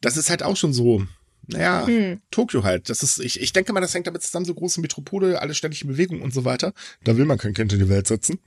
[0.00, 1.06] Das ist halt auch schon so,
[1.46, 2.20] naja, hm.
[2.30, 2.88] Tokio halt.
[2.88, 5.82] Das ist, ich, ich denke mal, das hängt damit zusammen, so große Metropole, alle ständig
[5.82, 6.72] in Bewegung und so weiter.
[7.04, 8.38] Da will man kein Kind in die Welt setzen.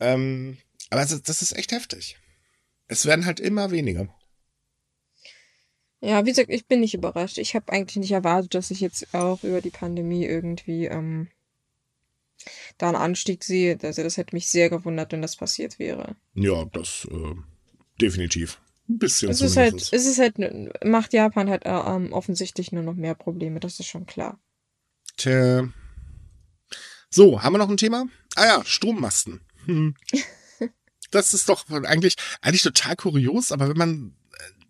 [0.00, 0.58] Ähm,
[0.90, 2.16] aber das, das ist echt heftig.
[2.88, 4.08] Es werden halt immer weniger.
[6.00, 7.38] Ja, wie gesagt, ich bin nicht überrascht.
[7.38, 11.28] Ich habe eigentlich nicht erwartet, dass ich jetzt auch über die Pandemie irgendwie ähm,
[12.78, 13.78] da einen Anstieg sehe.
[13.82, 16.16] Also das hätte mich sehr gewundert, wenn das passiert wäre.
[16.34, 17.34] Ja, das äh,
[18.00, 18.60] definitiv.
[18.88, 20.36] Ein bisschen es ist halt, es ist halt,
[20.84, 24.38] macht Japan halt äh, offensichtlich nur noch mehr Probleme, das ist schon klar.
[25.16, 25.68] Tja.
[27.10, 28.06] So, haben wir noch ein Thema?
[28.36, 29.40] Ah ja, Strommasten.
[29.64, 29.94] Hm.
[31.10, 34.16] das ist doch eigentlich, eigentlich total kurios, aber wenn man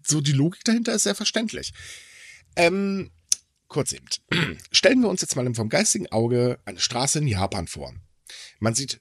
[0.06, 1.72] so die Logik dahinter ist sehr verständlich.
[2.56, 3.10] Ähm,
[3.68, 4.06] kurz eben.
[4.70, 7.94] Stellen wir uns jetzt mal vom geistigen Auge eine Straße in Japan vor.
[8.58, 9.00] Man sieht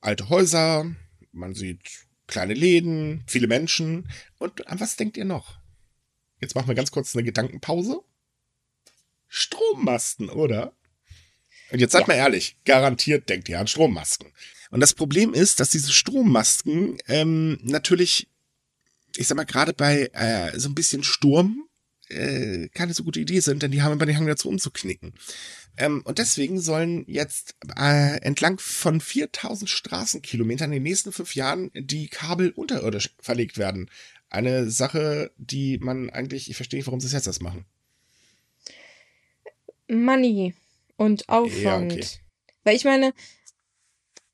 [0.00, 0.90] alte Häuser,
[1.32, 4.10] man sieht kleine Läden, viele Menschen.
[4.38, 5.58] Und an was denkt ihr noch?
[6.40, 8.00] Jetzt machen wir ganz kurz eine Gedankenpause.
[9.26, 10.74] Strommasten, oder?
[11.70, 12.06] Und jetzt seid ja.
[12.08, 14.32] mal ehrlich, garantiert denkt ihr an Strommasken.
[14.70, 18.28] Und das Problem ist, dass diese Strommasken ähm, natürlich
[19.18, 21.68] ich sag mal, gerade bei äh, so ein bisschen Sturm
[22.08, 25.14] äh, keine so gute Idee sind, denn die haben immer den Hang dazu umzuknicken.
[25.76, 31.70] Ähm, und deswegen sollen jetzt äh, entlang von 4000 Straßenkilometern in den nächsten fünf Jahren
[31.74, 33.90] die Kabel unterirdisch verlegt werden.
[34.30, 37.64] Eine Sache, die man eigentlich, ich verstehe nicht, warum sie jetzt das machen.
[39.88, 40.54] Money
[40.96, 41.92] und Aufwand.
[41.92, 42.06] Ja, okay.
[42.64, 43.14] Weil ich meine,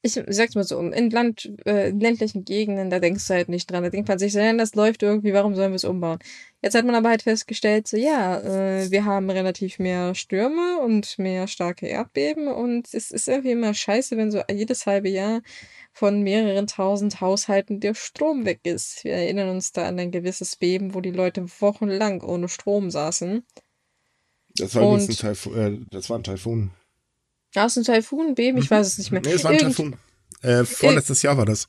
[0.05, 3.71] ich sag's mal so, in, Land, äh, in ländlichen Gegenden, da denkst du halt nicht
[3.71, 3.85] dran.
[3.85, 6.19] Da denkt man sich so, ja, das läuft irgendwie, warum sollen wir es umbauen?
[6.63, 11.19] Jetzt hat man aber halt festgestellt, so, ja, äh, wir haben relativ mehr Stürme und
[11.19, 15.41] mehr starke Erdbeben und es ist irgendwie immer scheiße, wenn so jedes halbe Jahr
[15.95, 19.05] von mehreren tausend Haushalten der Strom weg ist.
[19.05, 23.43] Wir erinnern uns da an ein gewisses Beben, wo die Leute wochenlang ohne Strom saßen.
[24.57, 26.73] Das war übrigens ein Taifun, äh, das war ein Taifun.
[27.55, 28.75] Ja, ist ein Taifun, Beben, ich mhm.
[28.75, 29.21] weiß es nicht mehr.
[29.21, 29.97] Nee, es war ein Irgend Taifun.
[30.43, 31.69] Äh, vorletztes Jahr war das.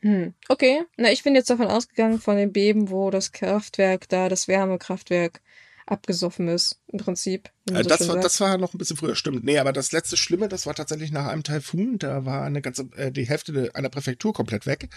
[0.00, 0.82] Hm, okay.
[0.96, 5.40] Na, ich bin jetzt davon ausgegangen, von dem Beben, wo das Kraftwerk da, das Wärmekraftwerk,
[5.86, 7.50] abgesoffen ist, im Prinzip.
[7.70, 9.44] Äh, das, war, das war noch ein bisschen früher, stimmt.
[9.44, 11.98] Nee, aber das letzte Schlimme, das war tatsächlich nach einem Taifun.
[11.98, 14.88] Da war eine ganze, äh, die Hälfte einer Präfektur komplett weg.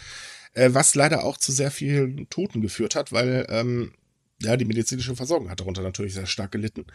[0.53, 3.93] Äh, was leider auch zu sehr vielen Toten geführt hat, weil ähm,
[4.41, 6.85] ja, die medizinische Versorgung hat darunter natürlich sehr stark gelitten.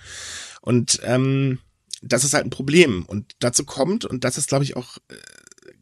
[0.61, 1.59] Und ähm,
[2.03, 3.05] das ist halt ein Problem.
[3.07, 5.15] Und dazu kommt, und das ist, glaube ich, auch äh,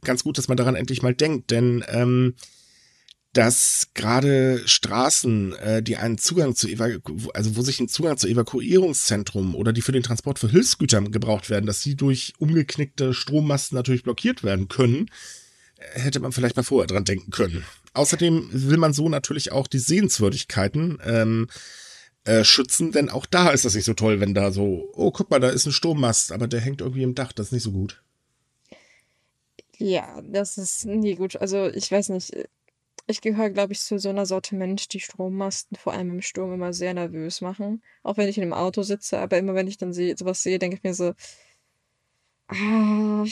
[0.02, 2.34] ganz gut, dass man daran endlich mal denkt, denn ähm,
[3.32, 8.26] dass gerade Straßen, äh, die einen Zugang zu Evaku also wo sich ein Zugang zu
[8.26, 13.76] Evakuierungszentrum oder die für den Transport für Hilfsgütern gebraucht werden, dass sie durch umgeknickte Strommasten
[13.76, 15.10] natürlich blockiert werden können,
[15.78, 17.64] hätte man vielleicht mal vorher dran denken können.
[17.94, 21.48] Außerdem will man so natürlich auch die Sehenswürdigkeiten, ähm,
[22.24, 25.30] äh, schützen, denn auch da ist das nicht so toll, wenn da so, oh, guck
[25.30, 27.72] mal, da ist ein Sturmmast, aber der hängt irgendwie im Dach, das ist nicht so
[27.72, 28.02] gut.
[29.78, 31.36] Ja, das ist nie gut.
[31.36, 32.32] Also ich weiß nicht,
[33.06, 36.52] ich gehöre, glaube ich, zu so einer Sorte Mensch, die Strommasten vor allem im Sturm
[36.52, 37.82] immer sehr nervös machen.
[38.02, 40.58] Auch wenn ich in einem Auto sitze, aber immer wenn ich dann seh, sowas sehe,
[40.58, 41.14] denke ich mir so,
[42.48, 43.24] ah,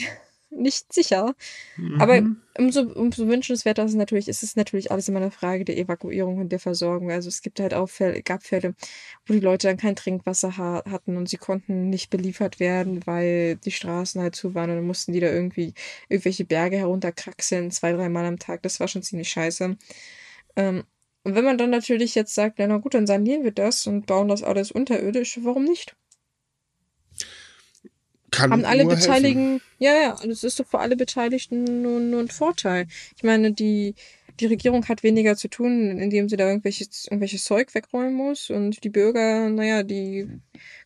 [0.57, 1.35] nicht sicher.
[1.77, 2.01] Mhm.
[2.01, 2.23] Aber
[2.59, 6.39] umso, umso wünschenswerter ist es natürlich, ist es natürlich alles immer eine Frage der Evakuierung
[6.39, 7.11] und der Versorgung.
[7.11, 8.74] Also es gibt halt auch Fälle, gab Fälle,
[9.27, 13.57] wo die Leute dann kein Trinkwasser ha hatten und sie konnten nicht beliefert werden, weil
[13.57, 15.74] die Straßen halt zu waren und dann mussten die da irgendwie
[16.09, 18.62] irgendwelche Berge herunterkraxeln, zwei, dreimal am Tag.
[18.62, 19.77] Das war schon ziemlich scheiße.
[20.57, 20.85] Ähm,
[21.24, 24.28] und wenn man dann natürlich jetzt sagt, na gut, dann sanieren wir das und bauen
[24.28, 25.97] das alles unterirdisch, warum nicht?
[28.37, 32.29] Kann haben alle Beteiligten, ja, ja, das ist doch für alle Beteiligten nur, nur ein
[32.29, 32.87] Vorteil.
[33.17, 33.95] Ich meine, die,
[34.41, 38.51] die Regierung hat weniger zu tun, indem sie da irgendwelches, irgendwelches Zeug wegräumen muss.
[38.51, 40.29] Und die Bürger, naja, die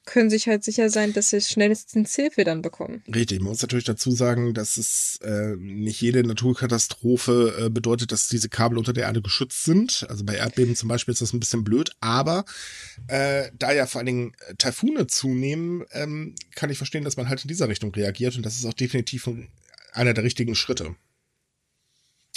[0.06, 3.02] können sich halt sicher sein, dass sie schnellstens Hilfe dann bekommen.
[3.14, 8.28] Richtig, man muss natürlich dazu sagen, dass es äh, nicht jede Naturkatastrophe äh, bedeutet, dass
[8.28, 10.06] diese Kabel unter der Erde geschützt sind.
[10.09, 12.44] Also bei Erdbeben zum Beispiel ist das ein bisschen blöd, aber
[13.09, 17.43] äh, da ja vor allen Dingen Taifune zunehmen, ähm, kann ich verstehen, dass man halt
[17.43, 19.28] in dieser Richtung reagiert und das ist auch definitiv
[19.93, 20.97] einer der richtigen Schritte.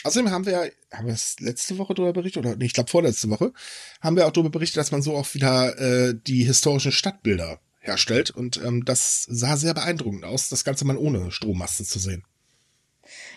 [0.04, 3.30] Außerdem haben wir, haben wir es letzte Woche darüber berichtet, oder nee, ich glaube vorletzte
[3.30, 3.54] Woche,
[4.02, 8.32] haben wir auch darüber berichtet, dass man so auch wieder äh, die historischen Stadtbilder herstellt.
[8.32, 12.24] Und ähm, das sah sehr beeindruckend aus, das Ganze mal ohne Strommasten zu sehen.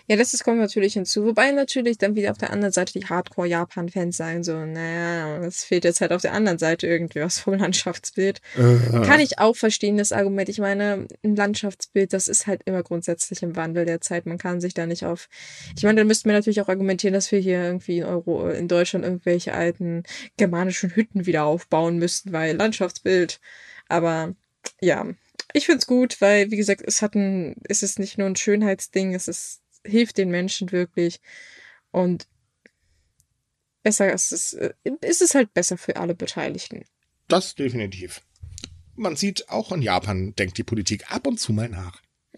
[0.07, 1.25] Ja, das ist, kommt natürlich hinzu.
[1.25, 5.83] Wobei natürlich dann wieder auf der anderen Seite die Hardcore-Japan-Fans sagen so, naja, es fehlt
[5.83, 8.41] jetzt halt auf der anderen Seite irgendwie was vom Landschaftsbild.
[8.57, 9.01] Uh.
[9.01, 10.47] Kann ich auch verstehen, das Argument.
[10.47, 14.25] Ich meine, ein Landschaftsbild, das ist halt immer grundsätzlich im Wandel der Zeit.
[14.25, 15.27] Man kann sich da nicht auf.
[15.75, 18.67] Ich meine, dann müssten wir natürlich auch argumentieren, dass wir hier irgendwie in Euro, in
[18.67, 20.03] Deutschland irgendwelche alten
[20.37, 23.39] germanischen Hütten wieder aufbauen müssten, weil Landschaftsbild.
[23.89, 24.35] Aber
[24.81, 25.05] ja,
[25.53, 29.13] ich find's gut, weil, wie gesagt, es hat ein, es ist nicht nur ein Schönheitsding,
[29.15, 31.19] es ist hilft den Menschen wirklich.
[31.91, 32.27] Und
[33.83, 36.83] besser ist es, äh, ist es halt besser für alle Beteiligten.
[37.27, 38.21] Das definitiv.
[38.95, 42.01] Man sieht, auch in Japan denkt die Politik ab und zu mal nach.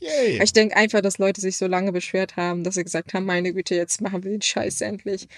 [0.00, 0.42] Yay.
[0.42, 3.52] Ich denke einfach, dass Leute sich so lange beschwert haben, dass sie gesagt haben, meine
[3.52, 5.28] Güte, jetzt machen wir den Scheiß endlich.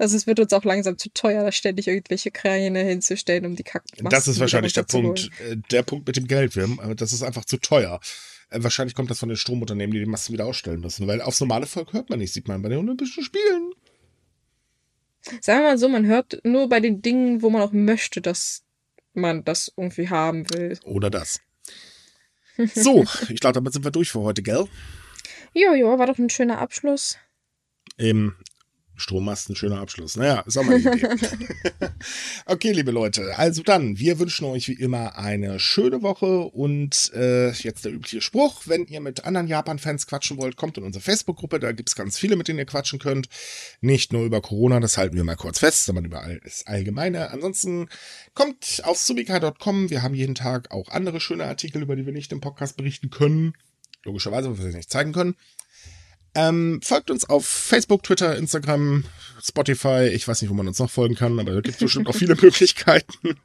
[0.00, 3.64] Also es wird uns auch langsam zu teuer, da ständig irgendwelche Kräne hinzustellen, um die
[3.64, 6.80] Kacken Das ist wahrscheinlich der Punkt, äh, der Punkt mit dem Geld, Wim.
[6.96, 8.00] Das ist einfach zu teuer.
[8.50, 11.40] Äh, wahrscheinlich kommt das von den Stromunternehmen, die die Masten wieder ausstellen müssen, weil aufs
[11.40, 13.72] normale Volk hört man nicht, sieht man bei den Olympischen Spielen.
[15.40, 18.64] Sagen wir mal so, man hört nur bei den Dingen, wo man auch möchte, dass
[19.12, 20.78] man das irgendwie haben will.
[20.84, 21.40] Oder das.
[22.74, 24.66] So, ich glaube, damit sind wir durch für heute, gell?
[25.54, 27.16] Jojo, war doch ein schöner Abschluss.
[27.96, 28.36] Eben,
[29.00, 30.16] Strommasten, schöner Abschluss.
[30.16, 31.08] Naja, ist auch mal eine Idee.
[32.46, 37.50] okay, liebe Leute, also dann, wir wünschen euch wie immer eine schöne Woche und äh,
[37.50, 41.58] jetzt der übliche Spruch, wenn ihr mit anderen Japan-Fans quatschen wollt, kommt in unsere Facebook-Gruppe,
[41.58, 43.28] da gibt es ganz viele, mit denen ihr quatschen könnt.
[43.80, 47.30] Nicht nur über Corona, das halten wir mal kurz fest, sondern über das Allgemeine.
[47.30, 47.88] Ansonsten
[48.34, 52.32] kommt auf subika.com, wir haben jeden Tag auch andere schöne Artikel, über die wir nicht
[52.32, 53.54] im Podcast berichten können.
[54.04, 55.36] Logischerweise, weil wir sie nicht zeigen können.
[56.34, 59.04] Ähm, folgt uns auf Facebook, Twitter, Instagram,
[59.42, 60.08] Spotify.
[60.12, 62.14] Ich weiß nicht, wo man uns noch folgen kann, aber da gibt es bestimmt auch
[62.14, 63.36] viele Möglichkeiten.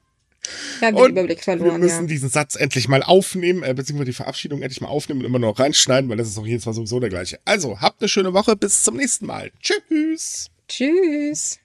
[0.82, 2.08] Ja, den Überblick verloren, wir müssen ja.
[2.08, 5.58] diesen Satz endlich mal aufnehmen, äh, beziehungsweise die Verabschiedung endlich mal aufnehmen und immer noch
[5.58, 7.40] reinschneiden, weil das ist auch jedes Mal sowieso der gleiche.
[7.46, 9.52] Also, habt eine schöne Woche, bis zum nächsten Mal.
[9.60, 10.52] Tschüss.
[10.68, 11.60] Tschüss.